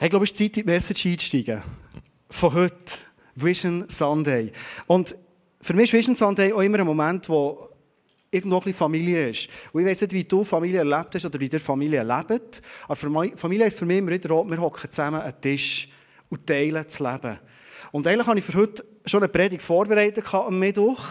Hey, 0.00 0.06
ich 0.06 0.12
glaube, 0.12 0.24
ist 0.24 0.34
Zeit, 0.34 0.56
in 0.56 0.64
die 0.64 0.64
Message 0.64 1.04
einzusteigen. 1.04 1.62
Von 2.30 2.54
heute. 2.54 2.94
Vision 3.34 3.84
Sunday. 3.86 4.50
Und 4.86 5.14
für 5.60 5.74
mich 5.74 5.84
ist 5.84 5.92
Vision 5.92 6.16
Sunday 6.16 6.54
auch 6.54 6.62
immer 6.62 6.78
ein 6.78 6.86
Moment, 6.86 7.28
wo 7.28 7.68
irgendwo 8.30 8.56
ein 8.56 8.62
bisschen 8.62 8.78
Familie 8.78 9.28
ist. 9.28 9.50
Und 9.70 9.82
ich 9.82 9.86
weiss 9.86 10.00
nicht, 10.00 10.14
wie 10.14 10.24
du 10.24 10.42
Familie 10.42 10.78
erlebt 10.78 11.14
hast 11.14 11.26
oder 11.26 11.38
wie 11.38 11.48
ihr 11.48 11.60
Familie 11.60 12.02
lebt. 12.02 12.62
Aber 12.88 12.96
Familie 12.96 13.66
ist 13.66 13.78
für 13.78 13.84
mich 13.84 13.98
immer 13.98 14.12
wieder, 14.12 14.30
wir 14.30 14.58
hocken 14.58 14.90
zusammen 14.90 15.20
an 15.20 15.38
Tisch 15.38 15.86
und 16.30 16.46
teilen 16.46 16.82
das 16.82 16.98
Leben. 16.98 17.38
Und 17.92 18.06
eigentlich 18.06 18.26
habe 18.26 18.38
ich 18.38 18.44
für 18.46 18.54
heute 18.54 18.82
schon 19.04 19.22
eine 19.22 19.28
Predigt 19.28 19.60
vorbereitet 19.60 20.32
am 20.32 20.58
Mittwoch. 20.58 21.04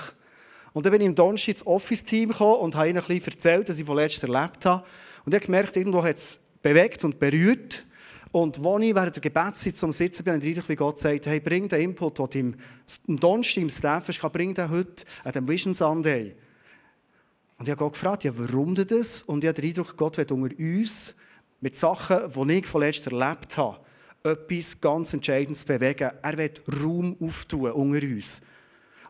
Und 0.74 0.88
dann 0.88 0.94
bin 0.94 1.02
ich 1.02 1.08
im 1.08 1.14
Donnerstag 1.14 1.50
ins 1.50 1.68
Office-Team 1.68 2.30
gekommen 2.30 2.62
und 2.62 2.76
habe 2.76 2.90
ihnen 2.90 2.98
ein 2.98 3.06
bisschen 3.06 3.34
erzählt, 3.34 3.70
was 3.70 3.78
ich 3.78 3.86
von 3.86 3.98
letztem 3.98 4.34
erlebt 4.34 4.66
habe. 4.66 4.84
Und 5.26 5.32
ich 5.32 5.36
habe 5.36 5.46
gemerkt, 5.46 5.78
irgendwo 5.78 6.02
hat 6.02 6.16
es 6.16 6.40
bewegt 6.64 7.04
und 7.04 7.20
berührt. 7.20 7.86
Und 8.32 8.64
als 8.64 8.84
ich 8.84 8.96
während 8.96 9.16
der 9.16 9.22
Gebetszeit 9.22 9.76
zum 9.76 9.92
Sitzen 9.92 10.24
bin, 10.24 10.36
habe 10.36 10.48
ich 10.48 10.70
wie 10.70 10.76
Gott 10.76 11.00
sagt, 11.00 11.26
hey, 11.26 11.40
bring 11.40 11.68
den 11.68 11.82
Input, 11.82 12.34
den 12.34 12.52
du 12.52 12.58
am 13.08 13.20
Donnerstag 13.20 13.62
im 13.64 13.70
Staff 13.70 14.08
hast, 14.08 14.22
bring 14.32 14.54
den 14.54 14.70
heute 14.70 15.04
an 15.24 15.32
dem 15.32 15.48
Vision 15.48 15.74
Sunday. 15.74 16.36
Und 17.58 17.68
ich 17.68 17.72
habe 17.72 17.80
Gott 17.80 17.94
gefragt, 17.94 18.24
ja, 18.24 18.32
warum 18.36 18.76
denn 18.76 18.88
das? 18.88 19.24
Und 19.24 19.44
ich 19.44 19.48
habe 19.48 19.60
den 19.60 19.70
Eindruck, 19.70 19.98
Gott 19.98 20.18
wird 20.18 20.32
unter 20.32 20.58
uns 20.58 21.16
mit 21.60 21.76
Sachen, 21.76 22.48
die 22.48 22.54
ich 22.54 22.68
von 22.68 22.82
letztem 22.82 23.20
erlebt 23.20 23.58
habe, 23.58 23.80
etwas 24.24 24.80
ganz 24.80 25.12
Entscheidendes 25.14 25.66
bewegen. 25.66 26.12
Er 26.22 26.38
wird 26.38 26.62
Raum 26.82 27.18
auftun 27.20 27.72
unter 27.72 28.06
uns. 28.06 28.42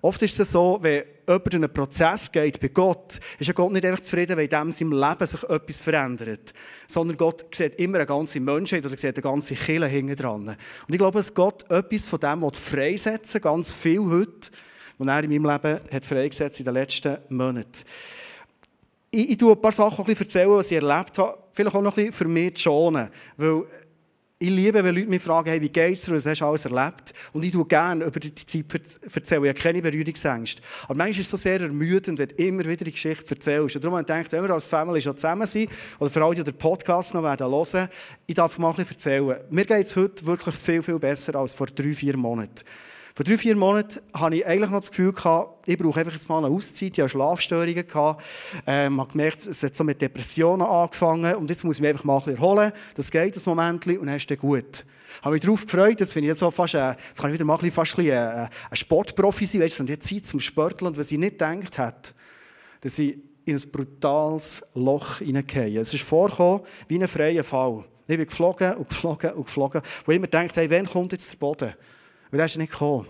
Oft 0.01 0.21
ist 0.21 0.39
es 0.39 0.51
so, 0.51 0.77
wenn 0.81 1.03
jemand 1.27 1.53
in 1.53 1.63
einen 1.63 1.73
Prozess 1.73 2.31
geht 2.31 2.59
bei 2.59 2.69
Gott, 2.69 3.19
ist 3.37 3.53
Gott 3.53 3.71
nicht 3.71 3.85
einfach 3.85 4.01
zufrieden, 4.01 4.37
weil 4.37 4.45
in 4.45 4.49
dem 4.49 4.71
seinem 4.71 4.93
Leben 4.93 5.25
sich 5.25 5.43
etwas 5.43 5.77
verändert. 5.77 6.53
Sondern 6.87 7.17
Gott 7.17 7.53
sieht 7.53 7.75
immer 7.75 7.97
eine 7.97 8.05
ganze 8.05 8.39
Menschheit 8.39 8.85
oder 8.85 8.95
sieht 8.95 9.15
eine 9.15 9.21
ganze 9.21 9.55
Kille 9.55 9.87
hinten 9.87 10.15
dran. 10.15 10.47
Und 10.47 10.57
ich 10.87 10.97
glaube, 10.97 11.17
dass 11.17 11.33
Gott 11.33 11.69
etwas 11.69 12.05
von 12.05 12.19
dem 12.19 12.49
freisetzen 12.53 13.41
ganz 13.41 13.73
viel 13.73 14.01
heute, 14.01 14.49
was 14.97 15.07
er 15.07 15.23
in 15.23 15.29
meinem 15.29 15.51
Leben 15.51 15.79
hat 15.91 16.05
freigesetzt 16.05 16.59
in 16.59 16.65
den 16.65 16.73
letzten 16.73 17.17
Monaten. 17.29 17.83
Ich, 19.11 19.31
ich 19.31 19.37
tue 19.37 19.53
ein 19.53 19.61
paar 19.61 19.71
Sachen 19.71 20.05
erzählen, 20.07 20.51
was 20.51 20.71
ich 20.71 20.77
erlebt 20.81 21.17
habe. 21.17 21.37
Vielleicht 21.51 21.75
auch 21.75 21.81
noch 21.81 21.97
ein 21.97 22.05
bisschen 22.05 22.13
für 22.13 22.27
mich 22.27 22.55
zu 22.55 22.63
schonen. 22.63 23.09
Weil 23.37 23.65
ich 24.41 24.49
liebe, 24.49 24.81
wenn 24.81 24.95
Leute 24.95 25.07
mich 25.07 25.21
fragen, 25.21 25.49
hey, 25.49 25.61
wie 25.61 25.67
geht's 25.67 26.03
dir, 26.03 26.15
was 26.15 26.25
hast 26.25 26.39
du 26.39 26.45
alles 26.45 26.63
erlebt? 26.63 27.13
Und 27.33 27.43
ich 27.43 27.51
tue 27.51 27.65
gerne 27.65 28.05
über 28.05 28.21
die 28.21 28.33
Zeit 28.33 28.65
erzählen. 29.13 29.43
Ich 29.43 29.49
habe 29.49 29.59
keine 29.59 29.81
Berührungsängste. 29.81 30.61
Aber 30.85 30.95
manchmal 30.95 31.19
ist 31.19 31.25
es 31.25 31.29
so 31.29 31.35
sehr 31.35 31.59
ermüdend, 31.59 32.17
wenn 32.17 32.29
du 32.29 32.35
immer 32.35 32.63
wieder 32.63 32.85
die 32.85 32.93
Geschichte 32.93 33.35
erzählst. 33.35 33.75
Und 33.75 33.83
darum 33.83 33.97
habe 33.97 34.03
ich 34.03 34.07
gedacht, 34.07 34.31
wenn 34.31 34.43
wir 34.43 34.51
als 34.51 34.67
Family 34.67 35.01
schon 35.01 35.17
zusammen 35.17 35.45
sind, 35.45 35.69
oder 35.99 36.09
für 36.09 36.23
alle, 36.23 36.35
die 36.35 36.43
den 36.45 36.53
Podcast 36.53 37.13
noch 37.13 37.23
werden 37.23 37.51
hören, 37.51 37.89
ich 38.27 38.35
darf 38.35 38.57
mal 38.57 38.69
ein 38.69 38.75
bisschen 38.77 38.95
erzählen. 38.95 39.41
Mir 39.49 39.65
geht 39.65 39.85
es 39.85 39.95
heute 39.97 40.25
wirklich 40.25 40.55
viel, 40.55 40.81
viel 40.83 40.99
besser 40.99 41.35
als 41.35 41.53
vor 41.53 41.67
drei, 41.67 41.91
vier 41.91 42.15
Monaten. 42.15 42.63
Vor 43.19 43.25
drei, 43.25 43.37
vier 43.37 43.57
Monaten 43.57 43.99
hatte 44.13 44.37
ich 44.37 44.47
eigentlich 44.47 44.69
noch 44.69 44.79
das 44.79 44.91
Gefühl, 44.91 45.13
ich 45.65 45.77
brauche 45.77 45.99
einfach 45.99 46.13
jetzt 46.13 46.29
mal 46.29 46.37
eine 46.37 46.47
Auszeit. 46.47 46.97
Ich 46.97 47.01
hatte 47.01 47.09
Schlafstörungen. 47.09 47.85
Gehabt. 47.85 48.23
Ähm, 48.65 49.01
habe 49.01 49.11
gemerkt, 49.11 49.45
es 49.45 49.61
hat 49.61 49.75
so 49.75 49.83
mit 49.83 50.01
Depressionen 50.01 50.65
angefangen. 50.65 51.35
Und 51.35 51.49
jetzt 51.49 51.65
muss 51.65 51.75
ich 51.75 51.81
mich 51.81 51.89
einfach 51.89 52.05
mal 52.05 52.21
ein 52.25 52.35
erholen. 52.37 52.71
Das 52.95 53.11
geht 53.11 53.35
ein 53.35 53.41
Moment 53.45 53.85
und 53.87 54.05
dann 54.05 54.15
ist 54.15 54.31
es 54.31 54.37
gut. 54.39 54.85
Habe 55.21 55.33
mich 55.33 55.41
darauf 55.41 55.65
gefreut, 55.65 55.99
dass 55.99 56.15
wenn 56.15 56.23
ich 56.23 56.29
jetzt 56.29 56.39
so 56.39 56.49
fast, 56.49 56.75
äh, 56.75 56.91
jetzt 56.91 57.19
kann 57.19 57.29
ich 57.29 57.33
wieder 57.33 57.43
mal 57.43 57.59
ein 57.61 57.71
fast 57.71 57.97
ein, 57.97 58.05
bisschen, 58.05 58.15
äh, 58.15 58.47
ein 58.69 58.75
Sportprofi 58.77 59.45
sein, 59.45 59.61
weißt 59.63 59.81
und 59.81 59.89
jetzt 59.89 60.07
Zeit 60.07 60.25
zum 60.25 60.39
Sporteln. 60.39 60.87
Und 60.87 60.97
was 60.97 61.11
ich 61.11 61.17
nicht 61.17 61.39
gedacht 61.39 61.77
hätte, 61.77 62.13
dass 62.79 62.97
ich 62.99 63.17
in 63.43 63.57
ein 63.57 63.69
brutales 63.69 64.63
Loch 64.75 65.17
hineingehe. 65.17 65.81
Es 65.81 65.93
ist 65.93 66.05
vorgekommen 66.05 66.61
wie 66.87 66.97
ein 66.97 67.05
freier 67.09 67.43
Fall. 67.43 67.83
Ich 68.07 68.15
bin 68.15 68.25
geflogen 68.25 68.75
und 68.75 68.87
geflogen 68.87 69.33
und 69.33 69.45
geflogen, 69.45 69.81
wo 70.05 70.13
ich 70.13 70.15
immer 70.15 70.27
denkt, 70.27 70.55
hey, 70.55 70.71
wann 70.71 70.85
kommt 70.85 71.11
jetzt 71.11 71.33
der 71.33 71.37
Boden? 71.37 71.73
Weil 72.31 72.37
der 72.37 72.45
ist 72.45 72.57
nicht 72.57 72.71
gekommen. 72.71 73.07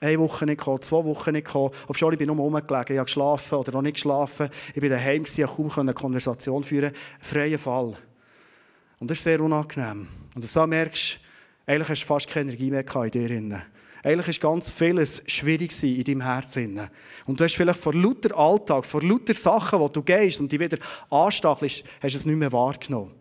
Eine 0.00 0.18
Woche 0.20 0.46
nicht 0.46 0.58
gekommen, 0.58 0.80
zwei 0.80 1.04
Wochen 1.04 1.32
nicht 1.32 1.46
gekommen. 1.46 1.72
Obwohl 1.88 2.12
ich 2.12 2.18
bin 2.18 2.28
nur 2.28 2.36
rumgelegen, 2.36 2.94
ich 2.94 2.98
habe 2.98 3.04
geschlafen 3.04 3.54
oder 3.56 3.72
noch 3.72 3.82
nicht 3.82 3.94
geschlafen. 3.94 4.48
Ich 4.74 4.80
bin 4.80 4.90
daheim, 4.90 5.24
ich 5.24 5.46
konnte 5.46 5.72
kaum 5.72 5.80
eine 5.80 5.94
Konversation 5.94 6.62
führen. 6.62 6.92
Freier 7.20 7.58
Fall. 7.58 7.96
Und 9.00 9.10
das 9.10 9.18
ist 9.18 9.24
sehr 9.24 9.40
unangenehm. 9.40 10.08
Und 10.34 10.44
du 10.44 10.48
so 10.48 10.66
merkst, 10.66 11.18
eigentlich 11.66 11.88
hast 11.88 12.02
du 12.02 12.06
fast 12.06 12.28
keine 12.28 12.50
Energie 12.50 12.70
mehr 12.70 12.84
in 13.04 13.10
dir. 13.50 13.62
Eigentlich 14.04 14.28
ist 14.28 14.40
ganz 14.40 14.70
vieles 14.70 15.22
schwierig 15.26 15.82
in 15.82 16.04
deinem 16.04 16.20
Herzen. 16.22 16.88
Und 17.26 17.38
du 17.38 17.44
hast 17.44 17.56
vielleicht 17.56 17.80
vor 17.80 17.94
lauter 17.94 18.36
Alltag, 18.36 18.84
vor 18.84 19.02
lauter 19.02 19.34
Sachen, 19.34 19.80
wo 19.80 19.88
du 19.88 20.02
gehst 20.02 20.40
und 20.40 20.50
die 20.50 20.60
wieder 20.60 20.78
anstachelst, 21.10 21.84
hast 22.00 22.12
du 22.12 22.18
es 22.18 22.26
nicht 22.26 22.36
mehr 22.36 22.52
wahrgenommen. 22.52 23.17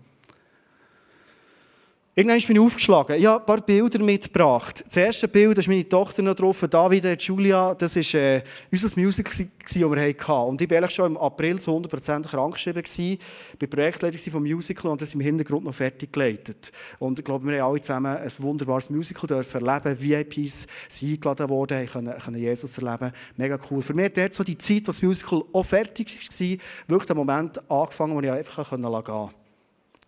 Irgendwann 2.18 2.42
bin 2.42 2.56
ich 2.56 2.62
aufgeschlagen. 2.64 3.16
Ich 3.16 3.28
habe 3.28 3.44
ein 3.44 3.46
paar 3.46 3.62
Bilder 3.62 4.00
mitgebracht. 4.00 4.84
Das 4.88 4.98
erste 4.98 5.28
Bild, 5.28 5.56
da 5.56 5.60
ist 5.60 5.68
meine 5.68 5.88
Tochter 5.88 6.24
noch 6.24 6.34
drauf, 6.34 6.66
David 6.68 7.06
und 7.06 7.22
Julia. 7.22 7.76
Das 7.76 7.96
war 7.96 8.20
äh, 8.20 8.42
unser 8.72 9.00
Music, 9.00 9.26
das 9.30 9.76
wir 9.76 9.88
hatten. 9.88 10.50
Und 10.50 10.60
ich 10.60 10.68
war 10.68 10.90
schon 10.90 11.12
im 11.12 11.18
April 11.18 11.60
zu 11.60 11.70
100% 11.70 12.24
krankgeschrieben. 12.24 12.82
Ich 12.84 13.20
war 13.60 13.68
Projektleiter 13.68 14.32
vom 14.32 14.42
Musical 14.42 14.90
und 14.90 15.00
das 15.00 15.14
im 15.14 15.20
Hintergrund 15.20 15.66
noch 15.66 15.76
fertig 15.76 16.12
geleitet. 16.12 16.72
Und 16.98 17.20
ich 17.20 17.24
glaube, 17.24 17.46
wir 17.46 17.62
haben 17.62 17.70
alle 17.70 17.82
zusammen 17.82 18.18
ein 18.18 18.32
wunderbares 18.40 18.90
Musical 18.90 19.28
dürfen 19.28 19.68
erleben. 19.68 20.02
VIPs 20.02 20.66
sind 20.88 21.12
eingeladen 21.12 21.50
worden, 21.50 21.86
können, 21.86 22.18
können 22.18 22.38
Jesus 22.40 22.76
erleben. 22.80 23.12
Mega 23.36 23.60
cool. 23.70 23.84
Für 23.84 23.94
mich 23.94 24.12
hat 24.18 24.34
so 24.34 24.44
die 24.44 24.58
Zeit, 24.58 24.88
als 24.88 24.96
das 24.96 25.04
Musical 25.04 25.44
auch 25.54 25.64
fertig 25.64 26.18
war, 26.18 26.58
wirklich 26.88 27.06
der 27.06 27.16
Moment 27.16 27.70
angefangen, 27.70 28.16
wo 28.16 28.22
ich 28.22 28.32
einfach 28.32 28.72
gehen 28.72 28.82
konnte. 28.82 29.34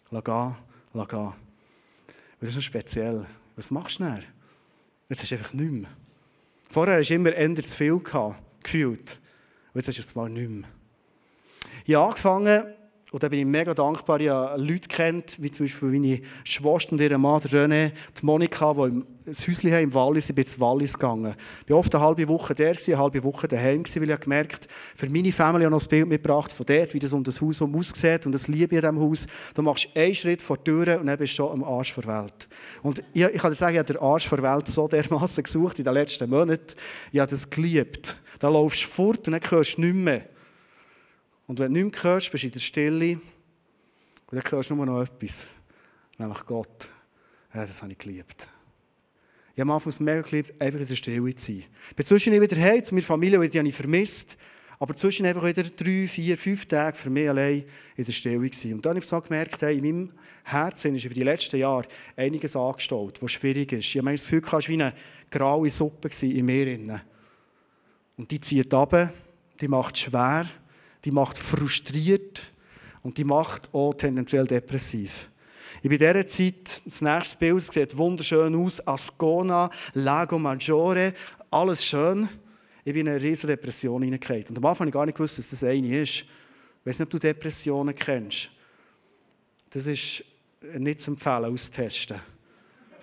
Lassen 0.10 0.24
gehen, 0.24 0.56
lassen 0.96 1.34
das 2.40 2.50
ist 2.50 2.56
noch 2.56 2.64
speziell. 2.64 3.26
Was 3.56 3.72
machst 3.72 4.00
du 4.00 4.04
dann? 4.04 4.24
Jetzt 5.10 5.22
hast 5.22 5.32
du 5.32 5.36
einfach 5.36 5.54
nichts 5.54 5.74
mehr. 5.74 5.90
Vorher 6.70 7.00
hast 7.00 7.10
du 7.10 7.16
immer 7.16 7.34
eher 7.34 7.56
zu 7.56 7.76
viel 7.76 8.00
gehabt, 8.00 8.42
gefühlt. 8.64 9.20
Und 9.74 9.82
jetzt 9.82 9.88
hast 9.88 9.98
du 9.98 10.02
es 10.02 10.16
mal 10.16 10.30
nicht 10.30 10.50
mehr. 10.50 10.70
Ich 11.86 11.96
habe 11.96 12.08
angefangen, 12.08 12.74
und 13.12 13.24
da 13.24 13.28
bin 13.28 13.40
ich 13.40 13.46
mega 13.46 13.74
dankbar. 13.74 14.20
Ich 14.20 14.30
habe 14.30 14.62
Leute 14.62 14.88
kennt, 14.88 15.42
wie 15.42 15.50
zum 15.50 15.66
Beispiel 15.66 15.90
meine 15.90 16.22
Schwester 16.44 16.92
und 16.92 17.02
ihr 17.02 17.18
Mann, 17.18 17.42
René, 17.42 17.92
die 18.20 18.26
Monika, 18.26 18.72
die 18.74 18.82
ein 18.82 19.06
Häuschen 19.26 19.72
haben 19.72 19.84
im 19.84 19.94
Wallis. 19.96 20.30
Ich 20.30 20.36
bin 20.36 20.44
ins 20.44 20.60
Wallis 20.60 20.94
gegangen. 20.94 21.34
Ich 21.66 21.72
war 21.72 21.80
oft 21.80 21.94
eine 21.96 22.04
halbe 22.04 22.28
Woche 22.28 22.54
der, 22.54 22.76
eine 22.86 22.98
halbe 23.00 23.24
Woche 23.24 23.48
daheim, 23.48 23.84
weil 23.84 24.10
ich 24.12 24.20
gemerkt 24.20 24.68
für 24.96 25.10
meine 25.10 25.32
Familie 25.32 25.72
noch 25.72 25.82
ein 25.82 25.90
Bild 25.90 26.08
mitgebracht 26.08 26.52
von 26.52 26.68
dort, 26.68 26.94
wie 26.94 27.00
das 27.00 27.12
um 27.12 27.24
das 27.24 27.42
Haus 27.42 27.62
aussieht. 27.64 28.28
Und 28.28 28.32
das 28.32 28.48
liebe 28.48 28.76
ich 28.76 28.84
in 28.84 28.90
diesem 28.90 29.00
Haus. 29.00 29.26
Du 29.56 29.64
machst 29.64 29.88
einen 29.96 30.14
Schritt 30.14 30.44
vor 30.44 30.58
die 30.58 30.66
Tür 30.66 31.00
und 31.00 31.08
dann 31.08 31.18
bist 31.18 31.34
du 31.34 31.38
schon 31.38 31.52
am 31.52 31.64
Arsch 31.64 31.96
der 31.96 32.06
Welt. 32.06 32.48
Und 32.84 33.04
ich, 33.14 33.24
ich 33.24 33.42
kann 33.42 33.52
dir 33.52 33.58
sagen, 33.58 33.74
ich 33.74 33.80
habe 33.80 33.92
den 33.92 34.02
Arsch 34.02 34.30
der 34.30 34.44
Welt 34.44 34.68
so 34.68 34.88
dermaßen 34.88 35.44
gesucht 35.44 35.80
in 35.80 35.86
den 35.86 35.96
letzten 35.96 36.30
Monaten. 36.30 36.76
Ich 37.12 37.20
habe 37.20 37.32
das 37.32 37.50
geliebt. 37.50 38.18
Da 38.38 38.50
laufst 38.50 38.84
du 38.84 38.88
fort 38.88 39.28
und 39.28 39.34
dann 39.34 39.52
hörst 39.52 39.78
du 39.78 39.82
nichts 39.82 39.98
mehr. 39.98 40.26
Und 41.50 41.58
wenn 41.58 41.74
du 41.74 41.84
nichts 41.84 42.04
hörst, 42.04 42.32
bist 42.32 42.44
du 42.44 42.48
in 42.48 42.54
der 42.54 42.60
Stille 42.60 43.14
und 43.14 43.24
dann 44.32 44.52
hörst 44.52 44.70
du 44.70 44.76
nur 44.76 44.86
noch 44.86 45.02
etwas, 45.02 45.48
nämlich 46.20 46.46
Gott. 46.46 46.88
Ja, 47.52 47.66
das 47.66 47.82
habe 47.82 47.92
ich 47.92 47.98
geliebt. 47.98 48.48
Ich 49.56 49.60
habe 49.60 49.72
am 49.72 49.72
Anfang 49.72 49.92
mega 50.06 50.22
geliebt, 50.22 50.62
einfach 50.62 50.80
in 50.80 50.86
der 50.86 50.96
Stille 50.96 51.34
zu 51.34 51.46
sein. 51.48 51.64
Ich 51.90 51.96
bin 51.96 52.06
zwischendurch 52.06 52.52
wieder 52.52 52.62
heim 52.62 52.84
zu 52.84 52.94
meiner 52.94 53.04
Familie, 53.04 53.50
die 53.50 53.58
habe 53.58 53.68
ich 53.68 53.74
vermisst. 53.74 54.38
Aber 54.78 54.94
zwischen 54.94 55.26
einfach 55.26 55.44
wieder 55.44 55.64
drei, 55.64 56.06
vier, 56.06 56.38
fünf 56.38 56.68
Tage 56.68 56.96
für 56.96 57.10
mich 57.10 57.28
allein 57.28 57.64
in 57.98 58.06
der 58.06 58.12
Stille 58.12 58.38
gewesen. 58.38 58.74
Und 58.74 58.86
dann 58.86 58.92
habe 58.92 59.00
ich 59.00 59.08
so 59.08 59.20
gemerkt, 59.20 59.60
hey, 59.64 59.80
in 59.80 59.84
meinem 59.84 60.14
Herzen 60.44 60.94
ist 60.94 61.06
über 61.06 61.16
die 61.16 61.24
letzten 61.24 61.58
Jahre 61.58 61.88
einiges 62.16 62.56
angestaut, 62.56 63.20
was 63.24 63.32
schwierig 63.32 63.72
ist. 63.72 63.86
Ich 63.86 63.98
habe 63.98 64.12
das 64.12 64.22
Gefühl, 64.22 64.44
es 64.46 64.52
war 64.52 64.68
wie 64.68 64.74
eine 64.74 64.94
graue 65.32 65.70
Suppe 65.72 66.10
in 66.28 66.46
mir. 66.46 67.02
Und 68.18 68.30
die 68.30 68.40
zieht 68.40 68.72
ab, 68.72 69.12
die 69.60 69.68
macht 69.68 69.98
schwer 69.98 70.46
die 71.06 71.12
macht 71.12 71.38
frustriert 71.38 72.54
und 73.04 73.18
die 73.18 73.24
macht 73.24 73.74
auch 73.74 73.94
tendenziell 73.94 74.46
depressiv. 74.46 75.30
Ich 75.82 75.90
bin 75.90 75.94
in 75.94 76.00
dieser 76.00 76.26
Zeit, 76.26 76.82
das 76.86 77.02
nächste 77.02 77.38
Bild 77.38 77.62
sieht 77.62 77.96
wunderschön 77.96 78.56
aus, 78.56 78.86
Ascona, 78.86 79.70
Lago 79.94 80.38
Maggiore, 80.38 81.14
alles 81.52 81.86
schön. 81.86 82.28
Ich 82.84 82.94
bin 82.94 83.06
in 83.06 83.14
eine 83.14 83.22
riesige 83.22 83.56
Depression 83.56 84.02
hineingefallen. 84.02 84.46
Und 84.50 84.58
am 84.58 84.66
Anfang 84.66 84.88
habe 84.88 84.90
ich 84.90 84.94
gar 84.94 85.06
nicht 85.06 85.16
gewusst, 85.16 85.38
dass 85.38 85.50
das 85.50 85.64
eine 85.64 86.02
ist. 86.02 86.20
Ich 86.20 86.26
weiß 86.86 87.00
nicht, 87.00 87.06
ob 87.06 87.10
du 87.12 87.20
Depressionen 87.20 87.96
kennst. 87.96 88.50
Das 89.70 89.88
ist 89.88 90.24
nicht 90.78 91.00
zu 91.00 91.12
empfehlen, 91.12 91.46
auszutesten. 91.46 92.20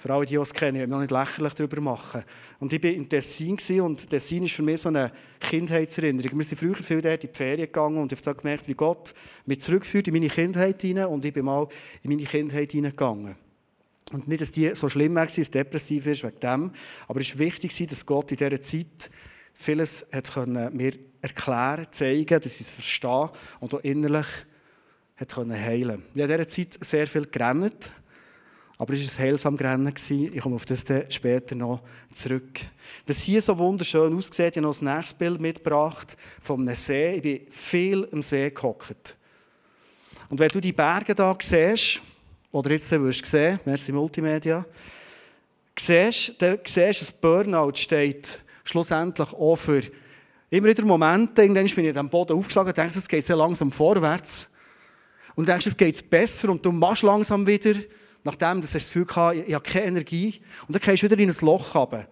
Für 0.06 0.14
alle, 0.14 0.24
die 0.24 0.36
es 0.36 0.52
kennen, 0.52 0.76
ich 0.76 0.82
will 0.82 0.86
noch 0.86 1.00
nicht 1.00 1.10
lächerlich 1.10 1.54
darüber 1.54 1.80
machen. 1.80 2.22
Und 2.60 2.72
ich 2.72 2.80
war 2.80 2.90
in 2.90 3.08
Tessin 3.08 3.58
und 3.80 4.08
Tessin 4.08 4.44
ist 4.44 4.52
für 4.52 4.62
mich 4.62 4.80
so 4.80 4.88
eine 4.88 5.10
Kindheitserinnerung. 5.40 6.38
Wir 6.38 6.44
sind 6.44 6.58
früher 6.58 6.76
viel 6.76 7.02
dort 7.02 7.24
in 7.24 7.32
die 7.32 7.36
Ferien 7.36 7.66
gegangen 7.66 7.96
und 7.96 8.12
ich 8.12 8.24
habe 8.24 8.40
gemerkt, 8.40 8.68
wie 8.68 8.74
Gott 8.74 9.14
mich 9.46 9.62
zurückführt 9.62 10.06
in 10.06 10.14
meine 10.14 10.28
Kindheit 10.28 10.80
hinein 10.80 11.06
und 11.06 11.24
ich 11.24 11.34
bin 11.34 11.44
mal 11.44 11.66
in 12.04 12.10
meine 12.10 12.22
Kindheit 12.22 12.70
hineingegangen. 12.70 13.34
Und 14.12 14.28
nicht, 14.28 14.42
dass 14.42 14.52
die 14.52 14.72
so 14.76 14.88
schlimm 14.88 15.16
war, 15.16 15.24
dass 15.24 15.38
es 15.38 15.50
depressiv 15.50 16.06
ist 16.06 16.22
wegen 16.22 16.38
dem, 16.38 16.70
aber 17.08 17.20
es 17.20 17.32
war 17.32 17.40
wichtig, 17.40 17.76
dass 17.88 18.06
Gott 18.06 18.30
in 18.30 18.36
dieser 18.36 18.60
Zeit 18.60 19.10
vieles 19.54 20.06
hat 20.12 20.32
können 20.32 20.76
mir 20.76 20.92
erklären, 21.20 21.88
zeigen, 21.90 22.40
dass 22.40 22.54
ich 22.54 22.60
es 22.60 22.70
verstehe 22.70 23.28
und 23.58 23.74
auch 23.74 23.80
innerlich 23.80 24.28
hat 25.16 25.34
können 25.34 25.60
heilen. 25.60 26.04
Ich 26.14 26.22
habe 26.22 26.32
in 26.32 26.38
dieser 26.38 26.46
Zeit 26.46 26.84
sehr 26.84 27.08
viel 27.08 27.26
gerannt 27.26 27.90
Aber 28.78 28.92
es 28.92 29.18
war 29.18 29.24
ein 29.24 29.28
heilsames 29.30 29.60
Rennen. 29.60 29.94
Ich 30.34 30.40
komme 30.40 30.56
auf 30.56 30.66
das 30.66 30.84
später 31.08 31.54
noch 31.54 31.80
zurück. 32.12 32.60
Was 33.06 33.20
hier 33.20 33.40
so 33.40 33.56
wunderschön 33.56 34.14
aussieht, 34.14 34.38
ich 34.38 34.56
habe 34.56 34.60
noch 34.62 34.80
ein 34.80 34.96
nächstes 34.96 35.14
Bild 35.14 35.40
mitgebracht 35.40 36.16
von 36.42 36.60
einem 36.60 36.74
See. 36.74 37.14
Ich 37.14 37.22
bin 37.22 37.40
viel 37.50 38.06
am 38.12 38.20
See 38.20 38.50
gehockt. 38.50 39.16
Und 40.28 40.38
wenn 40.40 40.48
du 40.50 40.60
die 40.60 40.72
Berge 40.72 41.14
hier 41.14 41.36
siehst, 41.40 42.02
oder 42.52 42.70
jetzt 42.70 42.90
wirst 42.90 43.22
du 43.22 43.28
sehen, 43.28 43.60
merci 43.64 43.92
Multimedia, 43.92 44.64
siehst, 45.78 46.34
dann 46.38 46.58
siehst 46.64 47.00
du, 47.00 47.04
dass 47.04 47.12
Burnout 47.12 47.76
steht 47.76 48.40
schlussendlich 48.64 49.32
auch 49.32 49.56
für 49.56 49.82
immer 50.50 50.68
wieder 50.68 50.84
Momente, 50.84 51.42
irgendwann 51.42 51.66
bin 51.66 51.84
ich 51.84 51.96
am 51.96 52.08
Boden 52.08 52.36
aufgeschlagen 52.36 52.68
und 52.68 52.76
denkst, 52.76 52.96
es 52.96 53.08
geht 53.08 53.24
sehr 53.24 53.36
langsam 53.36 53.70
vorwärts. 53.70 54.48
Und 55.34 55.48
denkst, 55.48 55.66
es 55.66 55.76
geht 55.76 56.08
besser 56.08 56.48
und 56.48 56.64
du 56.64 56.72
machst 56.72 57.02
langsam 57.02 57.46
wieder, 57.46 57.74
nachdem 58.26 58.60
du 58.60 58.66
das 58.66 58.72
Gefühl 58.72 59.06
hast, 59.14 59.36
ich 59.36 59.54
habe 59.54 59.64
keine 59.64 59.86
Energie. 59.86 60.40
Und 60.66 60.74
dann 60.74 60.82
gehst 60.82 61.02
du 61.02 61.10
wieder 61.10 61.22
in 61.22 61.30
ein 61.30 61.36
Loch 61.40 61.74
runter. 61.74 62.08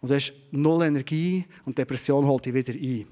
Und 0.00 0.10
du 0.10 0.14
hast 0.16 0.32
null 0.50 0.82
Energie 0.84 1.44
und 1.64 1.78
die 1.78 1.82
Depression 1.82 2.26
holt 2.26 2.44
dich 2.44 2.52
wieder 2.52 2.72
ein. 2.72 3.06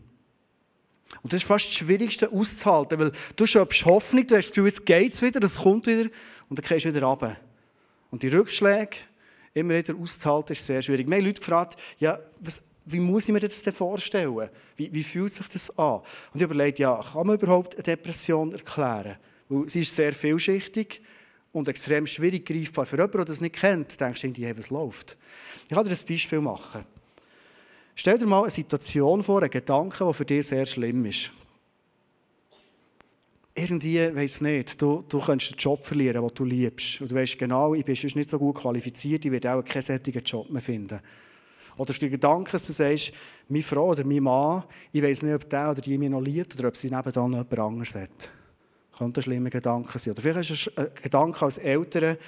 Und 1.22 1.32
das 1.32 1.42
ist 1.42 1.46
fast 1.46 1.66
das 1.66 1.74
Schwierigste 1.74 2.30
auszuhalten, 2.30 2.98
weil 2.98 3.12
du 3.36 3.46
schöpfst 3.46 3.84
Hoffnung, 3.84 4.26
du 4.26 4.36
hast 4.36 4.46
das 4.46 4.50
Gefühl, 4.50 4.66
jetzt 4.66 4.84
geht 4.84 5.12
es 5.12 5.22
wieder, 5.22 5.42
es 5.42 5.56
kommt 5.56 5.86
wieder 5.86 6.10
und 6.48 6.58
dann 6.58 6.66
gehst 6.66 6.84
du 6.84 6.88
wieder 6.88 7.06
runter. 7.06 7.36
Und 8.10 8.22
die 8.22 8.28
Rückschläge 8.28 8.96
immer 9.54 9.74
wieder 9.74 9.94
auszuhalten, 9.94 10.52
ist 10.52 10.66
sehr 10.66 10.82
schwierig. 10.82 11.08
Wir 11.08 11.16
haben 11.16 11.24
Leute 11.24 11.40
gefragt, 11.40 11.78
ja, 11.98 12.18
was, 12.40 12.60
wie 12.86 13.00
muss 13.00 13.28
ich 13.28 13.32
mir 13.32 13.40
das 13.40 13.62
denn 13.62 13.72
vorstellen? 13.72 14.48
Wie, 14.76 14.92
wie 14.92 15.04
fühlt 15.04 15.32
sich 15.32 15.46
das 15.46 15.70
an? 15.78 16.00
Und 16.32 16.40
ich 16.40 16.42
überlegt, 16.42 16.80
ja, 16.80 16.98
kann 17.12 17.26
man 17.26 17.36
überhaupt 17.36 17.74
eine 17.74 17.82
Depression 17.84 18.52
erklären? 18.52 19.16
Weil 19.48 19.68
sie 19.68 19.80
ist 19.80 19.94
sehr 19.94 20.12
vielschichtig 20.12 21.02
und 21.52 21.68
extrem 21.68 22.06
schwierig 22.06 22.46
greifbar. 22.46 22.86
Für 22.86 22.96
jemanden, 22.96 23.18
der 23.18 23.24
das 23.26 23.40
nicht 23.40 23.56
kennt, 23.56 24.00
denkst 24.00 24.20
du 24.20 24.26
irgendwie, 24.28 24.56
was 24.56 24.70
läuft? 24.70 25.16
Ich 25.68 25.74
kann 25.74 25.84
dir 25.84 25.90
ein 25.90 26.06
Beispiel 26.08 26.40
machen. 26.40 26.84
Stell 27.94 28.18
dir 28.18 28.26
mal 28.26 28.42
eine 28.42 28.50
Situation 28.50 29.22
vor, 29.22 29.42
einen 29.42 29.50
Gedanken, 29.50 30.04
der 30.04 30.14
für 30.14 30.24
dich 30.24 30.46
sehr 30.46 30.64
schlimm 30.64 31.04
ist. 31.04 31.30
Irgendwie, 33.54 33.98
weiß 33.98 34.40
nicht, 34.42 34.80
du, 34.80 35.04
du 35.08 35.18
könntest 35.18 35.52
den 35.52 35.58
Job 35.58 35.84
verlieren, 35.84 36.22
den 36.22 36.34
du 36.34 36.44
liebst. 36.44 37.00
Und 37.00 37.10
du 37.10 37.14
weißt 37.14 37.38
genau, 37.38 37.74
ich 37.74 37.84
bin 37.84 37.94
nicht 38.14 38.30
so 38.30 38.38
gut 38.38 38.56
qualifiziert, 38.56 39.24
ich 39.24 39.30
werde 39.30 39.52
auch 39.52 39.64
keinen 39.64 39.82
solchen 39.82 40.24
Job 40.24 40.48
mehr 40.50 40.62
finden. 40.62 41.00
Oder 41.76 41.92
der 41.92 42.08
Gedanke, 42.08 42.52
dass 42.52 42.66
du 42.66 42.72
sagst, 42.72 43.12
meine 43.48 43.62
Frau 43.62 43.90
oder 43.90 44.04
mein 44.04 44.22
Mann, 44.22 44.64
ich 44.92 45.02
weiß 45.02 45.22
nicht, 45.22 45.34
ob 45.34 45.48
der 45.50 45.70
oder 45.70 45.80
die 45.80 45.98
mich 45.98 46.10
noch 46.10 46.20
liebt 46.20 46.58
oder 46.58 46.68
ob 46.68 46.76
sie 46.76 46.90
nebenan 46.90 47.32
jemand 47.32 47.58
anderes 47.58 47.94
hat. 47.94 48.30
Das 49.00 49.06
könnte 49.06 49.20
ein 49.20 49.22
schlimmer 49.22 49.48
Gedanke 49.48 49.98
sein. 49.98 50.12
Oder 50.12 50.20
vielleicht 50.20 50.66
du 50.66 50.76
einen 50.76 50.90
Gedanke 51.02 51.42
als 51.42 51.56
Eltern, 51.56 52.18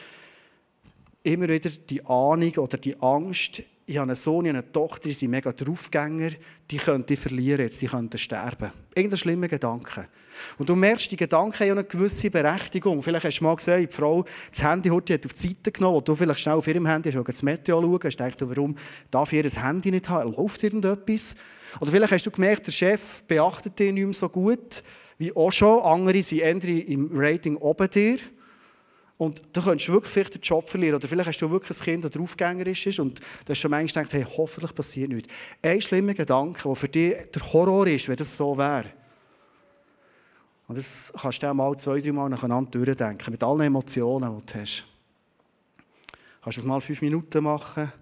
immer 1.22 1.46
wieder 1.46 1.68
die 1.68 2.02
Ahnung 2.06 2.52
oder 2.56 2.78
die 2.78 2.98
Angst, 2.98 3.62
ich 3.84 3.98
habe 3.98 4.04
einen 4.04 4.16
Sohn, 4.16 4.46
ich 4.46 4.48
habe 4.48 4.60
eine 4.60 4.72
Tochter, 4.72 5.10
die 5.10 5.12
sind 5.12 5.32
mega 5.32 5.52
Draufgänger, 5.52 6.30
die 6.70 6.78
könnten 6.78 7.14
verlieren 7.18 7.66
jetzt, 7.66 7.82
die 7.82 7.88
könnten 7.88 8.16
sterben. 8.16 8.72
Irgendein 8.94 9.18
schlimmer 9.18 9.48
Gedanke. 9.48 10.08
Und 10.56 10.66
du 10.66 10.74
merkst, 10.74 11.10
die 11.10 11.16
Gedanken 11.18 11.58
haben 11.58 11.72
eine 11.72 11.84
gewisse 11.84 12.30
Berechtigung. 12.30 13.02
Vielleicht 13.02 13.26
hast 13.26 13.40
du 13.40 13.44
mal 13.44 13.56
gesehen, 13.56 13.86
die 13.86 13.94
Frau 13.94 14.24
das 14.50 14.62
Handy 14.62 14.88
heute 14.88 15.12
hat 15.12 15.26
auf 15.26 15.34
die 15.34 15.48
Seite 15.48 15.72
genommen, 15.72 15.98
und 15.98 16.08
du 16.08 16.14
vielleicht 16.14 16.40
schnell 16.40 16.54
auf 16.54 16.66
ihrem 16.66 16.86
Handy 16.86 17.12
hast, 17.12 17.28
das 17.28 17.42
Meteo 17.42 17.80
anschauen, 17.80 18.00
hast 18.02 18.16
gedacht, 18.16 18.38
warum 18.40 18.76
darf 19.10 19.30
ich 19.34 19.44
ihr 19.44 19.62
Handy 19.62 19.90
nicht 19.90 20.08
haben? 20.08 20.32
Läuft 20.32 20.64
irgendetwas? 20.64 21.34
Oder 21.80 21.90
vielleicht 21.90 22.12
hast 22.12 22.24
du 22.24 22.30
gemerkt, 22.30 22.66
der 22.66 22.72
Chef 22.72 23.24
beachtet 23.24 23.78
dich 23.78 23.92
nicht 23.92 24.04
mehr 24.04 24.14
so 24.14 24.30
gut, 24.30 24.82
wie 25.22 25.36
auch 25.36 25.52
schon. 25.52 25.80
Andere 25.82 26.20
sind 26.20 26.40
eher 26.40 26.88
im 26.88 27.10
Rating 27.12 27.56
oben 27.56 27.88
dir. 27.88 28.18
Und 29.18 29.40
du 29.52 29.62
könntest 29.62 29.88
wirklich 29.88 30.12
vielleicht 30.12 30.34
den 30.34 30.40
Job 30.40 30.68
verlieren. 30.68 30.96
Oder 30.96 31.06
vielleicht 31.06 31.28
hast 31.28 31.40
du 31.40 31.48
wirklich 31.48 31.78
ein 31.78 31.84
Kind, 31.84 32.04
das 32.04 32.10
draufgängerisch 32.10 32.88
ist 32.88 32.98
und 32.98 33.20
du 33.20 33.50
hast 33.50 33.58
schon 33.58 33.70
manchmal 33.70 34.04
gedacht, 34.04 34.14
hey, 34.14 34.26
hoffentlich 34.36 34.74
passiert 34.74 35.10
nichts. 35.10 35.32
Ein 35.62 35.80
schlimmer 35.80 36.14
Gedanke, 36.14 36.60
der 36.60 36.74
für 36.74 36.88
dich 36.88 37.14
der 37.32 37.52
Horror 37.52 37.86
ist, 37.86 38.08
wenn 38.08 38.16
das 38.16 38.36
so 38.36 38.58
wäre. 38.58 38.86
Und 40.66 40.76
das 40.76 41.12
kannst 41.16 41.40
du 41.40 41.48
auch 41.48 41.54
mal 41.54 41.76
zwei, 41.76 42.00
drei 42.00 42.10
Mal 42.10 42.28
nacheinander 42.30 42.70
durchdenken, 42.70 43.30
mit 43.30 43.44
allen 43.44 43.60
Emotionen, 43.60 44.38
die 44.38 44.52
du 44.52 44.58
hast. 44.58 44.84
Du 46.08 46.16
kannst 46.42 46.58
das 46.58 46.64
mal 46.64 46.80
fünf 46.80 47.00
Minuten 47.00 47.44
machen, 47.44 47.92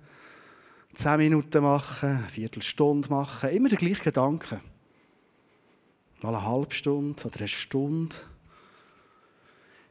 zehn 0.94 1.16
Minuten 1.18 1.62
machen, 1.62 2.08
eine 2.08 2.28
Viertelstunde 2.28 3.10
machen, 3.10 3.50
immer 3.50 3.68
der 3.68 3.76
gleiche 3.76 4.04
Gedanke. 4.04 4.60
Mal 6.22 6.34
eine 6.34 6.46
halbe 6.46 6.74
Stunde 6.74 7.24
oder 7.24 7.38
eine 7.38 7.48
Stunde. 7.48 8.14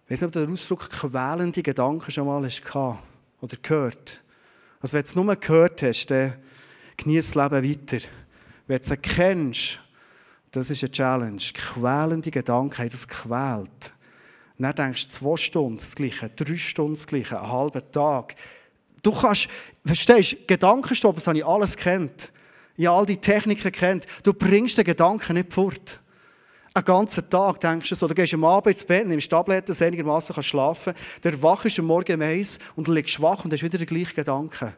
Ich 0.06 0.12
weiß 0.12 0.22
nicht, 0.22 0.28
ob 0.28 0.32
du 0.34 0.46
den 0.46 0.54
Ausdruck 0.54 0.88
quälende 0.92 1.64
Gedanken 1.64 2.12
schon 2.12 2.28
mal 2.28 2.44
hast 2.44 2.62
oder 3.42 3.58
gehört. 3.60 4.22
Also 4.80 4.94
wenn 4.94 5.02
du 5.02 5.08
es 5.08 5.16
nur 5.16 5.36
gehört 5.36 5.82
hast, 5.82 6.06
dann 6.12 6.36
genieß 6.98 7.32
das 7.32 7.36
Leben 7.36 7.70
weiter. 7.70 8.08
Wenn 8.68 8.78
du 8.78 8.84
es 8.84 8.92
erkennst, 8.92 9.80
das 10.52 10.70
ist 10.70 10.84
eine 10.84 10.92
Challenge. 10.92 11.42
Quälende 11.54 12.30
Gedanken 12.30 12.78
haben 12.78 12.90
das 12.90 13.08
quält. 13.08 13.94
dann 14.60 14.76
denkst 14.76 15.08
du 15.08 15.14
zwei 15.14 15.36
Stunden 15.36 15.78
das 15.78 15.96
Gleiche, 15.96 16.30
drei 16.30 16.56
Stunden 16.56 16.94
das 16.94 17.08
Gleiche, 17.08 17.40
einen 17.40 17.52
halben 17.52 17.92
Tag. 17.92 18.36
Du 19.02 19.14
kannst, 19.14 19.48
verstehst 19.84 20.34
du, 20.34 20.38
Gedankenstopp, 20.46 21.16
das 21.16 21.26
habe 21.26 21.40
ich 21.40 21.46
alles 21.46 21.76
kennt. 21.76 22.32
Ich 22.78 22.86
habe 22.86 23.00
all 23.00 23.06
die 23.08 23.18
Techniken 23.18 23.72
kennt. 23.72 24.06
Du 24.22 24.32
bringst 24.32 24.78
den 24.78 24.86
Gedanken 24.86 25.34
nicht 25.34 25.52
fort 25.52 26.00
einen 26.74 26.86
ganzen 26.86 27.30
Tag 27.30 27.60
denkst 27.60 27.90
du 27.90 27.96
so, 27.96 28.08
du 28.08 28.14
gehst 28.14 28.34
am 28.34 28.44
Abend 28.44 28.76
ins 28.76 28.86
Bett, 28.86 29.08
nimmst 29.08 29.30
Tabletten, 29.30 29.68
dass 29.68 29.80
du 29.80 29.86
einigermaßen 29.86 30.36
kannst 30.36 30.50
schlafen 30.50 30.94
kannst, 30.94 31.26
dann 31.26 31.42
wachst 31.42 31.78
du 31.78 31.82
am 31.82 31.88
Morgen 31.88 32.14
um 32.14 32.22
eins 32.22 32.60
und 32.76 32.88
liegst 32.88 33.16
schwach 33.16 33.44
und 33.44 33.52
hast 33.52 33.64
wieder 33.64 33.78
den 33.78 33.88
gleichen 33.88 34.16
Gedanken. 34.16 34.74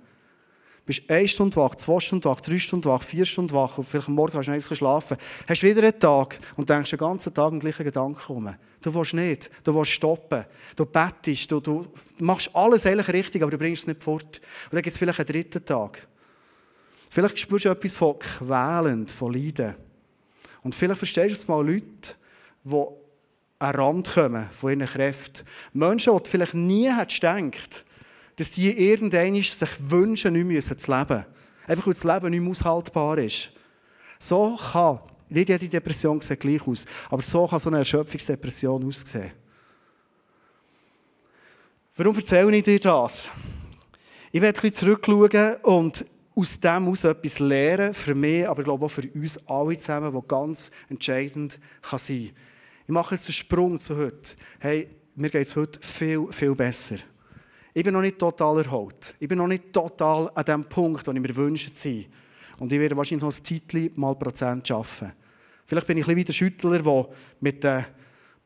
Du 0.82 0.86
bist 0.86 1.04
eine 1.10 1.28
Stunde 1.28 1.56
wach, 1.58 1.76
zwei 1.76 2.00
Stunden 2.00 2.26
wach, 2.26 2.42
drei 2.42 2.58
Stunden 2.58 2.86
wach, 2.86 3.04
vier 3.04 3.26
Stunden 3.26 3.54
wach 3.54 3.78
und 3.78 3.84
vielleicht 3.84 4.08
am 4.08 4.16
Morgen 4.16 4.32
kannst 4.32 4.48
du 4.48 4.54
noch 4.54 4.76
schlafen. 4.76 5.18
Hast 5.48 5.62
wieder 5.62 5.84
einen 5.84 6.00
Tag 6.00 6.40
und 6.56 6.70
denkst 6.70 6.90
den 6.90 7.00
ganzen 7.00 7.34
Tag 7.34 7.52
den 7.52 7.60
gleichen 7.60 7.84
Gedanken 7.84 8.34
um. 8.34 8.56
Du 8.82 8.94
willst 8.96 9.14
nicht, 9.14 9.52
du 9.64 9.76
willst 9.76 9.92
stoppen, 9.92 10.46
du 10.76 10.86
bettest, 10.86 11.52
du, 11.52 11.60
du 11.60 11.86
machst 12.20 12.50
alles 12.54 12.86
eigentlich 12.88 13.10
richtig, 13.10 13.44
aber 13.44 13.52
du 13.52 13.60
bringst 13.60 13.84
es 13.84 13.88
nicht 13.88 14.02
fort. 14.02 14.42
Und 14.66 14.74
dann 14.74 14.82
gibt 14.82 14.94
es 14.94 14.98
vielleicht 14.98 15.20
einen 15.20 15.28
dritten 15.28 15.64
Tag. 15.64 16.08
Vielleicht 17.12 17.38
spürst 17.38 17.66
du 17.66 17.70
etwas 17.70 17.94
von 17.94 18.18
quälend, 18.18 19.12
von 19.12 19.34
Leiden. 19.34 19.76
Und 20.63 20.75
vielleicht 20.75 21.00
verstehst 21.00 21.48
du 21.48 21.52
mal 21.52 21.66
Leute, 21.66 22.16
die 22.63 22.75
an 23.60 23.72
den 23.72 23.81
Rand 23.81 24.13
kommen 24.13 24.50
von 24.52 24.72
ihren 24.72 24.88
Kräften. 24.88 25.46
Menschen, 25.74 26.18
die 26.18 26.30
vielleicht 26.30 26.54
nie 26.54 26.90
gedacht 26.90 27.86
dass 28.42 28.50
die 28.50 28.75
irgendwann 28.90 29.36
sich 29.36 29.70
wünschen, 29.80 30.34
nicht 30.34 30.46
mehr 30.46 30.77
zu 30.77 30.91
leben. 30.91 31.25
Einfach 31.68 31.86
weil 31.86 31.94
das 31.94 32.03
Leben 32.03 32.30
nicht 32.32 32.41
mehr 32.41 32.50
aushaltbar 32.50 33.20
ist. 33.20 33.51
So 34.18 34.58
kann, 34.72 35.00
nicht 35.30 35.50
jede 35.50 35.70
Depression 35.70 36.20
sieht 36.22 36.39
gleich 36.39 36.65
aus, 36.68 36.86
aber 37.10 37.22
so 37.22 37.48
kann 37.48 37.60
so 37.60 37.70
eine 37.70 37.80
Erschöpfungsdepression 37.80 38.86
aussehen. 38.86 39.32
Warum 41.96 42.15
erzähle 42.15 42.56
ich 42.56 42.63
dir 42.63 42.80
das? 42.80 43.30
Ich 44.32 44.41
werde 44.41 44.58
ein 44.58 44.62
bisschen 44.62 44.88
zurückschauen 44.88 45.56
und 45.63 46.06
aus 46.36 46.60
dem 46.60 46.88
aus 46.88 47.04
etwas 47.04 47.40
lernen, 47.40 47.94
für 47.94 48.16
mich, 48.16 48.48
aber 48.48 48.62
ich 48.62 48.66
glaube 48.66 48.86
auch 48.86 48.90
für 48.90 49.08
uns 49.14 49.38
alle 49.48 49.78
zusammen, 49.78 50.14
was 50.14 50.28
ganz 50.28 50.72
entscheidend 50.90 51.60
kann 51.82 52.00
sein 52.00 52.28
kann. 52.28 52.36
Ich 52.88 52.94
mache 52.94 53.16
jetzt 53.16 53.28
einen 53.28 53.34
Sprung 53.34 53.80
zu 53.80 53.98
heute. 53.98 54.36
Hey, 54.60 54.90
mir 55.16 55.30
geht 55.30 55.48
es 55.48 55.56
heute 55.56 55.80
viel, 55.86 56.28
viel 56.32 56.56
besser. 56.56 56.98
Ich 57.74 57.84
bin 57.84 57.94
noch 57.94 58.02
nicht 58.02 58.20
total 58.20 58.64
erholt. 58.64 59.16
Ich 59.20 59.28
bin 59.28 59.38
noch 59.38 59.48
nicht 59.48 59.72
total 59.72 60.30
an 60.34 60.46
dem 60.46 60.66
Punkt, 60.66 61.08
den 61.08 61.16
ich 61.16 61.22
mir 61.22 61.36
wünsche 61.36 61.72
zu 61.72 61.90
sein. 61.90 62.06
Und 62.60 62.72
ich 62.72 62.80
werde 62.80 62.98
wahrscheinlich 62.98 63.24
noch 63.24 63.34
ein 63.34 63.44
Zeitchen 63.44 63.92
mal 63.96 64.16
Prozent 64.16 64.70
arbeiten. 64.70 65.14
Vielleicht 65.66 65.88
bin 65.88 65.98
ich 65.98 66.04
ein 66.04 66.16
bisschen 66.16 66.18
wie 66.18 66.24
der 66.26 66.34
Schüttler, 66.34 66.80
der 66.80 67.08
mit 67.40 67.64
den 67.64 67.86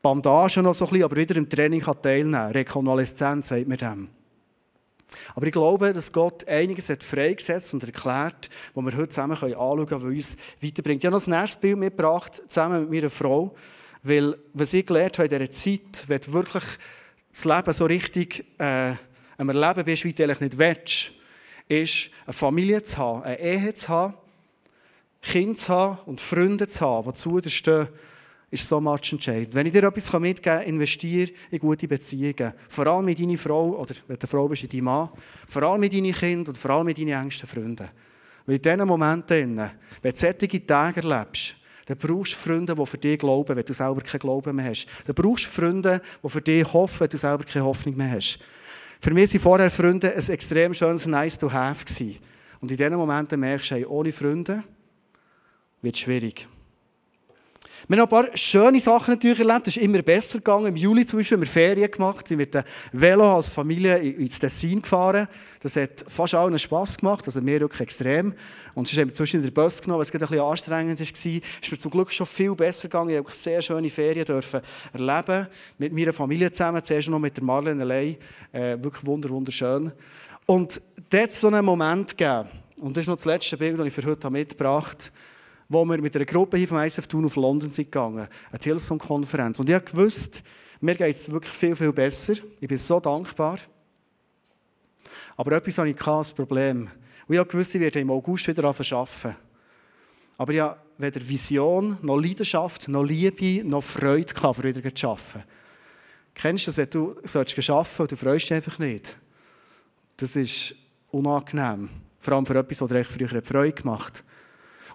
Bandagen 0.00 0.62
noch 0.62 0.74
so 0.74 0.84
ein 0.84 0.90
bisschen, 0.90 1.04
aber 1.04 1.16
wieder 1.16 1.36
im 1.36 1.48
Training 1.48 1.82
teilnehmen 1.82 2.32
kann. 2.32 2.52
Rekonvaleszenz 2.52 3.48
sagt 3.48 3.66
mir 3.66 3.76
dem. 3.76 4.15
Aber 5.34 5.46
ich 5.46 5.52
glaube, 5.52 5.92
dass 5.92 6.12
Gott 6.12 6.46
einiges 6.48 6.88
hat 6.88 7.02
freigesetzt 7.02 7.72
und 7.74 7.84
erklärt, 7.84 8.50
was 8.74 8.84
wir 8.84 8.96
heute 8.96 9.08
zusammen 9.08 9.32
anschauen 9.32 9.86
können, 9.86 10.02
was 10.02 10.02
uns 10.02 10.36
weiterbringt. 10.60 11.02
Ich 11.02 11.06
habe 11.06 11.16
noch 11.16 11.26
ein 11.26 11.40
nächstes 11.40 11.60
Bild 11.60 11.78
mitgebracht, 11.78 12.42
zusammen 12.48 12.82
mit 12.82 12.90
meiner 12.90 13.10
Frau, 13.10 13.54
weil, 14.02 14.36
was 14.52 14.72
ich 14.72 14.86
gelernt 14.86 15.18
habe 15.18 15.28
in 15.34 15.38
dieser 15.38 15.50
Zeit, 15.50 16.08
wenn 16.08 16.20
du 16.20 16.32
wirklich 16.32 16.64
das 17.30 17.44
Leben 17.44 17.72
so 17.72 17.84
richtig 17.84 18.44
äh, 18.58 18.94
am 19.36 19.48
Erleben 19.48 19.84
bist, 19.84 20.04
wie 20.04 20.12
du 20.12 20.22
eigentlich 20.24 20.40
nicht 20.40 20.58
willst, 20.58 21.12
ist, 21.68 22.10
eine 22.24 22.32
Familie 22.32 22.82
zu 22.82 22.96
haben, 22.96 23.22
eine 23.22 23.38
Ehe 23.38 23.74
zu 23.74 23.88
haben, 23.88 24.14
Kinder 25.22 25.58
zu 25.58 25.68
haben 25.68 25.98
und 26.06 26.20
Freunde 26.20 26.68
zu 26.68 26.80
haben, 26.80 27.12
die 27.12 27.18
zu 27.18 27.40
dir 27.40 27.50
stehen, 27.50 27.88
ist 28.50 28.68
so 28.68 28.80
much 28.80 29.12
entscheidend. 29.12 29.54
Wenn 29.54 29.66
ich 29.66 29.72
dir 29.72 29.84
etwas 29.84 30.08
investiere 30.08 30.42
kann, 30.42 30.62
investiere 30.62 31.30
in 31.50 31.58
gute 31.58 31.88
Beziehungen. 31.88 32.52
Vor 32.68 32.86
allem 32.86 33.04
mit 33.04 33.18
deiner 33.18 33.36
Frau, 33.36 33.80
oder 33.80 33.94
wenn 34.06 34.18
du 34.18 34.26
Frau 34.26 34.46
bist, 34.48 34.62
in 34.62 34.68
deinem 34.68 34.84
Mann. 34.84 35.08
Vor 35.48 35.62
allem 35.62 35.80
mit 35.80 35.92
deinen 35.92 36.12
Kindern 36.12 36.48
und 36.48 36.58
vor 36.58 36.70
allem 36.70 36.86
mit 36.86 36.98
deinen 36.98 37.22
engsten 37.22 37.48
Freunden. 37.48 37.88
Weil 38.46 38.56
in 38.56 38.62
diesen 38.62 38.86
Momenten, 38.86 39.70
wenn 40.02 40.12
du 40.12 40.18
solche 40.18 40.66
Tage 40.66 41.02
erlebst, 41.02 41.56
dann 41.86 41.98
brauchst 41.98 42.32
du 42.32 42.36
Freunde, 42.36 42.74
die 42.74 42.86
für 42.86 42.98
dich 42.98 43.18
glauben, 43.18 43.56
wenn 43.56 43.64
du 43.64 43.72
selber 43.72 44.00
keinen 44.00 44.20
Glauben 44.20 44.56
mehr 44.56 44.70
hast. 44.70 44.86
Dann 45.04 45.14
brauchst 45.14 45.46
du 45.46 45.48
Freunde, 45.48 46.00
die 46.22 46.28
für 46.28 46.40
dich 46.40 46.72
hoffen, 46.72 47.00
wenn 47.00 47.08
du 47.08 47.16
selber 47.16 47.44
keine 47.44 47.64
Hoffnung 47.64 47.96
mehr 47.96 48.10
hast. 48.10 48.38
Für 49.00 49.12
mich 49.12 49.32
waren 49.32 49.40
vorher 49.40 49.70
Freunde 49.70 50.14
ein 50.14 50.28
extrem 50.28 50.74
schönes 50.74 51.06
Nice 51.06 51.38
to 51.38 51.52
have. 51.52 51.84
Und 52.60 52.70
in 52.70 52.76
diesen 52.76 52.94
Momenten 52.94 53.38
merkst 53.38 53.72
du, 53.72 53.88
ohne 53.88 54.12
Freunde 54.12 54.62
wird 55.82 55.94
es 55.94 56.00
schwierig. 56.00 56.48
Wir 57.88 57.98
haben 57.98 58.04
ein 58.04 58.08
paar 58.08 58.36
schöne 58.36 58.80
Sachen 58.80 59.14
natürlich 59.14 59.38
erlebt. 59.38 59.68
Es 59.68 59.76
ist 59.76 59.82
immer 59.82 60.02
besser 60.02 60.38
gegangen. 60.38 60.66
Im 60.66 60.76
Juli 60.76 61.06
zum 61.06 61.18
Beispiel 61.18 61.36
haben 61.36 61.42
wir 61.42 61.48
Ferien 61.48 61.90
gemacht, 61.90 62.26
sind 62.26 62.38
mit 62.38 62.52
dem 62.54 62.64
Velo 62.92 63.36
als 63.36 63.48
Familie 63.48 63.98
ins 63.98 64.38
Tessin 64.38 64.82
gefahren. 64.82 65.28
Das 65.60 65.76
hat 65.76 66.04
fast 66.08 66.34
allen 66.34 66.58
Spass 66.58 66.96
gemacht, 66.98 67.24
also 67.26 67.40
mir 67.40 67.60
wirklich 67.60 67.82
extrem. 67.82 68.34
Und 68.74 68.88
sonst 68.88 68.98
haben 68.98 69.08
wir 69.08 69.14
zwischen 69.14 69.42
den 69.42 69.52
Bus 69.52 69.80
genommen, 69.80 69.98
weil 69.98 70.06
es 70.06 70.12
ein 70.12 70.18
bisschen 70.18 70.40
anstrengend 70.40 70.98
war. 70.98 71.04
Es 71.04 71.24
ist 71.24 71.70
mir 71.70 71.78
zum 71.78 71.90
Glück 71.90 72.12
schon 72.12 72.26
viel 72.26 72.54
besser 72.54 72.88
gegangen. 72.88 73.10
Ich 73.10 73.16
durfte 73.16 73.36
sehr 73.36 73.62
schöne 73.62 73.88
Ferien 73.88 74.24
dürfen 74.24 74.60
erleben. 74.92 75.46
Mit 75.78 75.92
meiner 75.92 76.12
Familie 76.12 76.50
zusammen, 76.50 76.82
zuerst 76.82 77.08
noch 77.08 77.18
mit 77.18 77.36
der 77.36 77.44
Marlene 77.44 77.82
allein. 77.82 78.16
Äh, 78.52 78.82
wirklich 78.82 79.06
wunderschön. 79.06 79.92
Und 80.46 80.80
dort 81.10 81.22
hat 81.22 81.30
es 81.30 81.40
so 81.40 81.48
einen 81.48 81.64
Moment 81.64 82.16
gegeben. 82.16 82.48
Und 82.78 82.96
das 82.96 83.02
ist 83.02 83.08
noch 83.08 83.16
das 83.16 83.24
letzte 83.24 83.56
Bild, 83.56 83.78
das 83.78 83.86
ich 83.86 83.92
für 83.92 84.04
heute 84.04 84.28
mitgebracht 84.30 85.10
habe 85.12 85.35
wo 85.68 85.84
wir 85.84 86.00
mit 86.00 86.14
einer 86.14 86.24
Gruppe 86.24 86.56
hier 86.56 86.68
vom 86.68 86.78
ISF 86.78 87.06
Thun 87.06 87.24
auf 87.24 87.36
London 87.36 87.70
sind 87.70 87.86
gegangen, 87.86 88.28
eine 88.50 88.60
Hillsong-Konferenz. 88.62 89.58
Und 89.58 89.68
ich 89.68 89.74
habe 89.74 89.84
gewusst, 89.84 90.42
mir 90.80 90.94
geht 90.94 91.16
es 91.16 91.30
wirklich 91.30 91.52
viel, 91.52 91.74
viel 91.74 91.92
besser. 91.92 92.34
Ich 92.60 92.68
bin 92.68 92.78
so 92.78 93.00
dankbar. 93.00 93.58
Aber 95.36 95.52
etwas 95.52 95.78
hatte 95.78 95.88
ich 95.88 95.96
das 95.96 96.32
Problem. 96.32 96.88
Und 97.26 97.34
ich 97.34 97.48
gewusst, 97.48 97.74
ich 97.74 97.80
werde 97.80 98.00
im 98.00 98.10
August 98.10 98.46
wieder 98.46 98.64
arbeiten. 98.64 99.36
Aber 100.38 100.52
ich 100.52 100.60
habe 100.60 100.76
weder 100.98 101.28
Vision, 101.28 101.98
noch 102.02 102.18
Leidenschaft, 102.18 102.88
noch 102.88 103.02
Liebe, 103.02 103.66
noch 103.66 103.82
Freude 103.82 104.34
für 104.34 104.64
wieder 104.64 104.94
zu 104.94 105.08
arbeiten. 105.08 105.44
Kennst 106.34 106.66
du 106.66 106.68
das, 106.70 106.76
wenn 106.76 106.90
du 106.90 107.10
arbeiten 107.10 107.28
sollst 107.28 108.00
und 108.00 108.12
du 108.12 108.16
freust 108.16 108.44
dich 108.44 108.52
einfach 108.52 108.78
nicht? 108.78 109.16
Das 110.18 110.36
ist 110.36 110.74
unangenehm. 111.10 111.88
Vor 112.20 112.34
allem 112.34 112.46
für 112.46 112.58
etwas, 112.58 112.78
das 112.78 112.88
dir 112.88 113.04
früher 113.04 113.42
Freude 113.42 113.72
gemacht 113.72 114.18
hat. 114.18 114.24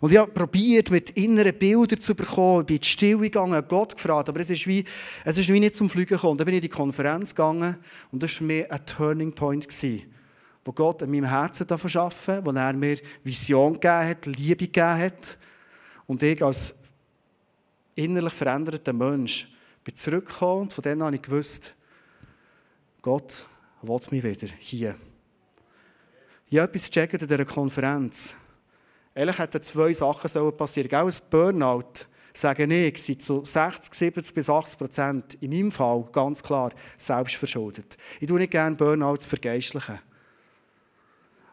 Und 0.02 0.12
ich 0.12 0.18
habe 0.18 0.32
probiert, 0.32 0.90
mit 0.90 1.12
inneren 1.12 1.58
Bildern 1.58 2.00
zu 2.00 2.16
bekommen. 2.16 2.62
Ich 2.62 2.66
bin 2.66 2.76
in 2.78 2.82
die 2.82 2.88
Stille 2.88 3.20
gegangen, 3.20 3.64
Gott 3.68 3.96
gefragt, 3.96 4.30
aber 4.30 4.40
es 4.40 4.50
ist 4.50 4.66
wie, 4.66 4.84
es 5.24 5.38
ist 5.38 5.48
wie 5.48 5.60
nicht 5.60 5.76
zum 5.76 5.92
Fliegen 5.92 6.16
gekommen. 6.16 6.40
Dann 6.40 6.46
bin 6.46 6.56
ich 6.56 6.64
in 6.64 6.70
die 6.70 6.70
Konferenz 6.70 7.30
gegangen 7.30 7.78
und 8.12 8.24
das 8.24 8.32
war 8.32 8.38
für 8.40 8.44
mich 8.46 8.72
ein 8.72 8.86
Turning 8.88 9.32
Point. 9.32 9.70
Gewesen, 9.70 10.12
wo 10.66 10.72
Gott 10.72 11.04
in 11.04 11.12
meinem 11.12 11.26
Herzen 11.26 11.68
arbeiten 11.70 12.46
wo 12.46 12.52
er 12.52 12.74
mir 12.74 12.98
Vision 13.24 13.74
gegeben 13.74 14.10
hat, 14.10 14.26
Liebe 14.26 14.66
gegeben 14.66 14.98
hat. 14.98 15.38
Und 16.08 16.24
ich 16.24 16.44
als 16.44 16.74
innerlich 17.94 18.34
veränderter 18.34 18.94
Mensch 18.94 19.48
bin 19.84 19.96
zurückgekommen 19.96 20.64
und 20.64 20.74
von 20.74 20.82
dann 20.82 21.04
habe 21.04 21.16
ich 21.16 21.22
gewusst, 21.22 21.76
Gott 23.04 23.46
will 23.84 24.00
mich 24.10 24.24
wieder 24.24 24.48
hier. 24.58 24.96
Ich 26.50 26.58
habe 26.58 26.70
etwas 26.70 26.90
gecheckt 26.90 27.22
in 27.22 27.28
dieser 27.28 27.46
Konferenz. 27.46 28.34
Eigentlich 29.14 29.40
hätten 29.40 29.62
zwei 29.62 29.92
Sachen 29.92 30.58
passieren 30.58 30.90
sollen. 30.90 31.10
Ein 31.10 31.30
Burnout, 31.30 32.06
sage 32.34 32.64
ich, 32.64 33.04
sind 33.04 33.22
zu 33.22 33.44
60, 33.44 33.94
70 33.94 34.34
bis 34.34 34.50
80 34.50 34.78
Prozent, 34.78 35.38
in 35.42 35.52
meinem 35.52 35.72
Fall 35.72 36.06
ganz 36.12 36.42
klar, 36.42 36.72
selbstverschuldet. 36.96 37.98
Ich 38.20 38.28
tue 38.28 38.40
nicht 38.40 38.52
gerne 38.52 38.76
Burnouts 38.76 39.26
vergeistlichen. 39.26 40.00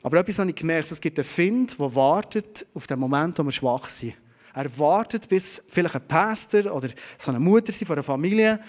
Aber 0.03 0.21
etwas 0.21 0.39
habe 0.39 0.51
ich 0.51 0.57
gemerkt, 0.57 0.93
es 0.93 1.01
gibt 1.01 1.19
einen 1.19 1.25
Find, 1.25 1.79
der 1.79 1.95
wartet 1.95 2.65
auf 2.75 2.87
den 2.87 3.01
Moment, 3.01 3.39
wo 3.39 3.43
wir 3.43 3.51
schwach 3.51 3.89
sind. 3.89 4.15
Er 4.55 4.79
wartet, 4.79 5.29
bis 5.29 5.63
vielleicht 5.69 5.97
ein 5.97 6.07
Pastor 6.07 6.73
oder 6.73 6.89
eine 7.27 7.41
Mutter 7.41 7.73
von 7.73 7.97
einer 7.97 8.03
Familie 8.03 8.61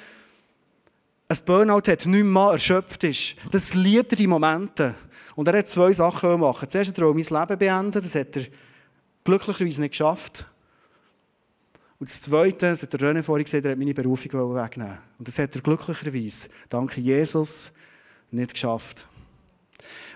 ein 1.27 1.37
Burnout 1.45 1.87
hat, 1.87 2.07
nicht 2.07 2.23
mehr 2.23 2.49
erschöpft 2.53 3.03
ist. 3.03 3.35
Das 3.51 3.75
liebt 3.75 4.11
er 4.11 4.15
die 4.15 4.25
Momente. 4.25 4.95
Und 5.35 5.47
er 5.47 5.59
hat 5.59 5.67
zwei 5.67 5.93
Sachen 5.93 6.39
machen. 6.39 6.67
Zuerst 6.67 6.89
hat 6.89 6.97
er 6.97 7.13
mein 7.13 7.17
Leben 7.17 7.59
beenden, 7.59 8.01
das 8.01 8.15
hat 8.15 8.35
er 8.35 8.43
glücklicherweise 9.23 9.81
nicht 9.81 9.91
geschafft. 9.91 10.45
Und 11.99 12.09
das 12.09 12.21
Zweite, 12.21 12.69
das 12.69 12.81
hat 12.81 12.93
der 12.93 12.99
René 12.99 13.21
vorhin 13.23 13.43
gesagt, 13.43 13.65
er 13.65 13.71
hat 13.71 13.77
meine 13.77 13.93
Berufung 13.93 14.55
wegnehmen 14.55 14.99
Und 15.17 15.27
das 15.27 15.37
hat 15.37 15.55
er 15.55 15.61
glücklicherweise, 15.61 16.47
dank 16.69 16.97
Jesus, 16.97 17.71
nicht 18.31 18.53
geschafft. 18.53 19.05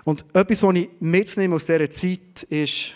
Und 0.04 0.26
etwas, 0.34 0.64
was 0.64 0.76
ich 0.76 0.90
mitnehme 1.00 1.56
aus 1.56 1.66
dieser 1.66 1.90
Zeit, 1.90 2.44
ist, 2.44 2.94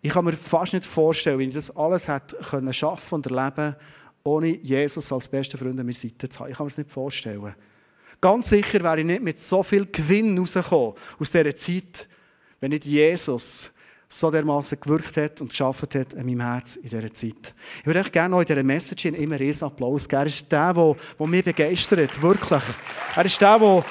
ich 0.00 0.12
kann 0.12 0.24
mir 0.24 0.32
fast 0.32 0.72
nicht 0.72 0.84
vorstellen, 0.84 1.38
wie 1.38 1.44
ich 1.44 1.54
das 1.54 1.74
alles 1.76 2.08
hätte 2.08 2.36
können 2.36 2.72
schaffen 2.72 3.16
und 3.16 3.26
erleben 3.26 3.76
ohne 4.24 4.48
Jesus 4.48 5.12
als 5.12 5.28
besten 5.28 5.58
Freund 5.58 5.78
an 5.78 5.86
meiner 5.86 5.94
Seite 5.94 6.28
zu 6.28 6.40
haben. 6.40 6.50
Ich 6.50 6.56
kann 6.56 6.66
mir 6.66 6.70
das 6.70 6.78
nicht 6.78 6.90
vorstellen. 6.90 7.54
Ganz 8.20 8.48
sicher 8.48 8.80
wäre 8.82 9.00
ich 9.00 9.06
nicht 9.06 9.22
mit 9.22 9.38
so 9.38 9.62
viel 9.62 9.86
Gewinn 9.86 10.38
rausgekommen 10.38 10.94
aus 11.18 11.30
dieser 11.30 11.54
Zeit, 11.54 12.08
wenn 12.60 12.70
nicht 12.70 12.84
Jesus 12.84 13.72
so 14.12 14.30
dermaßen 14.30 14.78
gewirkt 14.78 15.16
hat 15.16 15.40
und 15.40 15.48
geschafft 15.48 15.94
hat 15.94 16.12
in 16.12 16.26
meinem 16.26 16.40
Herz 16.40 16.76
in 16.76 16.82
dieser 16.82 17.12
Zeit. 17.12 17.54
Ich 17.80 17.86
würde 17.86 18.00
euch 18.00 18.12
gerne 18.12 18.28
noch 18.30 18.40
in 18.40 18.46
dieser 18.46 18.62
Message 18.62 19.06
immer 19.06 19.36
einen 19.36 19.62
Applaus 19.62 20.06
geben. 20.06 20.22
Er 20.22 20.26
ist 20.26 20.52
der, 20.52 20.74
der, 20.74 20.96
der 21.18 21.26
mich 21.26 21.44
begeistert, 21.44 22.20
wirklich. 22.20 22.62
Er 23.16 23.24
ist 23.24 23.40
der, 23.40 23.58
der 23.58 23.84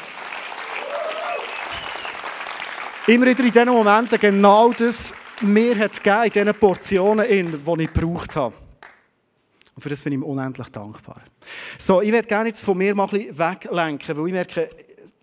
immer 3.07 3.25
wieder 3.25 3.43
in 3.43 3.51
diesen 3.51 3.69
Momenten 3.69 4.19
genau 4.19 4.71
das 4.73 5.13
mir 5.41 5.75
hat 5.79 6.03
gegeben, 6.03 6.23
in 6.25 6.31
diesen 6.31 6.53
Portionen, 6.59 7.25
die 7.27 7.83
ich 7.83 7.93
gebraucht 7.93 8.35
habe. 8.35 8.55
Und 9.73 9.81
für 9.81 9.89
das 9.89 10.01
bin 10.01 10.13
ich 10.13 10.19
ihm 10.19 10.23
unendlich 10.23 10.69
dankbar. 10.69 11.21
So, 11.79 11.99
ich 12.01 12.11
werde 12.11 12.27
gerne 12.27 12.49
jetzt 12.49 12.61
von 12.61 12.77
mir 12.77 12.93
mal 12.93 13.05
ein 13.05 13.09
bisschen 13.09 13.39
weglenken, 13.39 14.17
weil 14.17 14.27
ich 14.27 14.33
merke, 14.33 14.69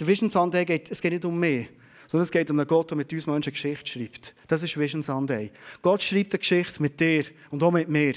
der 0.00 0.06
Vision 0.06 0.28
Sunday 0.28 0.64
geht, 0.64 0.90
es 0.90 1.00
geht 1.00 1.12
nicht 1.12 1.24
um 1.24 1.38
mich 1.38 1.68
sondern 2.08 2.24
es 2.24 2.32
geht 2.32 2.50
um 2.50 2.58
einen 2.58 2.66
Gott, 2.66 2.90
der 2.90 2.96
mit 2.96 3.12
uns 3.12 3.26
Menschen 3.26 3.52
Geschichte 3.52 3.86
schreibt. 3.86 4.34
Das 4.48 4.62
ist 4.62 4.76
Vision 4.76 5.02
Sunday. 5.02 5.52
Gott 5.82 6.02
schreibt 6.02 6.32
eine 6.32 6.38
Geschichte 6.40 6.82
mit 6.82 6.98
dir 6.98 7.24
und 7.50 7.62
auch 7.62 7.70
mit 7.70 7.88
mir. 7.88 8.14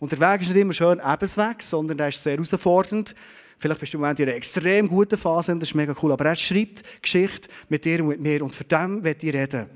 Und 0.00 0.12
der 0.12 0.20
Weg 0.20 0.42
ist 0.42 0.48
nicht 0.48 0.60
immer 0.60 0.72
schön 0.72 1.00
Ebensweg, 1.00 1.62
sondern 1.62 1.98
er 1.98 2.08
ist 2.08 2.22
sehr 2.22 2.34
herausfordernd. 2.34 3.14
Vielleicht 3.58 3.80
bist 3.80 3.92
du 3.92 3.96
im 3.96 4.02
Moment 4.02 4.20
in 4.20 4.28
einer 4.28 4.36
extrem 4.36 4.88
guten 4.88 5.16
Phase 5.16 5.54
das 5.56 5.70
ist 5.70 5.74
mega 5.74 5.94
cool. 6.02 6.12
Aber 6.12 6.24
er 6.26 6.36
schreibt 6.36 6.82
Geschichte 7.02 7.48
mit 7.68 7.84
dir 7.84 8.00
und 8.00 8.08
mit 8.08 8.20
mir. 8.20 8.42
Und 8.42 8.54
für 8.54 8.64
den 8.64 9.02
wird 9.02 9.22
ich 9.22 9.34
reden. 9.34 9.66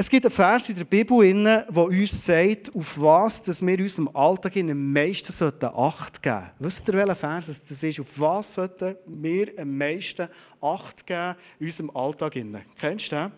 Es 0.00 0.08
gibt 0.08 0.24
einen 0.24 0.32
Vers 0.32 0.68
in 0.68 0.76
der 0.76 0.84
Bibel, 0.84 1.28
der 1.28 1.76
uns 1.76 2.24
sagt, 2.24 2.72
auf 2.72 3.00
was 3.00 3.42
dass 3.42 3.60
wir 3.60 3.76
uns 3.80 3.98
im 3.98 4.14
Alltag 4.14 4.56
am 4.56 4.92
meisten 4.92 5.32
Acht 5.32 6.22
geben 6.22 6.36
sollten. 6.36 6.50
Wisst 6.60 6.86
ihr, 6.86 6.94
welcher 6.94 7.16
Vers 7.16 7.46
das 7.46 7.82
ist? 7.82 7.98
Auf 7.98 8.20
was 8.20 8.54
sollten 8.54 8.94
wir 9.06 9.58
am 9.58 9.76
meisten 9.76 10.28
Acht 10.60 11.04
geben 11.04 11.34
in 11.58 11.66
unserem 11.66 11.90
Alltag? 11.96 12.34
Kennst 12.78 13.10
du 13.10 13.16
den? 13.16 13.32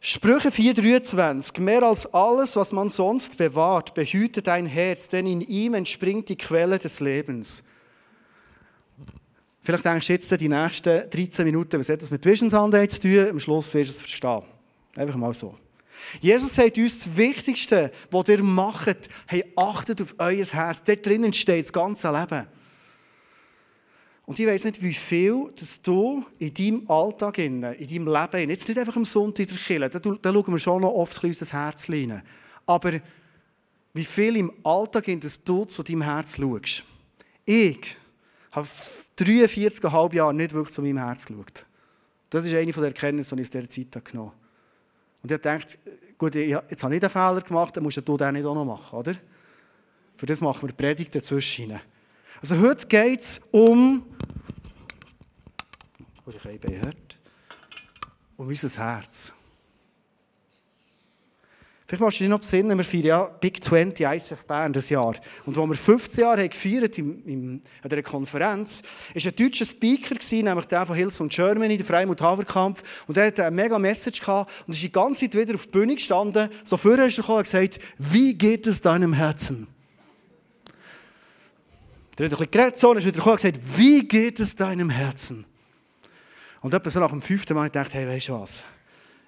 Sprüche 0.00 0.48
4,23. 0.48 1.60
Mehr 1.60 1.84
als 1.84 2.12
alles, 2.12 2.56
was 2.56 2.72
man 2.72 2.88
sonst 2.88 3.36
bewahrt, 3.36 3.94
behüte 3.94 4.42
dein 4.42 4.66
Herz, 4.66 5.08
denn 5.08 5.28
in 5.28 5.40
ihm 5.40 5.74
entspringt 5.74 6.28
die 6.28 6.36
Quelle 6.36 6.80
des 6.80 6.98
Lebens. 6.98 7.62
Vielleicht 9.70 9.84
denkst 9.84 10.06
du 10.08 10.12
jetzt 10.14 10.40
die 10.40 10.48
nächsten 10.48 11.08
13 11.08 11.44
Minuten, 11.44 11.78
was 11.78 11.88
hat 11.88 12.02
das 12.02 12.10
mit 12.10 12.24
Vision 12.26 12.50
Sunday 12.50 12.88
zu 12.88 12.98
tun? 12.98 13.28
Am 13.30 13.38
Schluss 13.38 13.72
wirst 13.72 13.90
du 13.90 13.94
es 13.94 14.00
verstehen. 14.00 14.42
Einfach 14.96 15.14
mal 15.14 15.32
so. 15.32 15.54
Jesus 16.20 16.52
sagt 16.52 16.76
uns 16.76 17.04
das 17.04 17.16
Wichtigste, 17.16 17.92
was 18.10 18.28
ihr 18.28 18.42
macht, 18.42 19.08
hey, 19.28 19.44
achtet 19.54 20.02
auf 20.02 20.16
euer 20.18 20.44
Herz. 20.44 20.82
Dort 20.82 21.06
drinnen 21.06 21.32
steht 21.32 21.66
das 21.66 21.72
ganze 21.72 22.10
Leben. 22.10 22.48
Und 24.26 24.40
ich 24.40 24.46
weiß 24.48 24.64
nicht, 24.64 24.82
wie 24.82 24.92
viel 24.92 25.52
dass 25.56 25.80
du 25.80 26.24
in 26.40 26.52
deinem 26.52 26.90
Alltag, 26.90 27.38
in 27.38 27.60
deinem 27.60 27.78
Leben, 27.78 28.50
jetzt 28.50 28.66
nicht 28.66 28.76
einfach 28.76 28.96
am 28.96 29.04
Sonntag 29.04 29.48
in 29.50 29.54
der 29.54 29.56
Kirche, 29.56 29.88
da, 29.88 29.98
da 30.00 30.32
schauen 30.32 30.52
wir 30.52 30.58
schon 30.58 30.82
noch 30.82 30.94
oft 30.94 31.22
ein 31.22 31.36
das 31.38 31.52
Herz 31.52 31.88
rein. 31.88 32.22
Aber 32.66 32.94
wie 33.94 34.04
viel 34.04 34.36
im 34.36 34.52
Alltag, 34.64 35.04
dass 35.20 35.44
du 35.44 35.64
zu 35.64 35.84
deinem 35.84 36.02
Herz 36.02 36.38
schaust. 36.38 36.82
Ich 37.46 37.96
habe 38.50 38.66
43,5 39.24 40.14
Jahre 40.14 40.34
nicht 40.34 40.52
wirklich 40.52 40.74
zu 40.74 40.82
meinem 40.82 40.98
Herz 40.98 41.26
geschaut. 41.26 41.66
Das 42.30 42.44
ist 42.44 42.54
eine 42.54 42.72
der 42.72 42.84
Erkenntnisse, 42.84 43.34
die 43.34 43.42
ich 43.42 43.48
aus 43.48 43.50
dieser 43.50 43.68
Zeit 43.68 44.04
genommen 44.04 44.30
habe. 44.30 44.40
Und 45.22 45.30
ich 45.30 45.34
habe 45.34 45.58
gedacht, 45.58 45.78
gut, 46.16 46.34
jetzt 46.34 46.82
habe 46.82 46.94
ich 46.94 47.00
den 47.00 47.10
Fehler 47.10 47.40
gemacht, 47.40 47.76
dann 47.76 47.84
musst 47.84 47.96
du 47.96 48.16
den 48.16 48.34
nicht 48.34 48.46
auch 48.46 48.54
noch 48.54 48.64
machen, 48.64 48.98
oder? 48.98 49.14
Für 50.16 50.26
das 50.26 50.40
machen 50.40 50.68
wir 50.68 50.74
Predigt 50.74 51.14
dazwischen. 51.14 51.80
Also 52.40 52.58
heute 52.58 52.86
geht 52.86 53.20
es 53.20 53.40
um, 53.50 54.04
oh, 56.26 56.30
ich 56.30 56.44
habe 56.44 56.58
gehört, 56.58 57.18
um 58.36 58.48
unser 58.48 58.68
Herz. 58.68 59.32
Vielleicht 61.90 62.02
machst 62.02 62.20
du 62.20 62.22
dich 62.22 62.30
noch 62.30 62.38
besinnen, 62.38 62.78
wir 62.78 62.84
feiern 62.84 63.04
ja 63.04 63.24
Big 63.24 63.64
20 63.64 64.06
ICF 64.06 64.44
Bern 64.44 64.72
das 64.72 64.90
Jahr. 64.90 65.12
Und 65.44 65.58
als 65.58 65.68
wir 65.68 65.74
15 65.74 66.22
Jahre 66.22 66.42
haben 66.42 66.48
gefeiert 66.48 66.96
im, 66.98 67.62
an 67.82 67.88
dieser 67.90 68.02
Konferenz, 68.04 68.80
war 69.12 69.22
ein 69.24 69.34
deutscher 69.34 69.64
Speaker, 69.64 70.14
gewesen, 70.14 70.44
nämlich 70.44 70.66
der 70.66 70.86
von 70.86 70.94
Hills 70.94 71.18
und 71.18 71.32
Germany, 71.32 71.76
der 71.76 71.84
Freimut 71.84 72.20
Haverkampf. 72.20 73.04
Und 73.08 73.16
der 73.16 73.26
hatte 73.26 73.44
eine 73.44 73.56
mega 73.56 73.76
Message 73.76 74.20
gehabt 74.20 74.52
und 74.68 74.74
ist 74.74 74.84
die 74.84 74.92
ganze 74.92 75.22
Zeit 75.22 75.34
wieder 75.34 75.56
auf 75.56 75.64
die 75.64 75.70
Bühne 75.72 75.96
gestanden. 75.96 76.48
So 76.62 76.76
vorher 76.76 77.06
ist 77.06 77.18
er 77.18 77.22
gekommen 77.22 77.38
und 77.38 77.44
gesagt, 77.50 77.80
wie 77.98 78.34
geht 78.34 78.68
es 78.68 78.80
deinem 78.80 79.12
Herzen? 79.12 79.66
Der 82.16 82.26
hat 82.26 82.32
ein 82.34 82.38
bisschen 82.38 82.50
geredet, 82.52 82.76
so, 82.76 82.90
und 82.92 82.98
ist 82.98 83.04
wieder 83.06 83.16
gekommen 83.16 83.32
und 83.32 83.42
gesagt, 83.42 83.58
wie 83.76 84.06
geht 84.06 84.38
es 84.38 84.54
deinem 84.54 84.90
Herzen? 84.90 85.44
Und 86.60 86.72
etwa 86.72 86.88
so 86.88 87.00
nach 87.00 87.10
dem 87.10 87.20
fünften 87.20 87.54
Mal 87.54 87.68
dachte 87.68 87.88
ich, 87.88 87.94
hey, 87.96 88.06
weißt 88.06 88.28
du 88.28 88.34
was? 88.34 88.62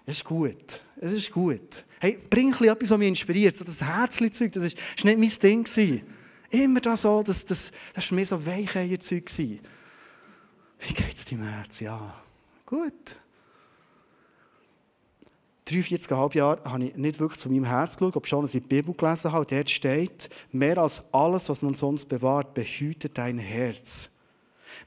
Es 0.06 0.18
ist 0.18 0.24
gut. 0.24 0.80
Es 1.00 1.12
ist 1.12 1.32
gut. 1.32 1.84
Hey, 2.02 2.18
bring 2.18 2.52
etwas, 2.52 2.90
was 2.90 2.98
mich 2.98 3.06
inspiriert. 3.06 3.54
So 3.54 3.64
das 3.64 3.80
Herzli-Zeug, 3.80 4.50
das 4.50 4.64
war 4.64 5.14
nicht 5.14 5.40
mein 5.40 5.64
Ding. 5.76 6.02
Immer 6.50 6.80
da 6.80 6.96
so, 6.96 7.22
das, 7.22 7.44
das, 7.44 7.70
das 7.94 7.94
war 7.94 8.02
für 8.02 8.14
mich 8.16 8.28
so 8.28 8.44
Weicheierzeug. 8.44 9.30
Wie 9.38 10.94
geht 10.94 11.14
es 11.14 11.24
deinem 11.24 11.44
Herz? 11.44 11.78
Ja, 11.78 12.20
gut. 12.66 13.20
43,5 15.68 16.36
Jahre 16.36 16.60
habe 16.64 16.86
ich 16.86 16.96
nicht 16.96 17.20
wirklich 17.20 17.38
zu 17.38 17.48
meinem 17.48 17.66
Herz 17.66 17.96
geschaut, 17.96 18.16
ob 18.16 18.26
schon, 18.26 18.46
ich 18.46 18.50
die 18.50 18.58
Bibel 18.58 18.92
gelesen 18.96 19.30
habe. 19.30 19.46
Dort 19.46 19.70
steht, 19.70 20.28
mehr 20.50 20.78
als 20.78 21.04
alles, 21.12 21.48
was 21.48 21.62
man 21.62 21.74
sonst 21.74 22.06
bewahrt, 22.06 22.52
behüte 22.52 23.10
dein 23.10 23.38
Herz. 23.38 24.10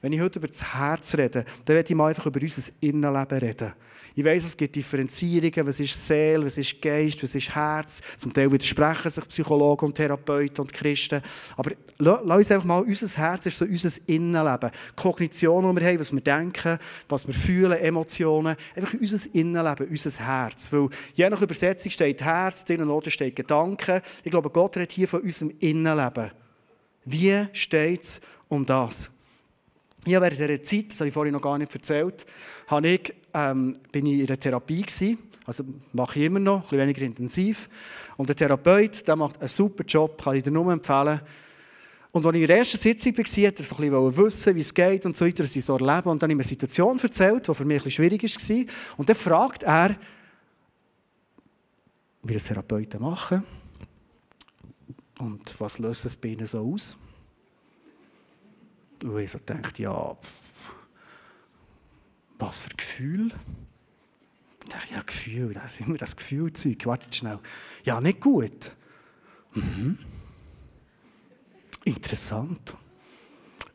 Wenn 0.02 0.14
ich 0.14 0.22
heute 0.22 0.40
über 0.40 0.48
das 0.48 0.74
Herz 0.74 1.16
rede, 1.16 1.46
dann 1.66 1.76
werde 1.76 1.90
ich 1.90 1.96
mal 1.96 2.10
einfach 2.10 2.26
über 2.26 2.42
unser 2.42 2.72
Innenleben 2.80 3.38
reden. 3.38 3.74
Ich 4.18 4.24
weiss, 4.24 4.46
es 4.46 4.56
gibt 4.56 4.74
Differenzierungen, 4.78 5.68
was 5.68 5.78
ist 5.78 6.08
Seele, 6.08 6.46
was 6.46 6.58
ist 6.58 6.82
Geist, 6.82 7.22
was 7.22 7.36
ist 7.36 7.54
Herz. 7.54 8.02
Zum 8.16 8.32
Teil 8.32 8.50
widersprechen 8.50 9.10
sich 9.10 9.28
Psychologen 9.28 9.88
und 9.88 9.96
Therapeuten 9.96 10.62
und 10.62 10.72
Christen. 10.72 11.22
Aber 11.58 11.72
lass 11.98 12.22
uns 12.24 12.52
einfach 12.52 12.66
mal, 12.66 12.82
unser 12.82 13.08
Herz 13.18 13.46
ist 13.46 13.58
so 13.58 13.66
unser 13.66 13.92
Innenleben. 14.06 14.72
Die 14.72 15.02
Kognition, 15.02 15.76
die 15.76 15.82
wir 15.82 15.88
haben, 15.90 16.00
was 16.00 16.14
wir 16.14 16.22
denken, 16.22 16.80
was 17.10 17.28
wir 17.28 17.34
fühlen, 17.34 17.74
Emotionen. 17.74 18.56
Einfach 18.74 18.94
unser 18.94 19.36
Innenleben, 19.36 19.88
unser 19.90 20.26
Herz. 20.26 20.72
Weil 20.72 20.88
je 21.14 21.30
nach 21.30 21.42
Übersetzung 21.42 21.92
steht 21.92 22.22
Herz, 22.24 22.64
drinnen 22.64 22.90
oder 22.90 23.12
steht 23.12 23.36
Gedanken. 23.36 24.02
Ich 24.24 24.32
glaube, 24.32 24.50
Gott 24.50 24.78
redet 24.78 24.94
hier 24.94 25.10
von 25.10 25.22
unserem 25.22 25.52
Innenleben. 25.60 26.32
Wie 27.04 27.48
steht 27.52 28.04
es 28.04 28.22
um 28.48 28.66
das? 28.66 29.12
Ja, 30.08 30.22
während 30.22 30.38
dieser 30.38 30.62
Zeit, 30.62 30.92
das 30.92 31.00
habe 31.00 31.08
ich 31.08 31.14
vorhin 31.14 31.34
noch 31.34 31.42
gar 31.42 31.58
nicht 31.58 31.74
erzählt, 31.74 32.26
habe 32.68 32.88
ich, 32.88 33.14
ähm, 33.34 33.76
bin 33.92 34.06
ich 34.06 34.20
in 34.20 34.28
einer 34.28 34.40
Therapie 34.40 34.84
gewesen. 34.84 35.18
Also 35.46 35.64
mache 35.94 36.20
ich 36.20 36.26
immer 36.26 36.40
noch, 36.40 36.58
ein 36.58 36.62
bisschen 36.62 36.80
weniger 36.80 37.02
intensiv. 37.02 37.70
Und 38.18 38.30
der 38.30 38.36
Therapeut, 38.36 39.08
der 39.08 39.16
macht 39.16 39.40
einen 39.40 39.48
super 39.48 39.84
Job, 39.84 40.22
kann 40.22 40.36
ich 40.36 40.44
dir 40.44 40.52
nur 40.52 40.72
empfehlen. 40.72 41.22
Und 42.12 42.26
als 42.26 42.36
ich 42.36 42.42
in 42.42 42.48
der 42.48 42.58
ersten 42.60 42.78
Sitzung 42.78 43.18
war, 43.18 43.26
wollte 43.26 43.62
er 43.62 43.64
so 43.64 43.76
ein 43.76 44.18
wissen, 44.18 44.56
wie 44.56 44.62
es 44.62 44.74
geht 44.74 45.06
und 45.06 45.18
so 45.18 45.26
weiter, 45.26 45.44
dass 45.44 45.56
ich 45.56 45.66
so 45.66 45.78
erlebe. 45.78 46.10
Und 46.10 46.22
dann 46.22 46.32
habe 46.32 46.34
ich 46.34 46.38
mir 46.38 46.44
eine 46.44 46.44
Situation 46.44 47.00
erzählt, 47.00 47.48
die 47.48 47.54
für 47.54 47.66
mich 47.66 47.84
ein 47.84 47.92
schwierig 47.92 48.24
war. 48.24 48.66
Und 48.98 49.10
dann 49.10 49.16
fragt 49.16 49.64
er, 49.64 49.98
wie 52.24 52.34
das 52.34 52.46
Therapeuten 52.46 53.02
machen 53.02 53.44
und 55.20 55.60
was 55.60 55.78
löst 55.78 56.06
es 56.06 56.18
bei 56.18 56.30
ihnen 56.30 56.48
so 56.48 56.60
aus. 56.60 56.98
Und 59.06 59.20
ich 59.20 59.32
so 59.32 59.40
dachte, 59.46 59.84
ja, 59.84 60.18
was 62.40 62.64
für 62.64 62.70
Gefühl? 62.76 63.32
Ich 64.64 64.70
dachte, 64.70 64.94
ja, 64.94 65.02
Gefühl, 65.02 65.54
das 65.54 65.74
ist 65.74 65.82
immer 65.82 65.98
das 65.98 66.16
Gefühlzeug. 66.16 66.86
Wartet 66.86 67.14
schnell. 67.14 67.40
Ja, 67.84 68.02
nicht 68.02 68.20
gut. 68.20 68.72
Mhm. 69.54 70.00
Interessant. 71.84 72.76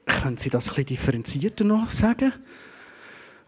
Können 0.05 0.37
Sie 0.37 0.51
das 0.51 0.65
ein 0.65 0.71
bisschen 0.71 0.87
differenzierter 0.87 1.65
noch 1.65 1.91
sagen? 1.91 2.33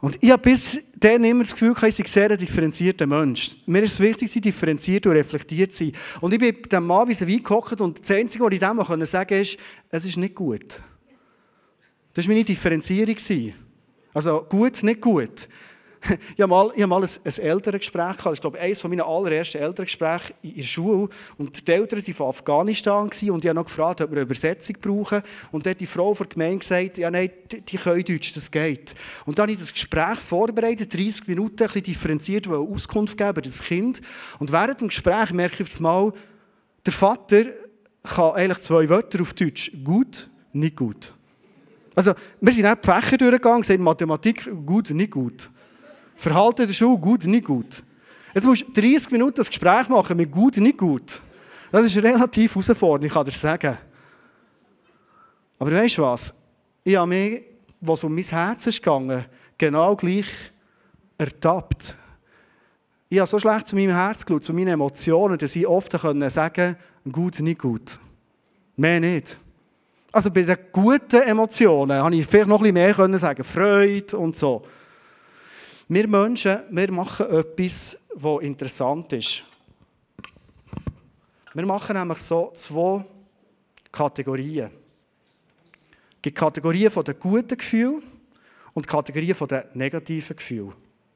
Und 0.00 0.18
ich 0.20 0.30
habe 0.30 0.42
bis 0.42 0.80
dann 0.98 1.24
immer 1.24 1.42
das 1.42 1.52
Gefühl, 1.52 1.74
ich 1.80 1.96
sei 1.96 2.04
sehr 2.06 2.30
ein 2.30 2.38
differenzierter 2.38 3.06
Mensch. 3.06 3.56
Mir 3.66 3.82
ist 3.82 3.94
es 3.94 4.00
wichtig, 4.00 4.40
differenziert 4.40 5.06
und 5.06 5.12
reflektiert 5.12 5.72
zu 5.72 5.84
sein. 5.84 5.92
Und 6.20 6.32
ich 6.32 6.38
bin 6.38 6.62
dem 6.62 6.86
Mann 6.86 7.08
wie 7.08 7.26
wie 7.26 7.42
gehockt 7.42 7.80
und 7.80 8.00
das 8.00 8.10
Einzige, 8.12 8.44
was 8.44 8.52
ich 8.52 8.60
dem 8.60 8.76
sagen 8.78 9.28
konnte, 9.28 9.34
ist, 9.34 9.58
es 9.90 10.04
ist 10.04 10.16
nicht 10.16 10.34
gut. 10.34 10.80
Das 12.14 12.26
war 12.26 12.34
meine 12.34 12.44
Differenzierung. 12.44 13.16
Also 14.14 14.46
gut, 14.48 14.82
nicht 14.82 15.00
gut. 15.00 15.48
Ich 16.36 16.42
habe 16.42 16.50
mal, 16.50 16.70
ich 16.74 16.82
habe 16.82 16.88
mal 16.88 17.02
ein, 17.02 17.08
ein 17.24 17.38
Elterngespräch 17.38 18.16
gehabt. 18.16 18.32
Ist, 18.32 18.40
glaube 18.40 18.56
ich, 18.56 18.62
eines 18.62 18.84
meiner 18.84 19.06
allerersten 19.06 19.58
Elterngespräche 19.58 20.34
in 20.42 20.56
der 20.56 20.62
Schule. 20.62 21.08
Und 21.38 21.66
die 21.66 21.72
Eltern 21.72 22.00
waren 22.00 22.14
von 22.14 22.28
Afghanistan 22.28 23.04
und 23.04 23.14
ich 23.16 23.30
habe 23.30 23.54
noch 23.54 23.64
gefragt, 23.64 24.00
ob 24.00 24.10
wir 24.10 24.16
eine 24.16 24.22
Übersetzung 24.22 24.76
brauchen. 24.80 25.22
Und 25.52 25.64
dann 25.64 25.72
hat 25.72 25.80
die 25.80 25.86
Frau 25.86 26.12
von 26.14 26.28
der 26.28 26.34
Gemeinde 26.34 26.58
gesagt, 26.58 26.98
ja 26.98 27.10
nein, 27.10 27.30
die, 27.50 27.60
die 27.60 27.76
können 27.76 28.04
Deutsch, 28.04 28.32
das 28.32 28.50
geht. 28.50 28.94
Und 29.26 29.38
dann 29.38 29.44
habe 29.44 29.52
ich 29.52 29.58
das 29.58 29.72
Gespräch 29.72 30.18
vorbereitet, 30.18 30.92
30 30.92 31.28
Minuten, 31.28 31.62
ein 31.62 31.66
bisschen 31.66 31.82
differenziert, 31.84 32.48
weil 32.48 32.58
Auskunft 32.58 33.16
geben 33.16 33.30
über 33.30 33.42
das 33.42 33.62
Kind. 33.62 34.00
Und 34.38 34.50
während 34.50 34.80
dem 34.80 34.88
Gespräch 34.88 35.32
merke 35.32 35.62
ich 35.62 35.70
auf 35.70 35.76
einmal, 35.76 36.12
der 36.84 36.92
Vater 36.92 37.44
kann 38.02 38.32
eigentlich 38.32 38.58
zwei 38.58 38.88
Wörter 38.88 39.22
auf 39.22 39.34
Deutsch. 39.34 39.70
Gut, 39.84 40.28
nicht 40.52 40.76
gut. 40.76 41.14
Also, 41.94 42.14
wir 42.40 42.52
sind 42.52 42.66
auch 42.66 42.74
die 42.74 42.90
Fächer 42.90 43.18
durchgegangen, 43.18 43.62
sind 43.62 43.80
Mathematik 43.80 44.48
gut, 44.64 44.90
nicht 44.90 45.10
gut. 45.10 45.50
Verhalten 46.16 46.66
der 46.66 46.72
Schule 46.72 46.98
gut, 46.98 47.24
nicht 47.24 47.44
gut. 47.44 47.82
Jetzt 48.34 48.44
musst 48.44 48.62
du 48.62 48.80
30 48.80 49.10
Minuten 49.10 49.34
das 49.36 49.48
Gespräch 49.48 49.88
machen 49.88 50.16
mit 50.16 50.30
gut, 50.30 50.56
nicht 50.56 50.78
gut. 50.78 51.20
Das 51.70 51.84
ist 51.84 51.96
relativ 51.96 52.54
herausfordernd, 52.54 53.06
ich 53.06 53.12
kann 53.12 53.24
dir 53.24 53.30
sagen. 53.30 53.78
Aber 55.58 55.72
weißt 55.72 55.98
du 55.98 56.02
was? 56.02 56.32
Ich 56.84 56.96
habe 56.96 57.08
mich, 57.08 57.42
was 57.80 58.04
um 58.04 58.14
mein 58.14 58.24
Herz 58.24 58.66
ist 58.66 58.82
gegangen, 58.82 59.24
genau 59.58 59.94
gleich 59.96 60.26
ertappt. 61.18 61.94
Ich 63.08 63.18
habe 63.18 63.28
so 63.28 63.38
schlecht 63.38 63.66
zu 63.66 63.76
meinem 63.76 63.94
Herz 63.94 64.24
geschaut, 64.24 64.44
zu 64.44 64.54
meinen 64.54 64.68
Emotionen, 64.68 65.36
dass 65.36 65.54
ich 65.54 65.66
oft 65.66 65.92
sagen 65.92 66.30
konnte, 66.30 66.76
gut, 67.10 67.40
nicht 67.40 67.60
gut. 67.60 67.98
Mehr 68.76 69.00
nicht. 69.00 69.38
Also 70.14 70.30
bei 70.30 70.42
den 70.42 70.58
guten 70.70 71.22
Emotionen 71.22 72.02
habe 72.02 72.14
ich 72.14 72.26
vielleicht 72.26 72.46
noch 72.46 72.62
ein 72.62 72.74
bisschen 72.74 73.08
mehr 73.08 73.18
sagen, 73.18 73.42
Freude 73.42 74.18
und 74.18 74.36
so. 74.36 74.62
Wir 75.88 76.06
Menschen, 76.06 76.60
wir 76.70 76.92
machen 76.92 77.30
etwas, 77.30 77.96
was 78.14 78.42
interessant 78.42 79.10
ist. 79.14 79.42
Wir 81.54 81.64
machen 81.64 81.96
nämlich 81.96 82.18
so 82.18 82.50
zwei 82.54 83.06
Kategorien. 83.90 84.70
Es 86.16 86.22
gibt 86.22 86.38
Kategorien 86.38 86.90
von 86.90 87.04
den 87.04 87.18
guten 87.18 87.56
Gefühlen 87.56 88.02
und 88.74 88.86
Kategorien 88.86 89.34
von 89.34 89.48
den 89.48 89.62
negativen 89.72 90.36
Gefühlen. 90.36 90.74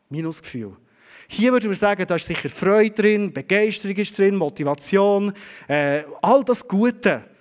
Minusgefühl. 0.08 0.74
Hier 1.28 1.52
würde 1.52 1.66
man 1.66 1.76
sagen, 1.76 2.06
da 2.06 2.14
ist 2.14 2.26
sicher 2.26 2.48
Freude 2.48 2.90
drin, 2.90 3.32
Begeisterung 3.32 3.96
ist 3.96 4.16
drin, 4.16 4.36
Motivation, 4.36 5.34
äh, 5.68 6.02
all 6.22 6.44
das 6.44 6.66
Gute. 6.66 7.35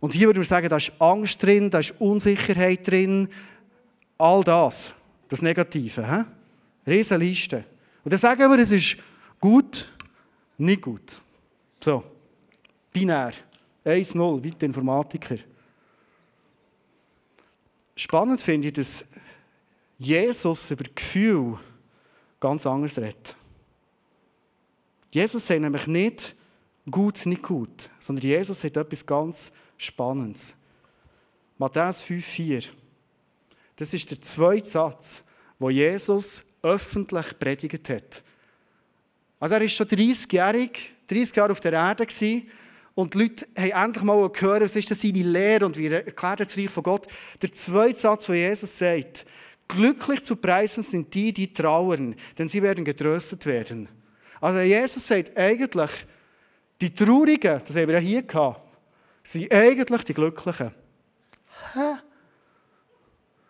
Und 0.00 0.14
hier 0.14 0.28
würde 0.28 0.40
man 0.40 0.46
sagen, 0.46 0.68
da 0.68 0.76
ist 0.76 0.92
Angst 0.98 1.42
drin, 1.42 1.70
da 1.70 1.80
ist 1.80 1.94
Unsicherheit 1.98 2.86
drin, 2.86 3.28
all 4.16 4.44
das, 4.44 4.92
das 5.28 5.42
Negative. 5.42 6.06
He? 6.06 6.90
Riesenliste. 6.90 7.64
Und 8.04 8.12
dann 8.12 8.18
sagen 8.18 8.50
wir, 8.50 8.58
es 8.58 8.70
ist 8.70 8.96
gut, 9.40 9.88
nicht 10.56 10.82
gut. 10.82 11.20
So, 11.80 12.04
binär. 12.92 13.32
1-0, 13.84 14.42
wie 14.42 14.50
die 14.50 14.66
Informatiker. 14.66 15.36
Spannend 17.96 18.40
finde 18.40 18.68
ich, 18.68 18.74
dass 18.74 19.04
Jesus 19.98 20.70
über 20.70 20.84
Gefühl 20.94 21.58
ganz 22.38 22.66
anders 22.66 22.98
redet. 22.98 23.34
Jesus 25.10 25.46
sagt 25.46 25.60
nämlich 25.60 25.86
nicht 25.86 26.36
gut, 26.90 27.24
nicht 27.26 27.42
gut, 27.42 27.90
sondern 27.98 28.24
Jesus 28.24 28.60
sagt 28.60 28.76
etwas 28.76 29.04
ganz 29.04 29.50
Spannendes. 29.78 30.54
Matthäus 31.56 32.02
5,4. 32.02 32.66
Das 33.76 33.94
ist 33.94 34.10
der 34.10 34.20
zweite 34.20 34.68
Satz, 34.68 35.22
wo 35.58 35.70
Jesus 35.70 36.44
öffentlich 36.62 37.38
predigt 37.38 37.88
hat. 37.88 38.22
Also 39.40 39.54
er 39.54 39.62
ist 39.62 39.72
schon 39.72 39.86
30-jährig, 39.86 40.94
30 41.06 41.36
Jahre 41.36 41.52
auf 41.52 41.60
der 41.60 41.72
Erde 41.72 42.04
gewesen, 42.04 42.48
und 42.94 43.14
die 43.14 43.18
Leute 43.18 43.46
haben 43.56 43.86
endlich 43.86 44.02
mal 44.02 44.28
gehört, 44.28 44.62
was 44.62 44.74
ist 44.74 44.90
das 44.90 45.00
seine 45.00 45.22
Lehre 45.22 45.64
und 45.64 45.78
wie 45.78 45.86
erklärt 45.86 46.40
das 46.40 46.58
Reich 46.58 46.68
von 46.68 46.82
Gott. 46.82 47.06
Der 47.40 47.52
zweite 47.52 47.96
Satz, 47.96 48.28
wo 48.28 48.32
Jesus 48.32 48.76
sagt, 48.76 49.24
glücklich 49.68 50.24
zu 50.24 50.34
preisen 50.34 50.82
sind 50.82 51.14
die, 51.14 51.32
die 51.32 51.52
trauern, 51.52 52.16
denn 52.36 52.48
sie 52.48 52.60
werden 52.60 52.84
getröstet 52.84 53.46
werden. 53.46 53.88
Also 54.40 54.58
Jesus 54.58 55.06
sagt 55.06 55.36
eigentlich, 55.36 55.90
die 56.80 56.92
Traurigen, 56.92 57.62
das 57.64 57.76
haben 57.76 57.86
wir 57.86 57.94
ja 57.94 58.00
hier 58.00 58.22
gehabt, 58.22 58.67
sind 59.22 59.52
eigentlich 59.52 60.04
die 60.04 60.14
Glücklichen. 60.14 60.72
Hä? 61.74 61.98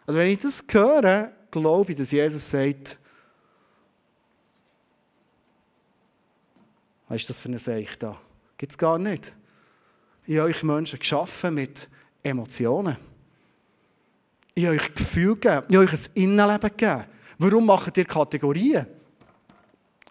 Also 0.06 0.18
wenn 0.18 0.30
ich 0.30 0.38
das 0.38 0.64
höre, 0.70 1.32
glaube 1.50 1.92
ich, 1.92 1.98
dass 1.98 2.10
Jesus 2.10 2.50
sagt, 2.50 2.98
was 7.08 7.16
ist 7.16 7.30
das 7.30 7.40
für 7.40 7.48
ein 7.48 7.58
Seich 7.58 7.98
da? 7.98 8.18
Gibt 8.56 8.72
es 8.72 8.78
gar 8.78 8.98
nicht. 8.98 9.34
Ich 10.26 10.36
habe 10.36 10.48
euch 10.48 10.62
Menschen 10.62 10.98
geschaffen 10.98 11.54
mit 11.54 11.88
Emotionen. 12.22 12.96
Ich 14.54 14.66
habe 14.66 14.76
euch 14.76 14.94
Gefühl 14.94 15.34
gegeben. 15.34 15.66
Ich 15.68 15.76
habe 15.76 15.86
euch 15.86 15.92
ein 15.92 16.12
Innenleben 16.14 16.70
gegeben. 16.70 17.04
Warum 17.38 17.66
macht 17.66 17.96
ihr 17.96 18.04
Kategorien? 18.04 18.86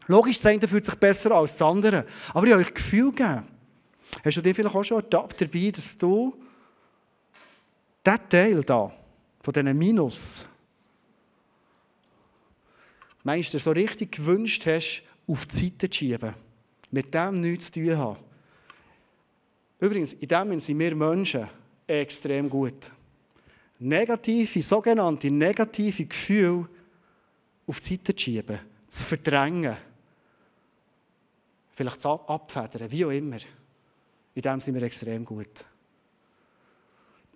Logisch, 0.08 0.38
das 0.38 0.46
eine 0.46 0.68
fühlt 0.68 0.86
sich 0.86 0.96
besser 0.96 1.32
als 1.32 1.52
das 1.52 1.62
andere. 1.62 2.06
Aber 2.34 2.48
ich 2.48 2.54
habe 2.54 2.64
euch 2.64 2.74
Gefühl 2.74 3.12
gegeben. 3.12 3.46
Hast 4.24 4.38
du 4.38 4.42
dir 4.42 4.56
vielleicht 4.56 4.76
auch 4.76 4.84
schon 4.84 4.98
ertappt 4.98 5.42
dabei, 5.42 5.72
dass 5.72 5.98
du 5.98 6.34
dieser 8.06 8.30
Teil 8.30 8.64
da, 8.64 8.92
von 9.42 9.54
diesen 9.54 9.78
Minus, 9.78 10.46
du, 13.24 13.60
so 13.60 13.72
richtig 13.72 14.14
gewünscht 14.14 14.66
hast, 14.66 15.04
auf 15.28 15.46
die 15.46 15.56
Seite 15.56 15.90
zu 15.90 15.98
schieben, 15.98 16.34
mit 16.92 17.14
dem 17.14 17.42
nichts 17.42 17.72
zu 17.72 17.82
tun 17.82 17.98
haben. 17.98 18.18
Übrigens, 19.80 20.14
in 20.14 20.28
dem 20.28 20.60
sind 20.60 20.80
wir 20.80 20.96
Menschen 20.96 21.50
extrem 21.86 22.50
gut. 22.50 22.92
Negative, 23.80 24.62
sogenannte 24.62 25.30
negative 25.30 26.06
Gefühle 26.06 26.68
auf 27.68 27.80
die 27.82 27.96
Seite 27.96 28.16
zu 28.16 28.24
schieben, 28.24 28.60
zu 28.88 29.04
verdrängen, 29.04 29.78
vielleicht 31.76 32.02
zu 32.02 32.10
abfedern, 32.10 32.90
wie 32.90 33.06
auch 33.06 33.12
immer. 33.12 33.38
In 34.38 34.44
dem 34.44 34.60
sind 34.60 34.76
wir 34.76 34.84
extrem 34.84 35.26
gut. 35.26 35.66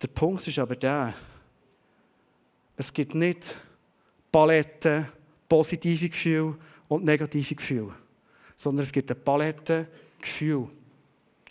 Der 0.00 0.06
Punkt 0.06 0.46
ist 0.46 0.60
aber 0.60 0.76
der, 0.76 1.12
es 2.76 2.92
gibt 2.92 3.16
nicht 3.16 3.56
Paletten, 4.30 5.08
positive 5.48 6.08
Gefühle 6.08 6.56
und 6.86 7.04
negative 7.04 7.56
Gefühle, 7.56 7.92
sondern 8.54 8.84
es 8.84 8.92
gibt 8.92 9.10
eine 9.10 9.18
Palette 9.18 9.88
Gefühle. 10.20 10.68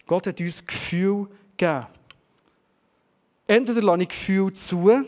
Gott 0.05 0.27
hat 0.27 0.39
uns 0.39 0.65
Gefühl 0.65 1.27
gegeben. 1.57 1.87
Entweder 3.45 3.81
lasse 3.81 4.03
ich 4.03 4.07
Gefühle 4.07 4.53
zu 4.53 5.03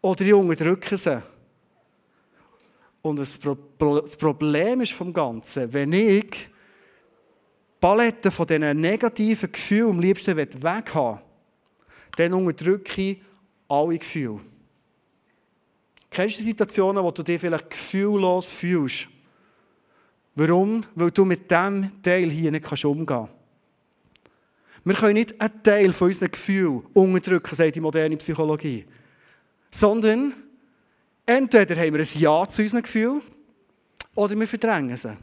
oder 0.00 0.24
ich 0.24 0.34
unterdrücke 0.34 0.96
sie. 0.96 1.20
Und 3.02 3.18
das 3.18 3.36
Problem 3.36 4.82
ist 4.82 4.92
vom 4.92 5.12
Ganzen, 5.12 5.72
wenn 5.72 5.92
ich 5.92 6.48
Palette 7.80 8.30
von 8.30 8.46
diesen 8.46 8.80
negativen 8.80 9.52
Gefühlen 9.52 9.90
am 9.90 10.00
liebsten 10.00 10.36
weg 10.36 10.94
habe, 10.94 11.22
dann 12.16 12.32
unterdrücke 12.32 13.00
ich 13.00 13.22
alle 13.68 13.98
Gefühle. 13.98 14.40
Kennst 16.10 16.38
du 16.38 16.42
Situationen, 16.42 17.02
wo 17.02 17.10
du 17.10 17.22
dich 17.22 17.40
vielleicht 17.40 17.70
gefühllos 17.70 18.50
fühlst? 18.50 19.08
Warum? 20.34 20.82
Weil 20.94 21.10
du 21.10 21.24
mit 21.24 21.50
diesem 21.50 22.02
Teil 22.02 22.30
hier 22.30 22.50
nicht 22.50 22.84
umgehen 22.84 23.06
kannst. 23.06 23.32
Wir 24.84 24.94
können 24.94 25.14
nicht 25.14 25.40
einen 25.40 25.62
Teil 25.62 25.92
von 25.92 26.08
unseren 26.08 26.30
Gefühlen 26.30 26.80
unterdrücken, 26.94 27.54
sagt 27.54 27.76
die 27.76 27.80
moderne 27.80 28.16
Psychologie. 28.16 28.86
Sondern 29.70 30.32
entweder 31.26 31.76
haben 31.76 31.94
wir 31.94 32.00
ein 32.00 32.20
Ja 32.20 32.48
zu 32.48 32.62
unseren 32.62 32.82
Gefühlen 32.82 33.20
oder 34.14 34.38
wir 34.38 34.48
verdrängen 34.48 34.96
sie. 34.96 35.16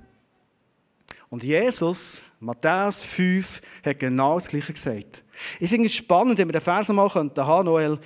Und 1.29 1.43
Jesus, 1.43 2.21
Matthäus 2.39 3.01
5, 3.01 3.61
hat 3.85 3.99
genau 3.99 4.35
das 4.35 4.47
Gleiche 4.47 4.73
gesagt. 4.73 5.23
Ich 5.59 5.69
finde 5.69 5.87
es 5.87 5.93
spannend, 5.93 6.37
wenn 6.37 6.47
wir 6.47 6.53
den 6.53 6.61
Vers 6.61 6.89
mal 6.89 7.03
haben 7.03 7.33
könnten, 7.33 7.65
Noel, 7.65 7.99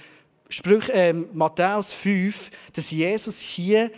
Sprüch, 0.50 0.90
äh, 0.90 1.14
Matthäus 1.14 1.94
5, 1.94 2.50
dass 2.74 2.92
Jesus 2.92 3.40
hier 3.40 3.92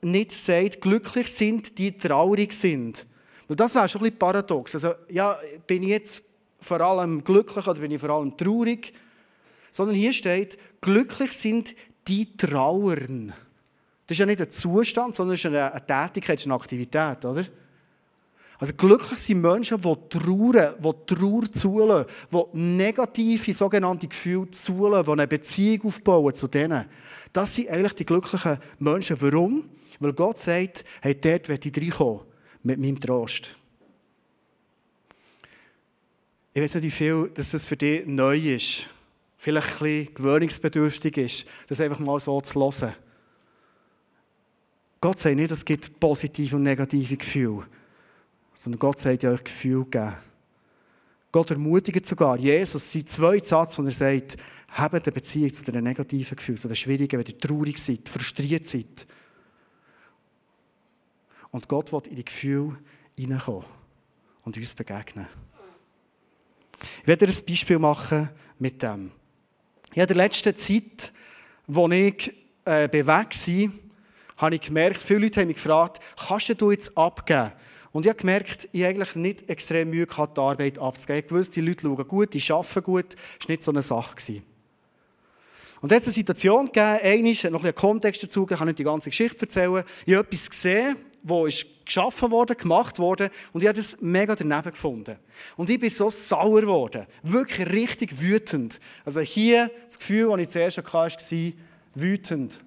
nicht 0.00 0.32
sagt, 0.32 0.80
glücklich 0.80 1.32
sind, 1.32 1.78
die 1.78 1.96
traurig 1.96 2.52
sind. 2.52 3.06
Und 3.48 3.60
das 3.60 3.74
wäre 3.74 3.88
schon 3.88 4.00
ein 4.00 4.04
bisschen 4.04 4.18
paradox. 4.18 4.74
Also, 4.74 4.94
ja, 5.10 5.38
bin 5.66 5.82
ich 5.82 5.88
jetzt 5.88 6.22
vor 6.60 6.80
allem 6.80 7.24
glücklich 7.24 7.66
oder 7.66 7.80
bin 7.80 7.90
ich 7.90 8.00
vor 8.00 8.10
allem 8.10 8.36
traurig? 8.36 8.92
Sondern 9.70 9.96
hier 9.96 10.12
steht, 10.12 10.58
glücklich 10.80 11.32
sind 11.32 11.74
die 12.06 12.36
trauern. 12.36 13.34
Das 14.06 14.14
ist 14.14 14.20
ja 14.20 14.26
nicht 14.26 14.40
ein 14.40 14.50
Zustand, 14.50 15.14
sondern 15.14 15.34
ist 15.34 15.44
eine, 15.44 15.70
Tätigkeit, 15.86 16.42
eine 16.44 16.54
Aktivität, 16.54 17.24
oder? 17.24 17.44
Also 18.58 18.72
glücklich 18.74 19.20
sind 19.20 19.40
Menschen, 19.40 19.80
die 19.80 19.94
trauern, 20.08 20.74
die 20.78 21.14
Trauer 21.14 21.52
zulassen, 21.52 22.10
die 22.32 22.58
negative 22.58 23.52
sogenannte 23.52 24.08
Gefühle 24.08 24.50
zulassen, 24.50 25.06
die 25.06 25.12
eine 25.12 25.28
Beziehung 25.28 25.86
aufbauen 25.86 26.34
zu 26.34 26.48
denen. 26.48 26.86
Das 27.32 27.54
sind 27.54 27.68
eigentlich 27.68 27.92
die 27.94 28.06
glücklichen 28.06 28.58
Menschen. 28.80 29.20
Warum? 29.20 29.68
Weil 30.00 30.12
Gott 30.12 30.38
sagt, 30.38 30.84
hey, 31.00 31.14
dort 31.14 31.48
will 31.48 31.60
ich 31.62 31.76
reinkommen, 31.76 32.22
mit 32.64 32.80
meinem 32.80 32.98
Trost. 32.98 33.56
Ich 36.52 36.60
weiß 36.60 36.74
nicht, 36.74 36.84
wie 36.84 36.90
viel 36.90 37.30
dass 37.32 37.52
das 37.52 37.64
für 37.64 37.76
dich 37.76 38.06
neu 38.06 38.36
ist. 38.36 38.88
Vielleicht 39.36 39.68
ein 39.74 39.78
bisschen 39.78 40.14
gewöhnungsbedürftig 40.14 41.16
ist, 41.16 41.46
das 41.68 41.80
einfach 41.80 42.00
mal 42.00 42.18
so 42.18 42.40
zu 42.40 42.58
hören. 42.58 42.96
Gott 45.00 45.20
sagt 45.20 45.36
nicht, 45.36 45.52
es 45.52 45.64
gibt 45.64 46.00
positive 46.00 46.56
und 46.56 46.64
negative 46.64 47.16
Gefühle 47.16 47.64
sondern 48.58 48.80
Gott 48.80 48.98
sagt 48.98 49.22
ja 49.22 49.30
euch 49.30 49.44
Gefühl 49.44 49.84
geben. 49.84 50.14
Gott 51.30 51.52
ermutigt 51.52 52.04
sogar 52.04 52.36
Jesus, 52.36 52.92
sein 52.92 53.06
zweiter 53.06 53.44
Satz, 53.44 53.78
wo 53.78 53.84
er 53.84 53.92
sagt, 53.92 54.36
habt 54.70 54.94
eine 54.94 55.12
Beziehung 55.12 55.52
zu 55.52 55.62
den 55.64 55.84
negativen 55.84 56.36
Gefühlen, 56.36 56.58
zu 56.58 56.66
den 56.66 56.74
schwierigen, 56.74 57.20
wenn 57.20 57.26
ihr 57.26 57.38
traurig 57.38 57.78
seid, 57.78 58.08
frustriert 58.08 58.66
seid. 58.66 59.06
Und 61.52 61.68
Gott 61.68 61.92
will 61.92 62.02
in 62.10 62.16
die 62.16 62.24
Gefühle 62.24 62.76
hineinkommen 63.16 63.64
und 64.42 64.56
uns 64.56 64.74
begegnen. 64.74 65.28
Ich 67.02 67.06
werde 67.06 67.26
dir 67.26 67.32
ein 67.32 67.44
Beispiel 67.46 67.78
machen 67.78 68.28
mit 68.58 68.82
dem. 68.82 69.12
In 69.94 70.06
der 70.06 70.16
letzten 70.16 70.56
Zeit, 70.56 71.12
als 71.68 71.92
ich 71.92 72.34
äh, 72.64 72.88
bewegt 72.88 73.06
war, 73.06 73.72
habe 74.36 74.54
ich 74.56 74.62
gemerkt, 74.62 74.96
viele 74.96 75.20
Leute 75.20 75.40
haben 75.40 75.48
mich 75.48 75.56
gefragt, 75.56 76.00
kannst 76.16 76.60
du 76.60 76.70
jetzt 76.72 76.96
abgeben? 76.98 77.52
Und 77.92 78.04
ich 78.04 78.10
habe 78.10 78.18
gemerkt, 78.18 78.68
ich 78.72 78.84
eigentlich 78.84 79.14
nicht 79.14 79.48
extrem 79.48 79.90
Mühe 79.90 80.06
gehabt, 80.06 80.36
die 80.36 80.40
Arbeit 80.40 80.78
abzugeben. 80.78 81.24
Ich 81.24 81.32
wusste, 81.32 81.60
die 81.60 81.66
Leute 81.66 81.86
schauen 81.86 82.08
gut, 82.08 82.34
die 82.34 82.52
arbeiten 82.52 82.82
gut. 82.82 83.14
Das 83.14 83.48
war 83.48 83.52
nicht 83.52 83.62
so 83.62 83.70
eine 83.70 83.82
Sache. 83.82 84.14
Gewesen. 84.14 84.42
Und 85.80 85.92
jetzt 85.92 86.06
eine 86.06 86.12
Situation 86.12 86.66
gegeben, 86.66 86.98
einmal, 87.02 87.50
noch 87.52 87.64
ein 87.64 87.74
Kontext 87.74 88.22
dazu, 88.22 88.46
ich 88.50 88.56
kann 88.56 88.66
nicht 88.66 88.78
die 88.78 88.84
ganze 88.84 89.10
Geschichte 89.10 89.46
erzählen. 89.46 89.84
Ich 90.06 90.14
habe 90.14 90.26
etwas 90.26 90.50
gesehen, 90.50 90.96
das 91.22 91.64
geschaffen 91.84 92.30
wurde, 92.30 92.54
gemacht 92.54 92.98
wurde, 92.98 93.30
und 93.52 93.62
ich 93.62 93.68
habe 93.68 93.78
das 93.78 93.96
mega 94.00 94.34
daneben 94.34 94.70
gefunden. 94.70 95.16
Und 95.56 95.70
ich 95.70 95.80
bin 95.80 95.90
so 95.90 96.10
sauer 96.10 96.60
geworden. 96.60 97.06
Wirklich 97.22 97.66
richtig 97.72 98.20
wütend. 98.20 98.80
Also 99.04 99.20
hier, 99.20 99.70
das 99.86 99.98
Gefühl, 99.98 100.30
das 100.30 100.40
ich 100.40 100.48
zuerst 100.48 100.78
hatte, 100.78 100.92
war 100.92 101.52
wütend. 101.94 102.60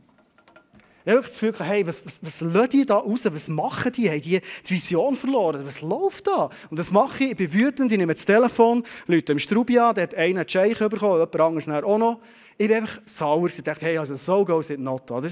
Ich 1.05 1.11
habe 1.11 1.21
das 1.21 1.33
Gefühl, 1.33 1.53
hey, 1.59 1.85
was, 1.87 2.05
was, 2.05 2.19
was 2.21 2.41
lassen 2.41 2.69
die 2.69 2.85
da 2.85 2.97
raus? 2.97 3.21
Was 3.25 3.47
machen 3.47 3.91
die? 3.91 4.09
Haben 4.09 4.21
die 4.21 4.39
die 4.39 4.73
Vision 4.73 5.15
verloren? 5.15 5.61
Was 5.65 5.81
läuft 5.81 6.27
da? 6.27 6.49
Und 6.69 6.77
das 6.77 6.91
mache 6.91 7.23
ich. 7.23 7.31
Ich 7.31 7.37
bin 7.37 7.53
wütend, 7.53 7.91
ich 7.91 7.97
nehme 7.97 8.13
das 8.13 8.25
Telefon, 8.25 8.83
Leute 9.07 9.31
im 9.31 9.39
Strubi 9.39 9.79
an, 9.79 9.95
der 9.95 10.03
hat 10.03 10.15
einen 10.15 10.37
einen 10.37 10.49
Scheich 10.49 10.77
bekommen, 10.77 11.19
jemand 11.19 11.35
anderes 11.39 11.83
auch 11.83 11.97
noch. 11.97 12.21
Ich 12.57 12.67
bin 12.67 12.77
einfach 12.77 12.99
sauer. 13.05 13.47
Ich 13.47 13.61
dachte, 13.63 13.85
hey, 13.85 13.97
also 13.97 14.15
so 14.15 14.45
goes 14.45 14.69
it 14.69 14.79
not, 14.79 15.09
oder? 15.09 15.31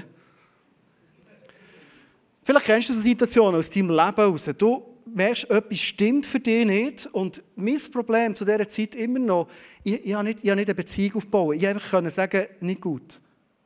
Vielleicht 2.42 2.66
kennst 2.66 2.88
du 2.88 2.94
so 2.94 3.00
Situationen 3.00 3.60
aus 3.60 3.70
deinem 3.70 3.90
Leben 3.90 4.16
heraus. 4.16 4.50
Du 4.58 4.82
merkst, 5.14 5.48
etwas 5.50 5.78
stimmt 5.78 6.26
für 6.26 6.40
dich 6.40 6.66
nicht. 6.66 7.06
Und 7.06 7.42
mein 7.54 7.78
Problem 7.92 8.34
zu 8.34 8.44
dieser 8.44 8.66
Zeit 8.66 8.94
immer 8.94 9.18
noch, 9.18 9.48
ich, 9.84 10.04
ich 10.04 10.14
habe 10.14 10.24
nicht, 10.24 10.40
ich 10.42 10.50
habe 10.50 10.58
nicht 10.58 10.68
eine 10.68 10.74
Beziehung 10.74 11.16
aufbauen. 11.16 11.56
Ich 11.56 11.62
konnte 11.62 11.96
einfach 11.98 12.10
sagen, 12.10 12.46
nicht 12.60 12.80
gut. 12.80 13.20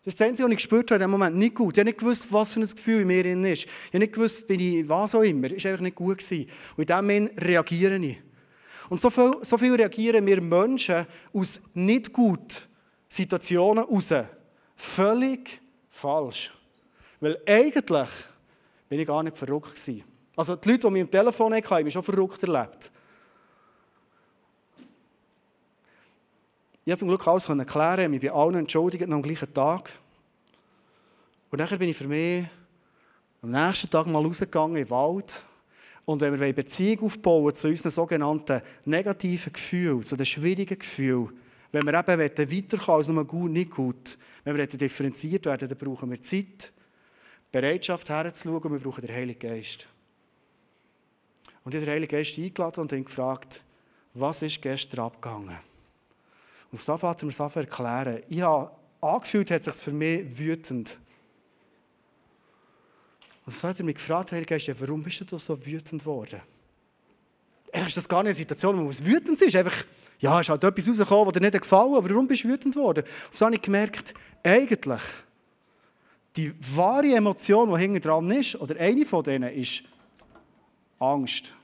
Das 0.05 0.12
ist 0.12 0.21
das 0.21 0.29
Einzige, 0.29 0.47
was 0.47 0.53
ich 0.53 0.59
gespürt 0.59 0.90
in 0.90 0.99
dem 0.99 1.11
Moment. 1.11 1.35
Nicht 1.35 1.55
gut. 1.55 1.75
Ich 1.75 1.81
habe 1.81 1.88
nicht 1.88 1.99
gewusst, 1.99 2.27
was 2.31 2.53
für 2.53 2.61
ein 2.61 2.69
Gefühl 2.69 3.01
in 3.01 3.07
mir 3.07 3.53
ist. 3.53 3.64
Ich 3.64 3.71
habe 3.88 4.01
nicht 4.01 4.12
gewusst, 4.12 4.47
bin 4.47 4.61
ich 4.61 4.87
was 4.87 5.14
auch 5.14 5.23
immer. 5.23 5.51
Es 5.51 5.64
war 5.64 5.71
einfach 5.71 5.83
nicht 5.83 5.95
gut. 5.95 6.19
Gewesen. 6.19 6.47
Und 6.77 6.83
in 6.83 6.87
dem 6.87 6.97
Moment 6.97 7.43
reagiere 7.43 7.97
ich. 7.97 8.19
Und 8.90 9.01
so 9.01 9.09
viel, 9.09 9.38
so 9.40 9.57
viel 9.57 9.75
reagieren 9.75 10.27
wir 10.27 10.43
Menschen 10.43 11.07
aus 11.33 11.59
nicht 11.73 12.12
gut 12.12 12.69
Situationen 13.09 13.85
raus. 13.85 14.12
Völlig 14.77 15.61
falsch. 15.88 16.53
Weil 17.19 17.40
eigentlich 17.47 18.11
bin 18.90 19.01
ich 19.01 19.07
gar 19.07 19.23
nicht 19.23 19.38
verrückt 19.38 19.75
gewesen. 19.75 20.05
Also 20.37 20.57
die 20.57 20.69
Leute, 20.69 20.87
die 20.87 20.93
mich 20.93 21.03
am 21.03 21.11
Telefon 21.11 21.55
hatten, 21.55 21.71
haben 21.71 21.85
mich 21.85 21.95
schon 21.95 22.03
verrückt 22.03 22.43
erlebt. 22.43 22.90
Ich 26.87 26.90
konnte 26.90 26.99
zum 26.99 27.09
Glück 27.09 27.27
alles 27.27 27.49
erklären, 27.49 28.11
mich 28.11 28.20
bei 28.20 28.31
allen 28.31 28.57
entschuldigt 28.57 29.09
noch 29.09 29.16
am 29.16 29.23
gleichen 29.23 29.53
Tag. 29.55 29.90
Und 31.51 31.59
dann 31.59 31.79
bin 31.79 31.88
ich 31.88 31.97
für 31.97 32.07
mich 32.07 32.44
am 33.40 33.51
nächsten 33.51 33.88
Tag 33.88 34.07
mal 34.07 34.23
rausgegangen 34.23 34.77
in 34.77 34.85
den 34.85 34.90
Wald. 34.90 35.44
Und 36.05 36.20
wenn 36.20 36.35
wir 36.35 36.44
eine 36.44 36.53
Beziehung 36.53 37.07
aufbauen 37.07 37.55
zu 37.55 37.68
unseren 37.68 37.90
sogenannten 37.90 38.61
negativen 38.85 39.51
Gefühlen, 39.51 40.03
zu 40.03 40.14
den 40.14 40.27
schwierigen 40.27 40.79
Gefühlen, 40.79 41.31
wenn 41.73 41.87
wir 41.87 41.94
eben 41.94 42.20
weiterkommen 42.20 42.99
als 42.99 43.09
nur 43.09 43.25
gut, 43.25 43.51
nicht 43.51 43.70
gut, 43.70 44.18
wenn 44.44 44.55
wir 44.55 44.66
differenziert 44.66 45.47
werden, 45.47 45.66
dann 45.66 45.79
brauchen 45.79 46.11
wir 46.11 46.20
Zeit, 46.20 46.70
Bereitschaft 47.51 48.11
herzuschauen 48.11 48.62
und 48.62 48.73
wir 48.73 48.81
brauchen 48.81 49.01
den 49.01 49.14
Heiligen 49.14 49.38
Geist. 49.38 49.87
Und 51.64 51.73
ich 51.73 51.77
habe 51.77 51.87
den 51.87 51.94
Heiligen 51.94 52.11
Geist 52.11 52.38
eingeladen 52.38 52.81
und 52.81 52.92
ihn 52.92 53.07
gefragt, 53.07 53.62
was 54.12 54.42
ist 54.42 54.61
gestern 54.61 55.01
abgegangen? 55.01 55.57
Und 56.75 56.81
fährt 56.81 57.23
er 57.23 57.27
mir 57.27 57.31
so 57.31 57.45
erklären. 57.45 58.21
Ich 58.29 58.41
habe 58.41 58.69
angefühlt, 59.01 59.49
hat 59.53 59.63
sich 59.63 59.75
für 59.75 59.93
mich 59.93 60.37
wütend. 60.37 60.99
Und 63.47 63.55
so 63.55 63.69
hat 63.69 63.79
er 63.79 63.85
mich 63.85 63.95
gefragt, 63.95 64.33
Herr 64.33 64.81
warum 64.81 65.01
bist 65.01 65.23
du 65.31 65.39
so 65.39 65.65
wütend 65.65 66.03
geworden? 66.03 66.41
Eigentlich 67.73 67.89
ist 67.89 67.97
das 67.99 68.09
gar 68.09 68.25
nicht 68.25 68.31
eine 68.31 68.35
Situation, 68.35 68.85
wo 68.85 68.91
es 68.91 69.05
wütend 69.05 69.41
ist. 69.41 69.55
Einfach, 69.55 69.85
Ja, 70.19 70.41
es 70.41 70.47
ist 70.47 70.51
halt 70.51 70.65
etwas 70.65 70.89
rausgekommen, 70.89 71.27
was 71.27 71.33
dir 71.35 71.41
nicht 71.41 71.61
gefallen 71.61 71.95
aber 71.95 72.11
warum 72.11 72.27
bist 72.27 72.43
du 72.43 72.49
wütend 72.49 72.75
geworden? 72.75 73.05
Und 73.05 73.37
so 73.37 73.47
habe 73.47 73.55
ich 73.55 73.63
gemerkt, 73.63 74.13
eigentlich, 74.43 75.03
die 76.35 76.53
wahre 76.75 77.15
Emotion, 77.15 77.73
die 77.73 77.79
hinten 77.79 78.01
dran 78.01 78.29
ist, 78.33 78.57
oder 78.57 78.75
eine 78.81 79.07
von 79.07 79.23
denen, 79.23 79.53
ist 79.55 79.85
Angst. 80.99 81.55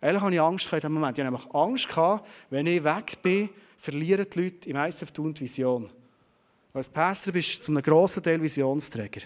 Eigentlich 0.00 0.22
hatte 0.22 0.34
ich 0.34 0.40
Angst 0.40 0.72
in 0.72 0.80
diesem 0.80 0.92
Moment. 0.94 1.18
Ich 1.18 1.24
hatte 1.26 1.54
Angst, 1.54 1.88
wenn 2.48 2.66
ich 2.66 2.82
weg 2.82 3.18
bin, 3.20 3.50
verlieren 3.78 4.26
die 4.28 4.42
Leute 4.42 4.68
im 4.68 4.76
ISF 4.76 5.10
Tun 5.12 5.32
die 5.32 5.40
Vision. 5.40 5.90
Als 6.74 6.88
Pastor 6.88 7.32
bist 7.32 7.58
du 7.58 7.62
zu 7.62 7.72
einem 7.72 7.82
grossen 7.82 8.22
Teil 8.22 8.42
Visionsträger. 8.42 9.22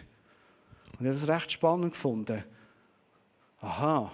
Und 0.98 1.06
ich 1.06 1.14
habe 1.14 1.26
das 1.26 1.28
recht 1.28 1.52
spannend 1.52 1.92
gefunden. 1.92 2.44
Aha, 3.60 4.12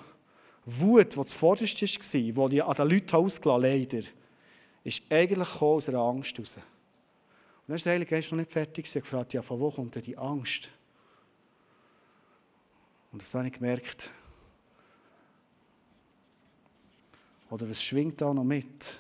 Wut, 0.65 1.17
die 1.17 1.25
zuvorderst 1.25 1.83
war, 1.83 2.49
die 2.49 2.57
ich 2.57 2.65
an 2.65 2.75
den 2.75 2.91
Leuten 2.91 3.17
ausgelassen 3.17 3.63
leider, 3.63 4.03
ist 4.85 5.03
eigentlich 5.11 5.61
aus 5.61 5.89
einer 5.89 5.99
Angst 5.99 6.37
heraus. 6.37 6.57
Und 6.57 6.65
dann 7.69 7.77
ist 7.77 7.87
der 7.87 7.95
Heilige 7.95 8.11
Geist 8.11 8.31
noch 8.31 8.39
nicht 8.39 8.51
fertig. 8.51 8.87
Ich 8.87 8.93
gefragt, 8.93 9.35
ja, 9.35 9.43
von 9.43 9.61
wo 9.61 9.71
kommt 9.71 9.95
denn 9.95 10.03
die 10.03 10.17
Angst? 10.17 10.71
Und 13.13 13.23
das 13.23 13.35
habe 13.35 13.47
ich 13.47 13.53
gemerkt. 13.53 14.11
Oder 17.51 17.69
was 17.69 17.83
schwingt 17.83 18.21
da 18.21 18.33
noch 18.33 18.45
mit? 18.45 18.99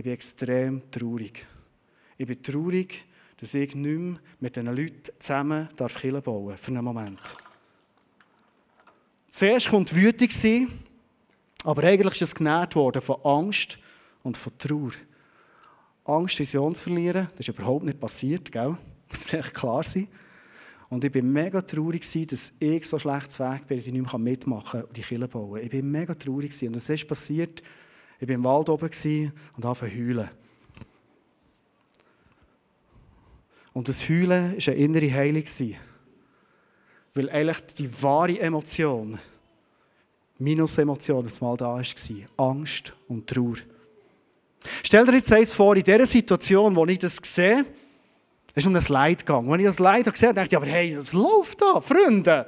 Ich 0.00 0.04
bin 0.04 0.14
extrem 0.14 0.90
traurig. 0.90 1.46
Ich 2.16 2.26
bin 2.26 2.42
traurig, 2.42 3.04
dass 3.36 3.52
ich 3.52 3.74
nicht 3.74 3.98
mehr 3.98 4.18
mit 4.40 4.56
diesen 4.56 4.74
Leuten 4.74 5.02
zusammen 5.18 5.68
Kirche 5.76 6.22
bauen 6.22 6.48
darf, 6.48 6.60
für 6.62 6.70
einen 6.70 6.82
Moment. 6.82 7.36
Zuerst 9.28 9.68
kommt 9.68 9.94
Wütung 9.94 10.30
sein, 10.30 10.68
aber 11.64 11.84
eigentlich 11.84 12.14
ist 12.14 12.28
es 12.28 12.34
genährt 12.34 12.76
worden 12.76 13.02
von 13.02 13.22
Angst 13.24 13.78
und 14.22 14.38
von 14.38 14.56
Trauer. 14.56 14.92
Angst, 16.04 16.38
Vision 16.38 16.74
zu 16.74 16.84
verlieren, 16.84 17.28
das 17.36 17.40
ist 17.40 17.48
überhaupt 17.48 17.84
nicht 17.84 18.00
passiert, 18.00 18.50
gell? 18.50 18.78
Das 19.10 19.20
muss 19.20 19.34
echt 19.34 19.52
klar 19.52 19.84
sein. 19.84 20.08
Und 20.88 21.04
ich 21.04 21.14
war 21.14 21.22
mega 21.22 21.60
traurig, 21.60 22.10
dass 22.26 22.54
ich 22.58 22.88
so 22.88 22.98
schlecht 22.98 23.38
Weg 23.38 23.66
bin, 23.66 23.76
dass 23.76 23.86
ich 23.86 23.92
nicht 23.92 24.10
mehr 24.10 24.18
mitmachen 24.18 24.80
kann 24.80 24.84
und 24.84 24.96
die 24.96 25.02
Kirche 25.02 25.28
bauen 25.28 25.60
Ich 25.62 25.70
war 25.70 25.82
mega 25.82 26.14
traurig. 26.14 26.54
Und 26.62 26.74
das 26.74 26.88
ist 26.88 27.06
passiert, 27.06 27.62
ich 28.20 28.28
war 28.28 28.34
im 28.34 28.44
Wald 28.44 28.68
oben 28.68 28.90
und 29.56 29.62
zu 29.62 29.82
heulen. 29.82 30.30
Und 33.72 33.88
das 33.88 34.08
Heulen 34.08 34.56
war 34.56 34.68
eine 34.68 34.76
innere 34.76 35.12
Heilung. 35.12 35.44
Weil 37.14 37.30
eigentlich 37.30 37.60
die 37.78 38.02
wahre 38.02 38.38
Emotion, 38.38 39.18
Minusemotion, 40.38 41.24
das 41.24 41.40
mal 41.40 41.56
da 41.56 41.76
war, 41.76 41.82
Angst 42.36 42.94
und 43.08 43.26
Trauer. 43.26 43.56
Stell 44.82 45.06
dir 45.06 45.14
jetzt 45.14 45.32
eins 45.32 45.52
vor, 45.52 45.74
in 45.74 45.82
dieser 45.82 46.06
Situation, 46.06 46.76
wo 46.76 46.84
ich 46.86 46.98
das 46.98 47.16
sehe, 47.22 47.64
ist 48.54 48.66
um 48.66 48.74
das 48.74 48.88
Leid 48.88 49.24
gegangen. 49.24 49.50
Wenn 49.50 49.60
ich 49.60 49.66
das 49.66 49.78
Leid 49.78 50.04
gesehen 50.04 50.28
habe, 50.28 50.40
dachte 50.40 50.54
ich, 50.54 50.56
aber 50.56 50.66
hey, 50.66 50.94
das 50.94 51.12
läuft 51.12 51.62
da, 51.62 51.80
Freunde. 51.80 52.46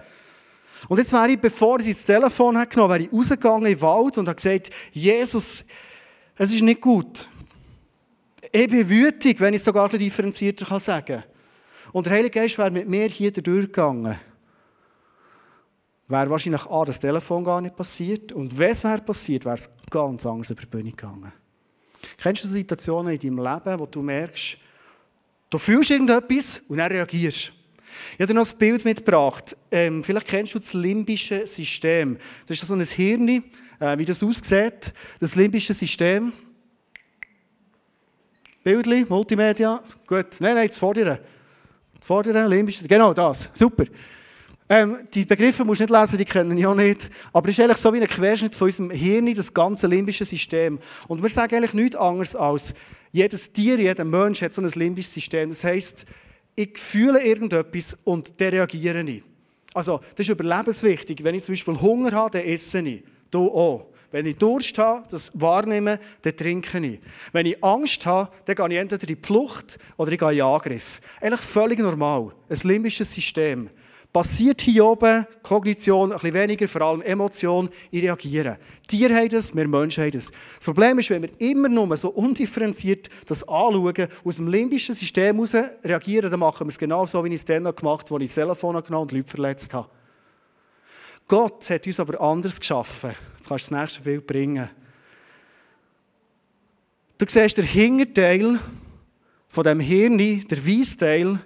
Und 0.88 0.98
jetzt 0.98 1.12
wäre 1.12 1.30
ich, 1.30 1.40
bevor 1.40 1.78
ich 1.80 1.92
das 1.92 2.04
Telefon 2.04 2.58
hat 2.58 2.70
genommen 2.70 2.90
wäre 2.90 3.02
ich 3.04 3.12
rausgegangen 3.12 3.66
in 3.66 3.74
den 3.74 3.80
Wald 3.80 4.18
und 4.18 4.28
habe 4.28 4.36
gesagt, 4.36 4.70
Jesus, 4.92 5.64
es 6.36 6.52
ist 6.52 6.62
nicht 6.62 6.80
gut. 6.80 7.28
Ich 8.50 8.68
bin 8.68 8.88
wütig, 8.88 9.40
wenn 9.40 9.54
ich 9.54 9.60
es 9.60 9.64
sogar 9.64 9.90
ein 9.90 9.98
differenzierter 9.98 10.80
sagen 10.80 11.06
kann. 11.06 11.24
Und 11.92 12.06
der 12.06 12.14
Heilige 12.14 12.40
Geist 12.40 12.58
wäre 12.58 12.70
mit 12.70 12.88
mir 12.88 13.06
hier 13.06 13.30
durchgegangen. 13.30 14.18
Wäre 16.08 16.30
wahrscheinlich 16.30 16.66
A, 16.66 16.84
das 16.84 16.98
Telefon 16.98 17.44
gar 17.44 17.60
nicht 17.60 17.76
passiert. 17.76 18.32
Und 18.32 18.58
wenn 18.58 18.72
es 18.72 18.82
wäre 18.82 19.00
passiert, 19.00 19.44
wäre 19.44 19.54
es 19.54 19.70
ganz 19.90 20.26
anders 20.26 20.50
über 20.50 20.62
die 20.62 20.66
Bühne 20.66 20.90
gegangen. 20.90 21.32
Kennst 22.16 22.44
du 22.44 22.48
Situationen 22.48 23.12
in 23.12 23.20
deinem 23.20 23.38
Leben, 23.38 23.78
wo 23.78 23.86
du 23.86 24.02
merkst, 24.02 24.58
du 25.48 25.58
fühlst 25.58 25.90
irgendetwas 25.90 26.60
und 26.68 26.78
dann 26.78 26.90
reagierst? 26.90 27.52
Ich 28.14 28.20
habe 28.20 28.26
dir 28.26 28.34
noch 28.34 28.50
ein 28.50 28.58
Bild 28.58 28.84
mitgebracht. 28.84 29.56
Ähm, 29.70 30.04
vielleicht 30.04 30.26
kennst 30.26 30.54
du 30.54 30.58
das 30.58 30.72
limbische 30.72 31.46
System. 31.46 32.18
Das 32.46 32.60
ist 32.60 32.66
so 32.66 32.74
ein 32.74 32.82
Hirn, 32.82 33.28
äh, 33.28 33.98
wie 33.98 34.04
das 34.04 34.22
aussieht. 34.22 34.92
Das 35.20 35.34
limbische 35.34 35.74
System. 35.74 36.32
Bildli, 38.64 39.04
Multimedia. 39.08 39.82
Gut. 40.06 40.40
Nein, 40.40 40.54
nein, 40.54 40.68
das 40.68 40.78
Vordere. 40.78 41.20
Das 41.98 42.06
Vordere, 42.06 42.46
limbische. 42.48 42.86
Genau 42.86 43.12
das. 43.12 43.50
Super. 43.54 43.84
Ähm, 44.68 45.06
die 45.12 45.24
Begriffe 45.24 45.64
musst 45.64 45.80
du 45.80 45.84
nicht 45.84 46.00
lesen, 46.00 46.16
die 46.16 46.24
kennen 46.24 46.56
ich 46.56 46.66
auch 46.66 46.74
nicht. 46.74 47.10
Aber 47.32 47.48
es 47.48 47.58
ist 47.58 47.62
eigentlich 47.62 47.78
so 47.78 47.92
wie 47.92 48.00
ein 48.00 48.06
Querschnitt 48.06 48.54
von 48.54 48.68
unserem 48.68 48.90
Hirn, 48.90 49.34
das 49.34 49.52
ganze 49.52 49.86
limbische 49.86 50.24
System. 50.24 50.78
Und 51.08 51.22
wir 51.22 51.28
sagen 51.28 51.56
eigentlich 51.56 51.74
nichts 51.74 51.96
anderes 51.96 52.34
als, 52.34 52.72
jedes 53.10 53.52
Tier, 53.52 53.78
jeder 53.78 54.04
Mensch 54.04 54.40
hat 54.40 54.54
so 54.54 54.62
ein 54.62 54.68
limbisches 54.70 55.12
System. 55.12 55.50
Das 55.50 55.62
heisst, 55.62 56.06
ich 56.54 56.78
fühle 56.78 57.22
irgendetwas 57.22 57.96
und 58.04 58.32
dann 58.40 58.50
reagiere 58.50 59.02
ich. 59.02 59.22
Also, 59.74 60.00
das 60.16 60.26
ist 60.26 60.28
überlebenswichtig. 60.28 61.24
Wenn 61.24 61.34
ich 61.34 61.44
zum 61.44 61.52
Beispiel 61.52 61.80
Hunger 61.80 62.12
habe, 62.12 62.38
dann 62.38 62.46
esse 62.46 62.80
ich. 62.80 63.02
Du 63.30 63.46
auch. 63.48 63.86
Wenn 64.10 64.26
ich 64.26 64.36
Durst 64.36 64.76
habe, 64.76 65.06
das 65.10 65.30
wahrnehme, 65.32 65.98
dann 66.20 66.36
trinke 66.36 66.78
ich. 66.86 67.00
Wenn 67.32 67.46
ich 67.46 67.64
Angst 67.64 68.04
habe, 68.04 68.30
dann 68.44 68.56
gehe 68.56 68.68
ich 68.68 68.76
entweder 68.82 69.08
in 69.08 69.16
die 69.16 69.26
Flucht 69.26 69.78
oder 69.96 70.12
ich 70.12 70.18
gehe 70.18 70.32
in 70.32 70.42
Angriff. 70.42 71.00
Eigentlich 71.18 71.40
völlig 71.40 71.78
normal. 71.78 72.32
Ein 72.50 72.58
limbisches 72.62 73.10
System. 73.10 73.70
Passiert 74.12 74.60
hier 74.60 74.84
oben 74.84 75.26
Kognition, 75.42 76.12
ein 76.12 76.18
bisschen 76.18 76.34
weniger, 76.34 76.68
vor 76.68 76.82
allem 76.82 77.00
Emotion, 77.00 77.70
ich 77.90 78.02
reagiere. 78.02 78.58
Tiere 78.86 79.14
haben 79.14 79.30
das, 79.30 79.54
wir 79.54 79.66
Menschen 79.66 80.04
haben 80.04 80.10
das. 80.10 80.30
Das 80.56 80.64
Problem 80.66 80.98
ist, 80.98 81.08
wenn 81.08 81.22
wir 81.22 81.30
immer 81.38 81.70
nur 81.70 81.96
so 81.96 82.10
undifferenziert 82.10 83.08
das 83.24 83.42
anschauen, 83.48 84.08
aus 84.22 84.36
dem 84.36 84.48
limbischen 84.48 84.94
System 84.94 85.36
heraus 85.36 85.54
reagieren, 85.82 86.30
dann 86.30 86.40
machen 86.40 86.66
wir 86.66 86.72
es 86.72 86.78
genau 86.78 87.06
so, 87.06 87.24
wie 87.24 87.28
ich 87.28 87.36
es 87.36 87.44
dann 87.46 87.64
gemacht 87.64 88.10
habe, 88.10 88.16
als 88.16 88.24
ich 88.24 88.34
das 88.34 88.44
Telefon 88.44 88.82
genommen 88.82 89.02
und 89.04 89.12
Leute 89.12 89.30
verletzt 89.30 89.72
habe. 89.72 89.88
Gott 91.26 91.70
hat 91.70 91.86
uns 91.86 91.98
aber 91.98 92.20
anders 92.20 92.60
geschaffen. 92.60 93.12
Jetzt 93.38 93.48
kannst 93.48 93.70
du 93.70 93.74
das 93.74 93.80
nächste 93.80 94.00
Bild 94.02 94.26
bringen. 94.26 94.68
Du 97.16 97.24
siehst 97.26 97.56
den 97.56 97.64
Hinterteil 97.64 98.58
von 99.48 99.64
dem 99.64 99.80
Hirn, 99.80 100.18
der 100.18 100.66
Weissteil, 100.66 101.40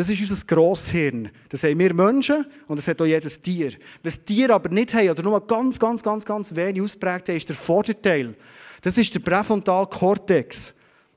das 0.00 0.08
ist 0.08 0.30
unser 0.30 0.46
Grosshirn. 0.46 1.30
Das 1.50 1.62
haben 1.62 1.78
wir 1.78 1.92
Menschen 1.92 2.46
und 2.66 2.78
das 2.78 2.88
hat 2.88 3.02
auch 3.02 3.06
jedes 3.06 3.38
Tier. 3.42 3.72
Was 4.02 4.24
Tiere 4.24 4.54
aber 4.54 4.70
nicht 4.70 4.94
haben 4.94 5.10
oder 5.10 5.22
nur 5.22 5.46
ganz, 5.46 5.78
ganz, 5.78 6.02
ganz, 6.02 6.24
ganz 6.24 6.54
wenig 6.54 6.80
ausprägt 6.80 7.28
haben, 7.28 7.36
ist 7.36 7.50
der 7.50 7.56
Vorderteil. 7.56 8.34
Das 8.80 8.96
ist 8.96 9.14
der 9.14 9.20
Präfrontalkortex. 9.20 10.72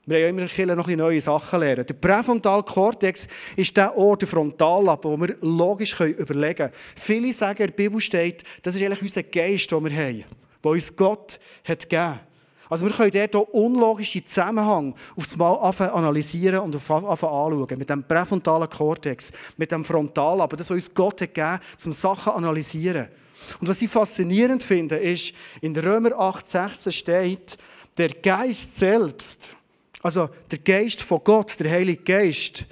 Wir 0.06 0.28
haben 0.28 0.38
ja 0.38 0.48
immer 0.58 0.76
noch 0.76 0.88
neue 0.88 1.22
Sachen 1.22 1.62
lernen. 1.62 1.86
Der 1.86 1.94
Präfrontalkortex 1.94 3.26
ist 3.56 3.78
der 3.78 3.98
Ort, 3.98 4.24
der 4.24 4.28
Frontallappen, 4.28 5.12
wo 5.12 5.18
wir 5.18 5.38
logisch 5.40 5.98
überlegen 6.02 6.56
können. 6.58 6.74
Viele 6.98 7.32
sagen, 7.32 7.62
in 7.62 7.68
der 7.68 7.74
Bibel 7.74 8.02
steht, 8.02 8.44
das 8.64 8.76
ist 8.76 8.82
eigentlich 8.82 9.02
unser 9.02 9.24
Geist, 9.24 9.72
den 9.72 9.86
wir 9.86 9.96
haben, 9.96 10.26
den 10.62 10.72
uns 10.72 10.94
Gott 10.94 11.40
hat 11.64 11.90
gegeben 11.90 12.16
hat. 12.16 12.33
Also 12.74 12.88
wir 12.88 12.94
können 12.94 13.12
dort 13.12 13.36
auch 13.36 13.54
unlogische 13.54 14.26
Zusammenhang 14.26 14.96
aufs 15.16 15.38
Mal 15.38 15.54
analysieren 15.54 16.62
und 16.62 16.76
anschauen. 16.76 17.78
Mit 17.78 17.88
dem 17.88 18.04
präfrontalen 18.04 18.68
Kortex, 18.68 19.32
mit 19.58 19.72
dem 19.72 19.86
Frontal, 19.86 20.42
aber 20.42 20.58
das, 20.58 20.72
was 20.72 20.78
uns 20.78 20.92
Gott 20.92 21.22
hat 21.22 21.36
gegeben, 21.36 21.60
zum 21.78 21.94
Sachen 21.94 22.34
analysieren. 22.34 23.10
Und 23.62 23.68
was 23.68 23.80
ich 23.80 23.92
faszinierend 23.92 24.64
finde, 24.64 24.96
ist, 24.96 25.34
in 25.62 25.78
Römer 25.78 26.14
8,16 26.14 26.92
steht, 26.92 27.58
der 27.96 28.10
Geist 28.10 28.76
selbst, 28.76 29.50
also 30.02 30.32
der 30.50 30.58
Geist 30.58 31.04
von 31.04 31.22
Gott, 31.24 31.60
der 31.60 31.70
Heilige 31.70 32.02
Geist, 32.02 32.66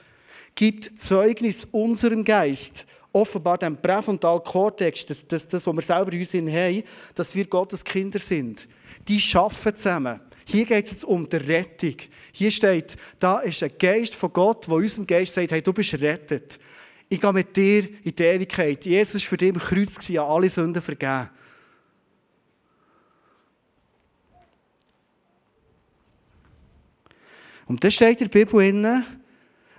gibt 0.56 1.00
Zeugnis 1.00 1.68
unserem 1.72 2.24
Geist, 2.24 2.88
offenbar 3.14 3.58
dem 3.58 3.78
präfrontalen 3.78 4.42
das, 5.10 5.28
das, 5.28 5.48
das, 5.48 5.68
was 5.68 5.76
wir 5.76 5.82
selber 5.82 6.14
in 6.14 6.20
uns 6.20 6.34
haben, 6.34 6.84
dass 7.16 7.36
wir 7.36 7.46
Gottes 7.46 7.84
Kinder 7.84 8.20
sind 8.20 8.68
die 9.08 9.22
arbeiten 9.34 9.76
zusammen. 9.76 10.20
Hier 10.46 10.66
geht 10.66 10.86
es 10.86 10.92
jetzt 10.92 11.06
um 11.06 11.28
die 11.28 11.38
Rettung. 11.38 11.96
Hier 12.32 12.52
steht, 12.52 12.98
da 13.20 13.40
ist 13.40 13.64
ein 13.64 13.72
Geist 13.78 14.16
von 14.16 14.34
Gott, 14.34 14.68
der 14.68 14.76
unserem 14.76 15.08
Geist 15.08 15.34
sagt, 15.34 15.52
hey, 15.52 15.62
du 15.62 15.72
bist 15.72 15.94
rettet. 15.94 16.60
Ich 17.08 17.22
gehe 17.22 17.34
mit 17.34 17.56
dir 17.56 17.88
in 18.04 18.16
die 18.16 18.24
Ewigkeit. 18.24 18.86
Jesus 18.86 19.22
war 19.24 19.30
für 19.30 19.38
dich 19.38 19.50
im 19.50 19.60
Kreuz, 19.60 19.96
gewesen, 19.96 20.20
alle 20.20 20.50
Sünden 20.50 20.82
vergeben. 20.82 21.30
Und 27.68 27.84
das 27.84 27.94
steht 27.94 28.22
in 28.22 28.30
der 28.30 28.46
Bibel, 28.46 29.04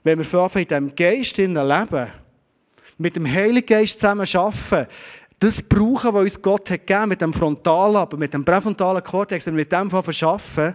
wenn 0.02 0.18
wir 0.18 0.24
von 0.24 0.40
in 0.62 0.68
diesem 0.68 0.94
Geist 0.94 1.36
leben, 1.36 2.21
mit 3.02 3.16
dem 3.16 3.26
Heiligen 3.26 3.66
Geist 3.66 4.00
zusammen 4.00 4.26
arbeiten, 4.32 4.88
das 5.38 5.60
brauchen, 5.60 6.14
was 6.14 6.22
uns 6.22 6.40
Gott 6.40 6.70
hat 6.70 6.86
gegeben, 6.86 7.08
mit 7.08 7.20
dem 7.20 7.32
Frontallappen, 7.32 8.18
mit 8.18 8.32
dem 8.32 8.44
präfrontalen 8.44 9.02
Kortex, 9.02 9.46
und 9.48 9.56
mit 9.56 9.72
dem 9.72 9.90
verschaffen, 9.90 10.74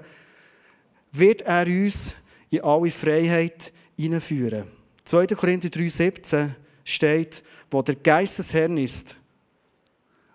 wird 1.13 1.41
er 1.43 1.65
uns 1.65 2.13
in 2.49 2.61
alle 2.61 2.91
Freiheit 2.91 3.71
hineinführen. 3.95 4.65
2. 5.05 5.27
Korinther 5.27 5.69
3,17 5.69 6.49
steht, 6.83 7.43
wo 7.71 7.81
der 7.81 7.95
Geist 7.95 8.39
des 8.39 8.53
Herrn 8.53 8.77
ist. 8.77 9.15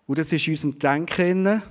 Und 0.07 0.19
das 0.19 0.33
ist 0.33 0.47
in 0.47 0.55
unserem 0.55 0.79
Denken, 0.79 1.63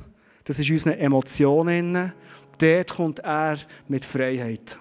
das 0.44 0.60
ist 0.60 0.70
in 0.70 0.76
unseren 0.76 1.00
Emotionen, 1.00 2.14
dort 2.60 2.92
kommt 2.92 3.20
er 3.20 3.58
mit 3.88 4.06
Freiheit. 4.06 4.78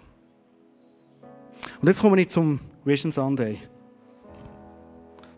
Und 1.81 1.89
jetzt 1.89 2.03
komme 2.03 2.21
ich 2.21 2.29
zum 2.29 2.61
Vision 2.85 3.11
Sunday. 3.11 3.59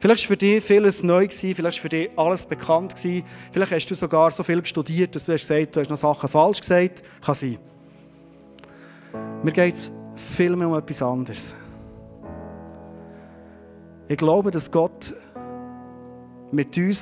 Vielleicht 0.02 0.24
war 0.24 0.28
für 0.30 0.36
dich 0.36 0.64
vieles 0.64 1.04
neu, 1.04 1.28
vielleicht 1.30 1.78
war 1.78 1.82
für 1.82 1.88
dich 1.88 2.10
alles 2.16 2.44
bekannt. 2.44 2.94
Vielleicht 2.98 3.72
hast 3.72 3.86
du 3.86 3.94
sogar 3.94 4.32
so 4.32 4.42
viel 4.42 4.66
studiert, 4.66 5.14
dass 5.14 5.22
du 5.22 5.32
hast 5.32 5.42
gesagt 5.42 5.76
du 5.76 5.80
hast 5.80 5.90
noch 5.90 5.96
Sachen 5.96 6.28
falsch 6.28 6.60
gesagt. 6.60 7.04
Kann 7.24 7.36
sein. 7.36 7.56
Mir 9.44 9.52
geht 9.52 9.74
es 9.74 9.92
viel 10.16 10.56
mehr 10.56 10.66
um 10.66 10.74
etwas 10.74 11.00
anderes. 11.02 11.54
Ich 14.08 14.16
glaube, 14.16 14.50
dass 14.50 14.68
Gott 14.68 15.14
mit 16.50 16.76
uns 16.76 17.00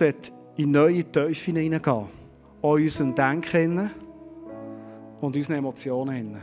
in 0.56 0.70
neue 0.70 1.10
Teufel 1.10 1.54
hineingehen 1.54 1.82
will. 1.82 2.06
Auch 2.60 2.74
unserem 2.74 3.14
Denken 3.14 3.90
und 5.22 5.34
unseren 5.34 5.56
Emotionen. 5.56 6.36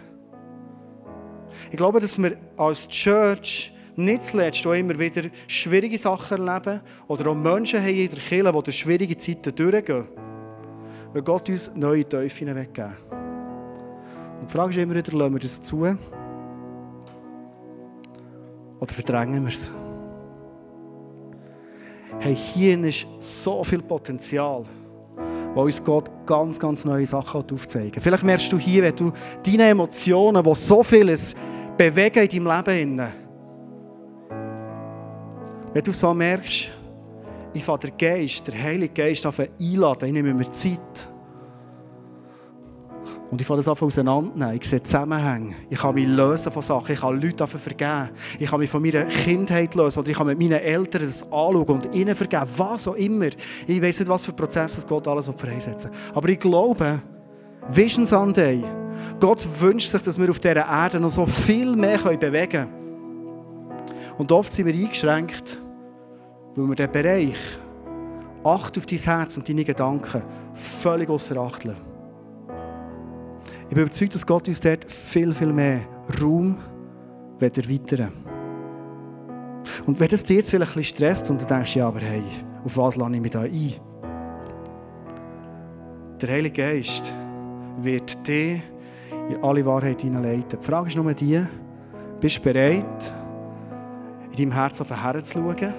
Ich 1.70 1.78
glaube, 1.78 2.00
dass 2.00 2.20
wir 2.20 2.36
als 2.58 2.88
Church 2.88 3.77
nicht 3.98 4.24
zuletzt 4.24 4.66
auch 4.66 4.74
immer 4.74 4.98
wieder 4.98 5.24
schwierige 5.48 5.98
Sachen 5.98 6.48
erleben 6.48 6.82
oder 7.08 7.32
auch 7.32 7.36
Menschen 7.36 7.82
haben 7.82 7.90
in 7.90 8.10
der 8.10 8.20
Kirche, 8.20 8.52
die 8.52 8.64
durch 8.64 8.78
schwierige 8.78 9.18
Zeiten 9.18 9.54
durchgehen. 9.56 10.08
Weil 11.14 11.22
Gott 11.24 11.50
uns 11.50 11.72
neue 11.74 12.08
Teufel 12.08 12.56
weggeben 12.56 12.94
Und 14.40 14.48
die 14.48 14.52
Frage 14.52 14.72
ist 14.72 14.78
immer 14.78 14.96
wieder, 14.96 15.18
lassen 15.18 15.34
wir 15.34 15.40
das 15.40 15.62
zu? 15.62 15.82
Oder 18.80 18.94
verdrängen 18.94 19.44
wir 19.44 19.52
es? 19.52 19.72
Hey, 22.20 22.36
hier 22.36 22.80
ist 22.84 23.08
so 23.20 23.64
viel 23.64 23.82
Potenzial, 23.82 24.64
wo 25.56 25.64
uns 25.64 25.84
Gott 25.84 26.12
ganz, 26.28 26.60
ganz 26.60 26.86
neue 26.86 27.06
Sachen 27.06 27.44
aufzeigen 27.52 27.96
will. 27.96 28.02
Vielleicht 28.02 28.24
merkst 28.24 28.52
du 28.52 28.60
hier, 28.60 28.84
wenn 28.84 28.96
du 28.96 29.12
deine 29.44 29.70
Emotionen, 29.70 30.44
die 30.44 30.56
so 30.56 30.84
vieles 30.84 31.34
bewegen 31.78 32.28
in 32.28 32.46
deinem 32.46 32.68
Leben, 32.68 33.27
wenn 35.74 35.84
du 35.84 35.92
so 35.92 36.14
merkst, 36.14 36.72
ich 37.54 37.64
fahre 37.64 37.80
der 37.80 37.92
Geist, 37.92 38.48
der 38.48 38.62
Heilige 38.62 38.94
Geist 38.94 39.26
einladen, 39.26 40.08
ich 40.08 40.14
nehme 40.14 40.34
mir 40.34 40.52
Zeit. 40.52 41.10
Und 43.30 43.42
ich 43.42 43.48
fange 43.48 43.58
das 43.58 43.68
einfach 43.68 43.86
auseinandernehmen. 43.86 44.56
Ich 44.56 44.70
sehe 44.70 44.82
Zusammenhänge. 44.82 45.56
Ich 45.70 45.80
kann 45.80 45.96
mich 45.96 46.08
lösen 46.08 46.52
von 46.52 46.62
Sachen. 46.62 46.94
Ich 46.94 47.02
kann 47.02 47.20
Leute 47.20 47.46
vergeben. 47.46 48.10
Ich 48.40 48.50
kann 48.50 48.60
mich 48.60 48.70
von 48.70 48.82
meiner 48.82 49.04
Kindheit 49.04 49.76
lösen. 49.76 50.00
Oder 50.00 50.10
ich 50.10 50.18
kann 50.18 50.28
mit 50.28 50.40
meinen 50.40 50.60
Eltern 50.60 51.02
das 51.02 51.24
anschauen 51.24 51.66
und 51.66 51.94
ihnen 51.94 52.16
vergeben. 52.16 52.46
Was 52.56 52.88
auch 52.88 52.96
immer. 52.96 53.28
Ich 53.68 53.82
weiß 53.82 54.00
nicht, 54.00 54.08
was 54.08 54.24
für 54.24 54.32
Prozesse 54.32 54.86
Gott 54.88 55.08
alles 55.10 55.30
freisetzen 55.36 55.92
Aber 56.14 56.30
ich 56.30 56.40
glaube, 56.40 57.02
Vision 57.70 58.06
Sunday, 58.06 58.64
Gott 59.20 59.46
wünscht 59.60 59.90
sich, 59.90 60.02
dass 60.02 60.18
wir 60.18 60.30
auf 60.30 60.40
dieser 60.40 60.66
Erde 60.66 61.00
noch 61.00 61.10
so 61.10 61.26
viel 61.26 61.76
mehr 61.76 61.98
bewegen 61.98 62.50
können. 62.50 62.77
Und 64.18 64.32
oft 64.32 64.52
sind 64.52 64.66
wir 64.66 64.74
eingeschränkt, 64.74 65.60
weil 66.56 66.68
wir 66.68 66.76
den 66.76 66.92
Bereich 66.92 67.38
Acht 68.44 68.78
auf 68.78 68.86
dein 68.86 69.00
Herz 69.00 69.36
und 69.36 69.50
deine 69.50 69.66
Gedanken 69.66 70.24
völlig 70.54 71.10
außer 71.10 71.38
Acht 71.38 71.66
lassen. 71.66 71.82
Ich 73.64 73.76
bin 73.76 73.84
überzeugt, 73.84 74.16
dass 74.16 74.26
Gott 74.26 74.48
uns 74.48 74.60
dort 74.60 74.90
viel, 74.90 75.34
viel 75.34 75.52
mehr 75.52 75.82
Raum 76.22 76.58
erweitern 77.40 78.12
Und 79.86 80.00
wenn 80.00 80.08
das 80.08 80.24
dich 80.24 80.38
jetzt 80.38 80.50
vielleicht 80.50 80.72
ein 80.72 80.80
bisschen 80.80 80.96
stresst 80.96 81.30
und 81.30 81.42
du 81.42 81.46
denkst, 81.46 81.76
ja, 81.76 81.88
aber 81.88 82.00
hey, 82.00 82.24
auf 82.64 82.78
was 82.78 82.96
lade 82.96 83.16
ich 83.16 83.22
mich 83.22 83.32
da 83.32 83.42
ein? 83.42 83.74
Der 86.22 86.30
Heilige 86.30 86.62
Geist 86.62 87.14
wird 87.82 88.28
dich 88.28 88.62
in 89.30 89.44
alle 89.44 89.66
Wahrheit 89.66 90.02
hineinleiten. 90.02 90.60
Die 90.60 90.66
Frage 90.66 90.88
ist 90.88 90.96
nur 90.96 91.14
die, 91.14 91.46
bist 92.20 92.38
du 92.38 92.42
bereit, 92.42 93.14
in 94.38 94.50
deinem 94.50 94.52
Herzen 94.54 94.86
herzuschauen, 94.86 95.74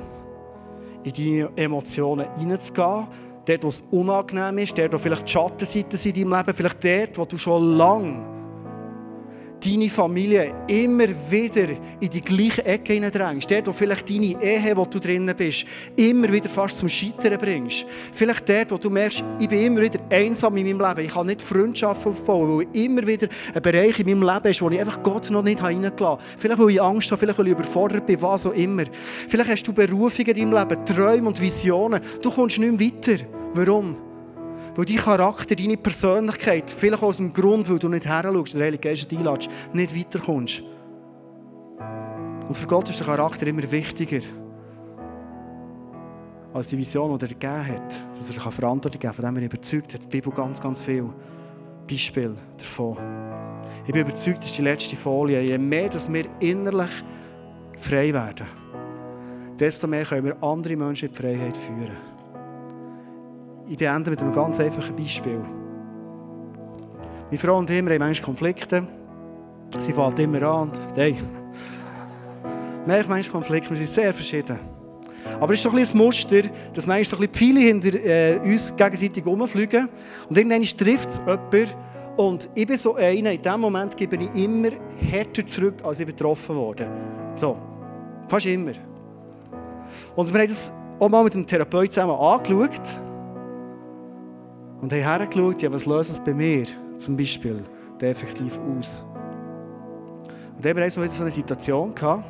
in 1.05 1.13
deine 1.13 1.51
Emotionen 1.57 2.27
hineinzugehen, 2.39 3.07
dort, 3.45 3.65
wo 3.65 3.69
es 3.69 3.83
unangenehm 3.91 4.59
ist, 4.59 4.77
dort, 4.77 4.93
wo 4.93 4.99
vielleicht 4.99 5.29
die 5.29 5.33
Schattenseiten 5.33 5.99
sind 5.99 6.17
in 6.17 6.31
deinem 6.31 6.39
Leben, 6.39 6.57
vielleicht 6.57 6.85
dort, 6.85 7.19
wo 7.19 7.25
du 7.25 7.39
schon 7.39 7.77
lange 7.77 8.38
deine 9.65 9.89
Familie 9.89 10.55
immer 10.67 11.09
wieder 11.31 11.69
in 12.01 12.11
die 12.11 12.21
gleiche 12.21 12.65
Ecke 12.65 12.93
hineindrängst. 12.93 13.51
Dort, 13.51 13.67
wo 13.67 13.73
vielleicht 13.73 14.09
deine 14.09 14.41
Ehe, 14.43 14.77
wo 14.77 14.85
du 14.85 14.99
drinnen 14.99 15.35
bist, 15.37 15.65
immer 15.97 16.33
wieder 16.33 16.49
fast 16.49 16.77
zum 16.77 16.89
Scheitern 16.89 17.39
bringst. 17.39 17.85
Vielleicht 18.13 18.49
dort, 18.49 18.71
wo 18.71 18.77
du 18.77 18.91
merkst, 18.91 19.25
ich 19.41 19.49
bin 19.49 19.61
immer 19.61 19.83
wieder 19.83 20.01
einsam 20.11 20.57
in 20.57 20.67
meinem 20.67 20.89
Leben. 20.89 21.07
Ich 21.07 21.13
kann 21.13 21.27
nicht 21.27 21.43
Freundschaft 21.43 22.07
aufbauen, 22.07 22.59
weil 22.59 22.85
immer 22.85 23.07
wieder 23.07 23.29
ein 23.55 23.63
Bereich 23.63 23.99
in 23.99 24.07
meinem 24.07 24.35
Leben 24.35 24.49
ist, 24.49 24.63
wo 24.63 24.71
ich 24.71 24.81
einfach 24.81 25.03
Gott 25.03 25.31
noch 25.31 25.43
nicht 25.43 25.63
reingelassen 25.63 26.07
habe. 26.07 26.23
Vielleicht, 26.37 26.61
weil 26.61 26.71
ich 26.71 26.83
Angst 26.83 27.11
habe, 27.11 27.19
vielleicht, 27.19 27.39
weil 27.39 27.47
ich 27.49 27.53
überfordert 27.53 28.07
bin, 28.07 28.23
was 28.23 28.47
auch 28.47 28.53
immer. 28.53 28.85
Vielleicht 29.29 29.51
hast 29.51 29.63
du 29.65 29.73
Berufungen 29.73 30.37
in 30.37 30.51
deinem 30.51 30.69
Leben, 30.69 30.85
Träume 30.85 31.29
und 31.29 31.41
Visionen. 31.41 32.01
Du 32.23 32.31
kommst 32.31 32.59
nicht 32.59 32.79
mehr 32.79 32.93
weiter. 32.93 33.25
Warum? 33.55 34.08
Weil 34.79 34.85
dein 34.85 34.97
Charakter, 34.99 35.57
deine 35.57 35.77
Persönlichkeit, 35.77 36.71
vielleicht 36.71 37.03
aus 37.03 37.17
dem 37.17 37.33
Grund, 37.33 37.69
weil 37.69 37.81
du 37.81 37.89
nicht 37.89 38.07
her 38.07 38.31
und 38.31 38.55
der 38.55 38.65
Heilige 38.65 38.89
Geist 38.89 39.13
einlädst, 39.13 39.51
nicht 39.73 39.99
weiterkommst. 39.99 40.63
Und 42.47 42.57
für 42.57 42.67
Gott 42.69 42.89
ist 42.89 43.01
der 43.01 43.07
Charakter 43.09 43.45
immer 43.49 43.69
wichtiger 43.73 44.21
als 46.55 46.69
die 46.69 46.79
Vision, 46.79 47.19
die 47.19 47.25
er 47.25 47.29
gegeben 47.29 47.67
hat. 47.67 48.05
Dass 48.17 48.31
er 48.31 48.41
Verantwortung 48.53 49.01
geben 49.01 49.13
kann, 49.13 49.15
von 49.15 49.25
dem 49.25 49.37
er 49.39 49.47
überzeugt 49.47 49.95
hat. 49.95 50.05
Die 50.05 50.07
Bibel 50.07 50.33
ganz, 50.33 50.61
ganz 50.61 50.81
viel 50.81 51.13
Beispiele 51.91 52.37
davon. 52.57 52.99
Ich 53.85 53.93
bin 53.93 54.03
überzeugt, 54.03 54.45
das 54.45 54.51
ist 54.51 54.59
die 54.59 54.63
letzte 54.63 54.95
Folie. 54.95 55.41
Je 55.41 55.59
mehr 55.59 55.89
dass 55.89 56.09
wir 56.13 56.27
innerlich 56.39 57.03
frei 57.81 58.15
werden, 58.15 58.47
desto 59.59 59.89
mehr 59.89 60.05
können 60.05 60.27
wir 60.27 60.41
andere 60.41 60.77
Menschen 60.77 61.09
in 61.09 61.15
die 61.15 61.21
Freiheit 61.21 61.57
führen. 61.57 62.08
Ich 63.69 63.77
beende 63.77 64.11
mit 64.11 64.21
einem 64.23 64.33
ganz 64.33 64.59
einfachen 64.61 64.97
Beispiel. 64.97 65.45
Meine 67.27 67.39
Frau 67.39 67.59
und 67.59 67.69
ich 67.69 67.77
haben 67.77 67.99
manchmal 67.99 68.25
Konflikte. 68.25 68.87
Sie 69.77 69.93
fällt 69.93 70.19
immer 70.21 70.43
an 70.43 70.61
und 70.69 70.81
hey. 70.95 71.17
Manchmal 72.87 73.23
Konflikte, 73.25 73.69
wir 73.69 73.77
sind 73.77 73.91
sehr 73.91 74.15
verschieden. 74.15 74.59
Aber 75.39 75.53
es 75.53 75.59
ist 75.59 75.67
doch 75.67 75.75
ein, 75.75 75.87
ein 75.87 75.97
Muster, 75.99 76.41
dass 76.73 76.87
manchmal 76.87 77.25
ein 77.25 77.29
viele 77.35 77.61
hinter 77.61 77.95
äh, 77.95 78.39
uns 78.39 78.75
gegenseitig 78.75 79.27
rumfliegen. 79.27 79.91
Und 80.31 80.39
irgendwann 80.39 80.63
trifft 80.63 81.11
es 81.11 81.19
jemanden. 81.19 81.71
Und 82.17 82.49
ich 82.55 82.67
bin 82.67 82.79
so 82.79 82.95
einer, 82.95 83.31
in 83.31 83.43
diesem 83.43 83.61
Moment 83.61 83.95
gebe 83.95 84.17
ich 84.17 84.35
immer 84.35 84.71
härter 84.99 85.47
zurück, 85.47 85.75
als 85.85 86.01
ich 86.01 86.07
betroffen 86.07 86.57
wurde. 86.57 86.91
So, 87.35 87.59
fast 88.29 88.47
immer. 88.47 88.73
Und 90.17 90.33
wir 90.33 90.41
haben 90.41 90.49
das 90.49 90.73
auch 90.99 91.09
mal 91.11 91.23
mit 91.23 91.35
dem 91.35 91.47
Therapeuten 91.47 91.91
zusammen 91.91 92.19
angeschaut. 92.19 93.08
Und 94.81 94.93
haben 94.93 95.01
hergeschaut, 95.01 95.63
ja, 95.63 95.73
was 95.73 95.87
löst 95.87 96.11
es 96.11 96.21
bei 96.21 96.33
mir 96.33 96.67
zum 96.97 97.17
Beispiel 97.17 97.63
effektiv 98.01 98.59
aus. 98.59 99.03
Und 100.57 100.65
dann 100.65 100.77
haben 100.77 100.79
wir 100.79 100.91
so 100.91 101.23
eine 101.23 101.31
Situation 101.31 101.95
gehabt, 101.95 102.25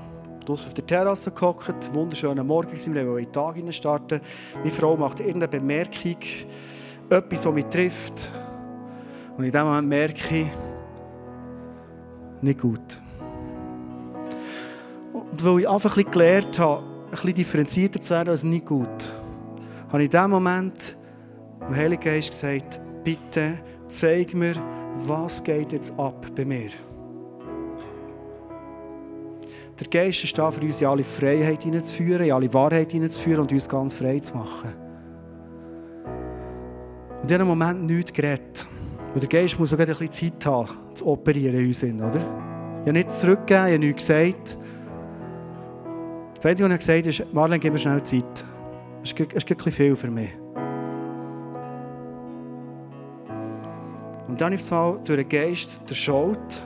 draußen 0.46 0.66
auf 0.66 0.74
der 0.74 0.86
Terrasse 0.86 1.30
gehockt, 1.30 1.92
wunderschöner 1.92 2.44
Morgen, 2.44 2.72
wir 2.72 3.06
wollten 3.06 3.18
in 3.18 3.24
den 3.26 3.32
Tag 3.32 3.74
starten. 3.74 4.20
Meine 4.56 4.70
Frau 4.70 4.96
macht 4.96 5.20
irgendeine 5.20 5.48
Bemerkung, 5.48 6.16
etwas, 7.10 7.46
was 7.46 7.54
mich 7.54 7.66
trifft. 7.66 8.32
Und 9.36 9.44
in 9.44 9.52
dem 9.52 9.64
Moment 9.64 9.88
merke 9.88 10.36
ich, 10.36 10.48
nicht 12.40 12.60
gut. 12.60 13.00
Und 15.12 15.44
weil 15.44 15.60
ich 15.60 15.68
einfach 15.68 15.96
ein 15.96 16.10
gelernt 16.10 16.58
habe, 16.58 16.82
ein 16.82 17.10
bisschen 17.10 17.34
differenzierter 17.34 18.00
zu 18.00 18.10
werden 18.10 18.30
als 18.30 18.42
nicht 18.42 18.66
gut, 18.66 19.14
habe 19.88 20.02
ich 20.02 20.12
in 20.12 20.20
dem 20.20 20.30
Moment 20.30 20.97
dem 21.68 21.76
Heiligen 21.76 22.02
Geist 22.02 22.30
gesagt, 22.30 22.80
bitte 23.04 23.58
zeig 23.88 24.34
mir, 24.34 24.54
was 25.06 25.42
geht 25.42 25.72
jetzt 25.72 25.92
ab 25.98 26.26
bei 26.34 26.44
mir. 26.44 26.70
Der 29.78 29.86
Geist 29.88 30.24
ist 30.24 30.36
da 30.36 30.50
für 30.50 30.62
uns, 30.62 30.80
in 30.80 30.88
alle 30.88 31.04
Freiheit 31.04 31.62
hineinzuführen, 31.62 32.26
in 32.26 32.32
alle 32.32 32.52
Wahrheit 32.52 32.90
hineinzuführen 32.90 33.42
und 33.42 33.52
uns 33.52 33.68
ganz 33.68 33.92
frei 33.92 34.18
zu 34.18 34.34
machen. 34.34 34.74
Und 37.16 37.22
in 37.22 37.28
diesem 37.28 37.46
Moment 37.46 37.84
nichts 37.84 38.12
geredet. 38.12 38.66
Und 39.14 39.22
der 39.22 39.28
Geist 39.28 39.58
muss 39.58 39.72
auch 39.72 39.78
ein 39.78 39.86
bisschen 39.86 40.10
Zeit 40.10 40.46
haben, 40.46 40.68
zu 40.94 41.06
operieren 41.06 41.58
in 41.60 41.66
uns. 41.68 41.84
Oder? 41.84 42.16
Ich 42.16 42.80
habe 42.80 42.92
nichts 42.92 43.20
zurückgegeben, 43.20 43.66
ich 43.66 43.74
habe 43.74 43.78
nichts 43.78 44.06
gesagt. 44.06 44.58
Das 46.34 46.46
Einzige, 46.46 46.68
was 46.68 46.72
er 46.72 46.78
gesagt 46.78 46.98
hat, 46.98 47.06
ist, 47.06 47.34
Marlene, 47.34 47.58
gib 47.58 47.72
mir 47.72 47.78
schnell 47.78 48.02
Zeit. 48.02 48.44
Das 49.00 49.12
ist, 49.12 49.20
das 49.20 49.44
ist 49.44 49.50
ein 49.50 49.56
bisschen 49.56 49.72
viel 49.72 49.96
für 49.96 50.10
mich. 50.10 50.30
Und 54.38 54.42
dann 54.42 54.52
ist 54.52 54.70
es 54.70 54.70
durch 54.70 55.04
den 55.04 55.28
Geist 55.28 55.80
durchschaut, 55.84 56.62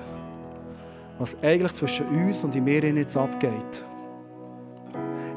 was 1.19 1.35
eigentlich 1.43 1.73
zwischen 1.73 2.07
uns 2.09 2.45
und 2.45 2.55
in 2.55 2.65
mir 2.65 2.85
jetzt 2.85 3.17
abgeht. 3.17 3.83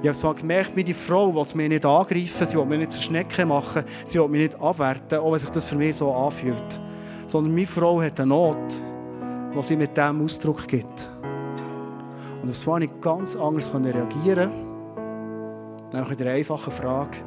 Ich 0.02 0.08
habe 0.10 0.18
zwar 0.18 0.36
gemerkt, 0.36 0.76
meine 0.76 0.94
Frau 0.94 1.34
will 1.34 1.46
mich 1.54 1.70
nicht 1.70 1.86
angreifen, 1.86 2.46
sie 2.46 2.58
will 2.58 2.66
mich 2.66 2.80
nicht 2.80 2.92
zur 2.92 3.02
Schnecke 3.02 3.46
machen, 3.46 3.86
sie 4.04 4.20
will 4.20 4.28
mich 4.28 4.42
nicht 4.42 4.62
abwerten, 4.62 5.20
auch 5.20 5.32
wenn 5.32 5.40
sich 5.40 5.50
das 5.50 5.64
für 5.64 5.78
mich 5.78 5.96
so 5.96 6.12
anfühlt. 6.12 6.82
sondern 7.26 7.56
meine 7.56 7.68
Frau 7.68 8.02
hat 8.02 8.20
eine 8.20 8.28
Not, 8.28 8.82
die 9.56 9.64
sie 9.64 9.78
mit 9.78 9.96
diesem 9.96 10.22
Ausdruck 10.22 10.68
gibt. 10.68 11.10
Und 12.42 12.50
auf 12.50 12.58
das 12.58 12.68
war 12.68 12.82
ich 12.82 12.90
ganz 13.00 13.38
anders 13.38 13.74
reagieren 13.74 14.52
Nach 15.94 16.14
der 16.14 16.34
einfachen 16.34 16.74
Frage, 16.74 17.20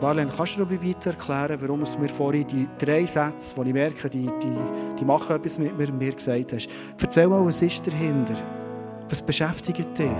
Marlene, 0.00 0.32
kannst 0.34 0.56
du 0.56 0.60
noch 0.60 0.70
weiter 0.70 1.10
erklären, 1.10 1.58
warum 1.60 1.82
es 1.82 1.98
mir 1.98 2.08
vorhin 2.08 2.46
die 2.46 2.66
drei 2.78 3.04
Sätze, 3.04 3.54
die 3.54 3.68
ich 3.68 3.74
merke, 3.74 4.08
die, 4.08 4.26
die, 4.42 4.56
die 4.98 5.04
machen 5.04 5.36
etwas 5.36 5.58
mit 5.58 5.76
mir, 5.76 5.92
mir 5.92 6.12
gesagt 6.12 6.54
hast. 6.54 6.68
Erzähl 7.00 7.26
mal, 7.26 7.44
was 7.44 7.60
ist 7.60 7.86
dahinter? 7.86 8.34
Was 9.10 9.20
beschäftigt 9.20 9.98
dich? 9.98 10.10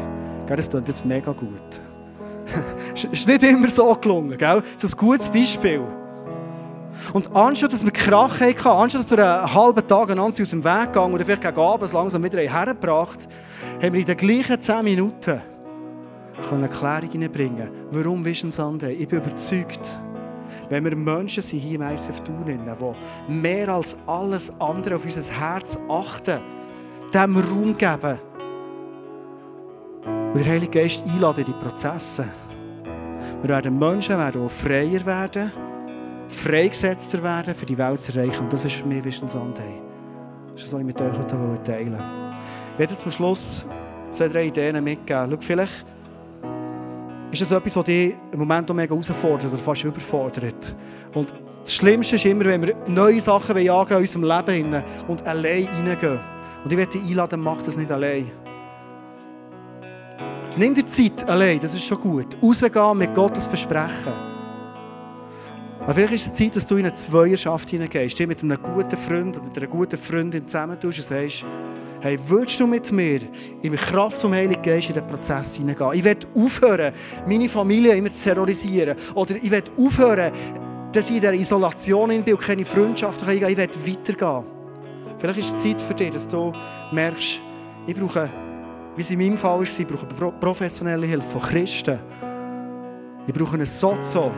Das 0.47 0.69
klingt 0.69 0.89
jetzt 0.89 1.07
mega 1.07 1.33
gut. 1.33 1.81
ist 3.11 3.27
nicht 3.27 3.43
immer 3.43 3.69
so 3.69 3.95
gelungen, 3.95 4.37
gell? 4.37 4.63
Das 4.75 4.85
ist 4.85 4.95
ein 4.95 4.99
gutes 4.99 5.29
Beispiel. 5.29 5.85
Und 7.15 7.35
anstatt 7.35 7.73
dass 7.73 7.85
wir 7.85 7.93
Krach 7.93 8.39
hatten, 8.39 8.67
anstatt 8.67 9.03
dass 9.03 9.11
wir 9.11 9.41
einen 9.43 9.55
halben 9.55 9.87
Tag 9.87 10.11
einander 10.11 10.43
aus 10.43 10.51
dem 10.51 10.63
Weg 10.63 10.93
gegangen 10.93 11.15
oder 11.15 11.25
vielleicht 11.25 11.43
gegen 11.43 11.59
Abend 11.59 11.93
langsam 11.93 12.23
wieder 12.23 12.41
hergebracht 12.41 13.29
haben 13.83 13.93
wir 13.93 14.01
in 14.01 14.07
den 14.07 14.17
gleichen 14.17 14.61
10 14.61 14.85
Minuten 14.85 15.41
eine 16.51 16.69
Erklärung 16.69 17.11
hineinbringen 17.11 17.71
Warum 17.93 18.25
Vision 18.25 18.51
Sunday? 18.51 18.95
Ich 18.95 19.09
bin 19.09 19.21
überzeugt, 19.21 19.99
wenn 20.69 20.85
wir 20.85 20.97
Menschen 20.97 21.43
sind 21.43 21.59
hier 21.59 21.81
im 21.81 21.83
ICF 21.83 22.21
tun, 22.21 22.45
die 22.47 23.33
mehr 23.33 23.69
als 23.69 23.97
alles 24.07 24.53
andere 24.59 24.97
auf 24.97 25.05
unser 25.05 25.33
Herz 25.33 25.79
achten, 25.89 26.41
dem 27.13 27.37
Raum 27.37 27.77
geben 27.77 28.19
und 30.33 30.45
der 30.45 30.53
Heilige 30.53 30.81
Geist 30.81 31.03
einladen 31.05 31.45
in 31.45 31.53
die 31.53 31.65
Prozesse. 31.65 32.25
Wir 33.43 33.49
werden 33.49 33.79
Menschen 33.79 34.17
werden, 34.17 34.43
die 34.43 34.49
freier 34.49 35.05
werden, 35.05 35.53
freigesetzter 36.29 37.23
werden, 37.23 37.55
für 37.55 37.67
die 37.67 37.77
Welt 37.77 38.01
zu 38.01 38.17
erreichen. 38.17 38.45
Und 38.45 38.53
das 38.53 38.65
ist 38.65 38.77
für 38.77 38.87
mich 38.87 39.05
Vision 39.05 39.29
Sunday. 39.29 39.83
Das 40.53 40.63
ist 40.63 40.73
das, 40.73 40.75
was 40.75 40.81
ich 40.81 40.87
mit 40.87 41.01
euch 41.01 41.19
heute 41.19 41.63
teilen 41.65 41.93
wollte. 41.93 42.41
Ich 42.75 42.79
werde 42.79 42.97
zum 42.97 43.11
Schluss 43.11 43.67
zwei, 44.11 44.29
drei 44.29 44.47
Ideen 44.47 44.83
mitgeben. 44.85 45.31
Schau, 45.31 45.39
vielleicht 45.41 45.85
ist 47.31 47.43
das 47.43 47.53
etwas, 47.53 47.77
was 47.77 47.85
dich 47.85 48.15
im 48.33 48.39
Moment 48.39 48.71
auch 48.71 48.75
mega 48.75 48.93
herausfordert 48.93 49.53
oder 49.53 49.59
fast 49.59 49.85
überfordert. 49.85 50.75
Und 51.15 51.33
das 51.61 51.73
Schlimmste 51.73 52.17
ist 52.17 52.25
immer, 52.25 52.45
wenn 52.45 52.63
wir 52.63 52.77
neue 52.89 53.21
Sachen 53.21 53.57
in 53.57 53.71
unserem 53.71 54.25
Leben 54.25 54.83
und 55.07 55.27
allein 55.27 55.67
reingehen. 55.67 56.21
Und 56.65 56.73
ich 56.73 56.79
werde 56.79 56.93
dich 56.93 57.03
einladen, 57.03 57.41
mach 57.41 57.63
das 57.63 57.77
nicht 57.77 57.91
allein. 57.91 58.31
Nimm 60.57 60.75
dir 60.75 60.85
Zeit 60.85 61.29
allein, 61.29 61.61
das 61.61 61.75
ist 61.75 61.85
schon 61.85 62.01
gut. 62.01 62.37
Rausgehen, 62.43 62.99
mit 62.99 63.15
Gottes 63.15 63.47
besprechen. 63.47 64.30
Aber 65.81 65.95
vielleicht 65.95 66.15
ist 66.15 66.27
es 66.27 66.33
Zeit, 66.35 66.57
dass 66.57 66.67
du 66.67 66.77
in 66.77 66.87
eine 66.87 66.95
Zweierschaft 66.95 67.71
hineingehst, 67.71 68.19
dich 68.19 68.27
mit 68.27 68.43
einem 68.43 68.59
guten 68.63 68.97
Freund 68.97 69.37
oder 69.37 69.47
mit 69.47 69.57
einer 69.57 69.67
guten 69.67 69.97
Freundin 69.97 70.47
zusammentust 70.47 70.99
und 70.99 71.05
sagst, 71.05 71.45
hey, 72.01 72.19
würdest 72.27 72.61
du 72.61 72.67
mit 72.67 72.93
mir 72.93 73.21
in 73.63 73.73
die 73.73 73.77
Kraft 73.77 74.21
vom 74.21 74.33
Heiligen 74.33 74.63
Geist 74.63 74.89
in 74.89 74.95
den 74.95 75.07
Prozess 75.07 75.57
hineingehen? 75.57 75.93
Ich 75.95 76.05
will 76.05 76.17
aufhören, 76.35 76.93
meine 77.27 77.49
Familie 77.49 77.95
immer 77.95 78.11
zu 78.11 78.23
terrorisieren. 78.25 78.97
Oder 79.15 79.37
ich 79.37 79.51
will 79.51 79.63
aufhören, 79.79 80.33
dass 80.93 81.09
ich 81.09 81.17
in 81.17 81.23
der 81.23 81.35
Isolation 81.35 82.09
bin 82.23 82.35
und 82.35 82.41
keine 82.41 82.65
Freundschaft 82.65 83.25
kann. 83.25 83.35
Ich 83.35 83.43
will 83.43 83.57
weitergehen. 83.57 84.45
Vielleicht 85.19 85.39
ist 85.39 85.57
es 85.57 85.63
Zeit 85.63 85.81
für 85.81 85.95
dich, 85.95 86.11
dass 86.11 86.29
du 86.29 86.53
merkst, 86.93 87.41
ich 87.87 87.97
brauche 87.97 88.31
wie 88.97 89.03
es 89.03 89.11
in 89.11 89.19
meinem 89.19 89.37
Fall 89.37 89.63
ist, 89.63 89.79
ich 89.79 89.87
brauche 89.87 90.05
professionelle 90.33 91.07
Hilfe 91.07 91.29
von 91.29 91.41
Christen. 91.41 91.99
Ich 93.27 93.33
brauche 93.33 93.55
einen 93.55 93.67
Sozo. 93.67 94.31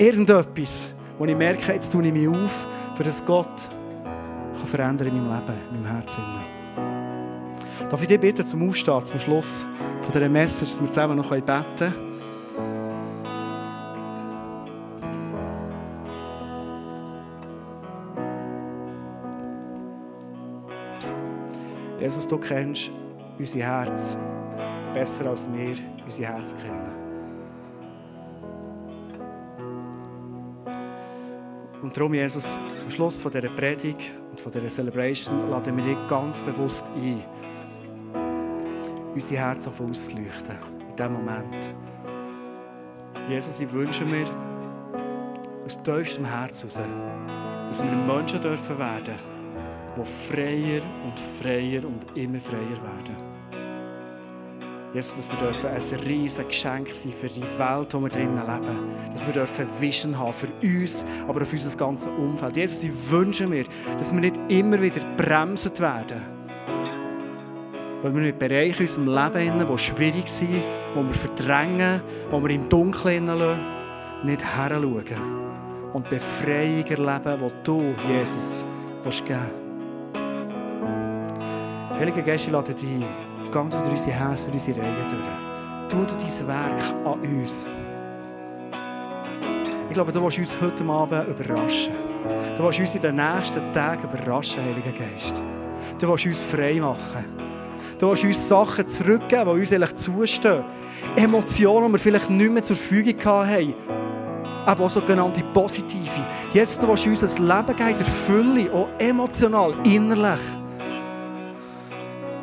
Irgendetwas, 0.00 0.94
wo 1.18 1.26
ich 1.26 1.36
merke, 1.36 1.74
jetzt 1.74 1.92
tue 1.92 2.06
ich 2.06 2.10
mich 2.10 2.26
auf, 2.26 2.66
für 2.94 3.02
das 3.02 3.22
Gott 3.22 3.68
kann 4.56 4.66
verändern 4.66 5.08
in 5.08 5.28
meinem 5.28 5.46
Leben, 5.46 5.60
in 5.68 5.82
meinem 5.82 5.92
Herzen. 5.94 6.24
Darf 7.86 8.00
ich 8.00 8.08
dich 8.08 8.18
bitten 8.18 8.42
zum 8.42 8.66
Aufstehen, 8.66 9.04
zum 9.04 9.20
Schluss 9.20 9.68
von 10.00 10.10
dieser 10.10 10.30
Message, 10.30 10.70
dass 10.70 10.80
wir 10.80 10.88
zusammen 10.88 11.18
noch 11.18 11.28
beten 11.28 11.64
können? 11.76 11.94
Jesus, 22.00 22.26
du 22.26 22.38
kennst 22.38 22.90
unser 23.38 23.58
Herz 23.58 24.16
besser 24.94 25.26
als 25.26 25.46
wir 25.52 25.76
unser 26.06 26.22
Herz 26.22 26.56
kennen. 26.56 26.99
Und 31.90 31.96
darum, 31.96 32.14
Jesus, 32.14 32.56
zum 32.76 32.88
Schluss 32.88 33.18
von 33.18 33.32
dieser 33.32 33.48
Predigt 33.48 34.12
und 34.30 34.40
von 34.40 34.52
dieser 34.52 34.68
Celebration 34.68 35.50
laden 35.50 35.76
wir 35.76 35.82
dich 35.82 35.96
ganz 36.06 36.40
bewusst 36.40 36.84
ein, 36.94 37.18
unser 39.12 39.34
Herz 39.34 39.66
auf 39.66 39.80
auszuleuchten. 39.80 40.54
In 40.88 40.94
diesem 40.94 41.12
Moment. 41.14 41.74
Jesus, 43.28 43.58
ich 43.58 43.72
wünsche 43.72 44.04
mir 44.04 44.24
aus 45.64 45.82
tiefstem 45.82 46.24
Herz 46.26 46.62
heraus, 46.62 46.78
dass 47.66 47.82
wir 47.82 47.90
Menschen 47.90 48.40
dürfen 48.40 48.78
werden, 48.78 49.18
die 49.96 50.04
freier 50.04 50.82
und 51.02 51.18
freier 51.42 51.84
und 51.84 52.16
immer 52.16 52.38
freier 52.38 52.80
werden. 52.84 53.29
Jesus, 54.92 55.28
dass 55.28 55.62
wir 55.62 55.70
ein 55.70 56.00
riesiges 56.00 56.48
Geschenk 56.48 56.92
sein 56.92 57.12
für 57.12 57.28
die 57.28 57.42
Welt, 57.42 57.94
in 57.94 58.00
der 58.00 58.02
wir 58.02 58.08
drinnen 58.08 58.36
leben. 58.36 58.96
Dass 59.10 59.24
wir 59.24 59.32
dürfen 59.32 59.68
Vision 59.78 60.18
haben 60.18 60.32
für 60.32 60.48
uns, 60.64 61.04
aber 61.28 61.46
für 61.46 61.54
unser 61.54 61.78
ganzes 61.78 62.08
Umfeld. 62.08 62.56
Jesus, 62.56 62.82
ich 62.82 62.90
wünsche 63.10 63.46
mir, 63.46 63.66
dass 63.96 64.12
wir 64.12 64.20
nicht 64.20 64.40
immer 64.48 64.82
wieder 64.82 65.00
bremsen 65.16 65.78
werden. 65.78 66.20
Weil 68.02 68.14
wir 68.14 68.22
mit 68.22 68.38
Bereichen 68.40 68.80
in 68.80 68.88
unserem 68.88 69.06
Leben, 69.06 69.66
die 69.66 69.78
schwierig 69.78 70.28
sind, 70.28 70.50
die 70.50 70.96
wir 70.96 71.14
verdrängen, 71.14 72.02
die 72.28 72.42
wir 72.42 72.50
im 72.50 72.68
Dunkeln 72.68 73.26
lassen, 73.26 73.60
nicht 74.24 74.44
heranschauen. 74.44 75.04
Und 75.92 76.08
Befreiung 76.08 76.84
erleben, 76.86 77.38
die 77.38 77.62
du, 77.62 77.94
Jesus, 78.08 78.64
geben 79.04 79.04
willst. 79.04 79.24
Heiliger 82.00 82.22
Geist, 82.22 82.46
ich 82.46 82.52
lade 82.52 82.74
dich 82.74 82.88
ein. 82.88 83.29
Geh 83.52 83.58
du 83.58 83.68
durch 83.78 83.90
unsere 83.90 84.12
Herzen, 84.12 84.52
durch 84.52 84.68
unsere 84.68 84.86
Reihen 84.86 85.08
durch. 85.08 85.88
Tu 85.88 85.96
du 85.96 86.14
dein 86.14 86.46
Werk 86.46 86.94
an 87.04 87.20
uns. 87.20 87.66
Ich 89.88 89.94
glaube, 89.94 90.12
du 90.12 90.22
willst 90.22 90.38
uns 90.38 90.56
heute 90.60 90.84
Abend 90.84 91.26
überraschen. 91.26 91.92
Du 92.56 92.62
willst 92.62 92.78
uns 92.78 92.94
in 92.94 93.02
den 93.02 93.16
nächsten 93.16 93.72
Tagen 93.72 94.04
überraschen, 94.04 94.62
Heiliger 94.62 94.92
Geist. 94.92 95.42
Du 95.98 96.08
willst 96.08 96.26
uns 96.26 96.42
frei 96.42 96.74
machen. 96.74 97.24
Du 97.98 98.10
willst 98.10 98.22
uns 98.22 98.48
Sachen 98.48 98.86
zurückgeben, 98.86 99.54
die 99.56 99.60
uns 99.60 99.72
eigentlich 99.72 99.94
zustehen. 99.96 100.64
Emotionen, 101.16 101.88
die 101.88 101.92
wir 101.94 101.98
vielleicht 101.98 102.30
nicht 102.30 102.52
mehr 102.52 102.62
zur 102.62 102.76
Verfügung 102.76 103.24
haben. 103.24 103.74
Aber 104.64 104.84
auch 104.84 104.90
sogenannte 104.90 105.42
positive. 105.52 106.24
Jetzt, 106.52 106.80
du 106.80 106.88
uns 106.88 107.04
ein 107.04 107.46
Leben 107.48 107.76
geben, 107.76 107.96
der 107.96 108.06
Fülle, 108.06 108.72
auch 108.72 108.88
emotional, 109.00 109.74
innerlich. 109.82 110.59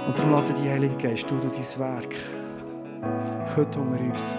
Und 0.07 0.17
darum 0.17 0.31
lade 0.31 0.53
die 0.53 0.69
Heilige 0.69 0.95
Geist, 0.95 1.29
du 1.29 1.35
dein 1.35 1.79
Werk 1.79 2.15
heute 3.57 3.79
unter 3.79 3.99
uns. 3.99 4.37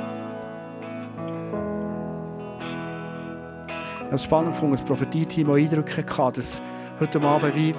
Ich 3.99 4.07
habe 4.07 4.19
spannend 4.19 4.53
gefunden, 4.53 4.75
das 4.75 4.85
Prophetie-Team 4.85 5.51
Eindrücke 5.51 6.03
hatte, 6.17 6.41
dass 6.41 6.63
heute 6.99 7.21
Abend 7.21 7.55
wie, 7.55 7.75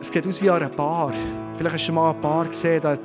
es 0.00 0.10
geht 0.10 0.26
aus 0.26 0.42
wie 0.42 0.50
an 0.50 0.62
einer 0.62 0.68
Bar. 0.68 1.12
Vielleicht 1.54 1.76
hast 1.76 1.86
du 1.86 1.92
mal 1.92 2.10
eine 2.10 2.20
Bar 2.20 2.46
gesehen, 2.46 2.80
da 2.82 2.98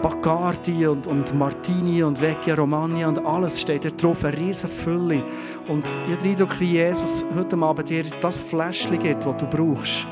Bacardi 0.00 0.86
und, 0.86 1.06
und 1.06 1.34
Martini 1.34 2.02
und 2.02 2.18
Vecchia 2.20 2.54
Romagna 2.54 3.08
und 3.08 3.24
alles 3.26 3.60
steht 3.60 3.84
da 3.84 3.90
drauf, 3.90 4.24
eine 4.24 4.38
riesige 4.38 4.68
Fülle. 4.68 5.22
Und 5.68 5.86
ich 6.06 6.12
habe 6.12 6.22
den 6.22 6.30
Eindruck, 6.30 6.58
wie 6.60 6.72
Jesus 6.72 7.24
heute 7.36 7.58
Abend 7.58 7.90
dir 7.90 8.04
das 8.22 8.40
Fläschchen 8.40 8.98
gibt, 8.98 9.26
das 9.26 9.36
du 9.36 9.46
brauchst 9.46 10.06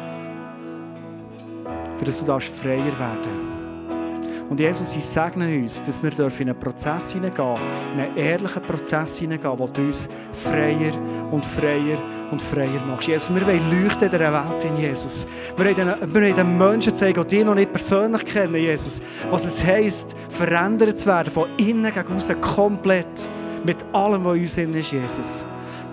für 2.02 2.06
das 2.06 2.24
du 2.24 2.40
freier 2.40 2.98
werden 2.98 4.48
Und 4.50 4.58
Jesus, 4.58 4.96
ich 4.96 5.04
segne 5.04 5.46
uns, 5.62 5.80
dass 5.82 6.02
wir 6.02 6.10
in 6.18 6.48
einen 6.48 6.58
Prozess 6.58 7.12
hineingehen, 7.12 7.56
in 7.94 8.00
einen 8.00 8.16
ehrlichen 8.16 8.62
Prozess 8.62 9.18
hineingehen, 9.18 9.56
wo 9.56 9.68
du 9.68 9.82
uns 9.82 10.08
freier 10.32 10.92
und 11.30 11.46
freier 11.46 11.98
und 12.32 12.42
freier 12.42 12.84
machst. 12.88 13.06
Jesus, 13.06 13.32
wir 13.32 13.46
wollen 13.46 13.70
leuchten 13.70 14.06
in 14.06 14.10
dieser 14.10 14.32
Welt 14.32 14.64
in 14.64 14.76
Jesus. 14.78 15.26
Wir 15.56 15.64
wollen, 15.64 16.34
den, 16.34 16.58
Menschen 16.58 16.92
zeigen, 16.92 17.22
die 17.22 17.36
dich 17.36 17.44
noch 17.44 17.54
nicht 17.54 17.72
persönlich 17.72 18.24
kennen, 18.24 18.56
Jesus, 18.56 19.00
was 19.30 19.44
es 19.44 19.62
heisst, 19.62 20.08
verändert 20.28 20.98
zu 20.98 21.06
werden, 21.06 21.32
von 21.32 21.48
innen 21.56 21.92
gegen 21.92 22.16
außen, 22.16 22.40
komplett, 22.40 23.30
mit 23.64 23.76
allem, 23.92 24.24
was 24.24 24.34
in 24.34 24.70
uns 24.70 24.76
ist, 24.76 24.90
Jesus. 24.90 25.44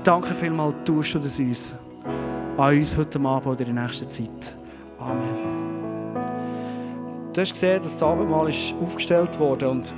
Danke 0.03 0.34
vielmals, 0.34 0.74
tust 0.86 1.14
du 1.14 1.20
das 1.20 1.38
uns. 1.38 1.76
An 2.57 2.76
uns 2.76 2.97
heute 2.97 3.20
Abend 3.20 3.45
oder 3.45 3.68
in 3.68 3.76
der 3.76 3.84
nächsten 3.84 4.10
Zeit. 4.10 4.55
Amen. 4.97 5.59
Du 7.32 7.41
hast 7.41 7.53
gesehen, 7.53 7.77
dass 7.77 7.93
das 7.93 8.01
Abendmahl 8.01 8.49
ist 8.49 8.73
aufgestellt 8.82 9.38
wurde 9.38 9.69
und 9.69 9.93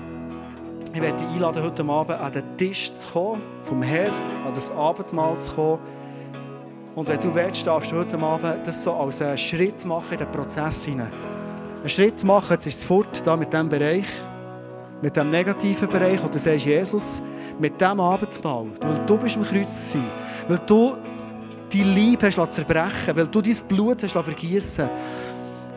ich 0.93 1.01
werde 1.01 1.17
dich 1.17 1.27
einladen, 1.29 1.63
heute 1.63 1.84
Abend 1.86 2.19
an 2.19 2.32
den 2.34 2.57
Tisch 2.57 2.91
zu 2.91 3.07
kommen, 3.07 3.41
vom 3.61 3.82
Herrn, 3.82 4.11
an 4.45 4.53
das 4.53 4.69
Abendmahl 4.71 5.38
zu 5.38 5.53
kommen. 5.53 5.79
Und 6.93 7.07
wenn 7.07 7.19
du 7.21 7.34
willst, 7.34 7.65
darfst 7.65 7.93
du 7.93 7.99
heute 7.99 8.19
Abend 8.19 8.67
das 8.67 8.84
so 8.84 8.91
als 8.91 9.21
einen 9.21 9.38
Schritt 9.38 9.86
machen 9.86 10.11
in 10.11 10.17
den 10.17 10.29
Prozess 10.29 10.84
hinein. 10.84 11.13
Einen 11.79 11.88
Schritt 11.89 12.21
machen, 12.25 12.51
jetzt 12.51 12.67
ist 12.67 12.79
es 12.79 12.84
fort, 12.84 13.25
da 13.25 13.38
mit 13.38 13.53
diesem 13.53 13.69
Bereich, 13.69 14.07
mit 15.01 15.15
dem 15.15 15.29
negativen 15.29 15.88
Bereich, 15.88 16.21
wo 16.21 16.27
du 16.27 16.38
sagst, 16.38 16.65
Jesus, 16.65 17.21
mit 17.57 17.79
diesem 17.79 18.01
Abendmahl, 18.01 18.65
weil 18.82 19.05
du 19.05 19.17
bist 19.17 19.38
am 19.38 19.43
Kreuz 19.43 19.93
gewesen, 19.93 20.03
weil 20.49 20.59
du 20.67 20.97
die 21.71 21.84
Liebe 21.84 22.27
hast 22.27 22.51
zerbrechen 22.51 23.15
weil 23.15 23.27
du 23.27 23.41
dein 23.41 23.55
Blut 23.69 24.03
hast 24.03 24.11
vergießen 24.11 24.89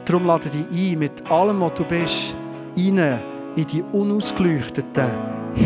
Darum 0.04 0.26
lade 0.26 0.50
dich 0.50 0.92
ein, 0.92 0.98
mit 0.98 1.30
allem, 1.30 1.60
was 1.60 1.74
du 1.74 1.84
bist, 1.84 2.36
rein 2.76 3.20
in 3.56 3.66
die 3.66 3.82
unausgeleuchteten, 3.82 5.08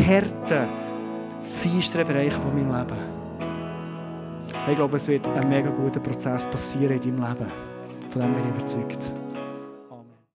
harten, 0.07 0.68
feinsten 1.41 2.07
Bereiche 2.07 2.41
von 2.41 2.55
meinem 2.55 2.78
Leben. 2.78 3.18
Ich 4.68 4.76
glaube, 4.76 4.97
es 4.97 5.09
wird 5.09 5.26
ein 5.26 5.49
mega 5.49 5.70
guter 5.70 5.99
Prozess 5.99 6.47
passieren 6.47 7.01
in 7.01 7.16
deinem 7.16 7.28
Leben. 7.28 7.53
Von 8.11 8.22
dem 8.22 8.34
bin 8.34 8.45
ich 8.45 8.51
überzeugt. 8.51 9.12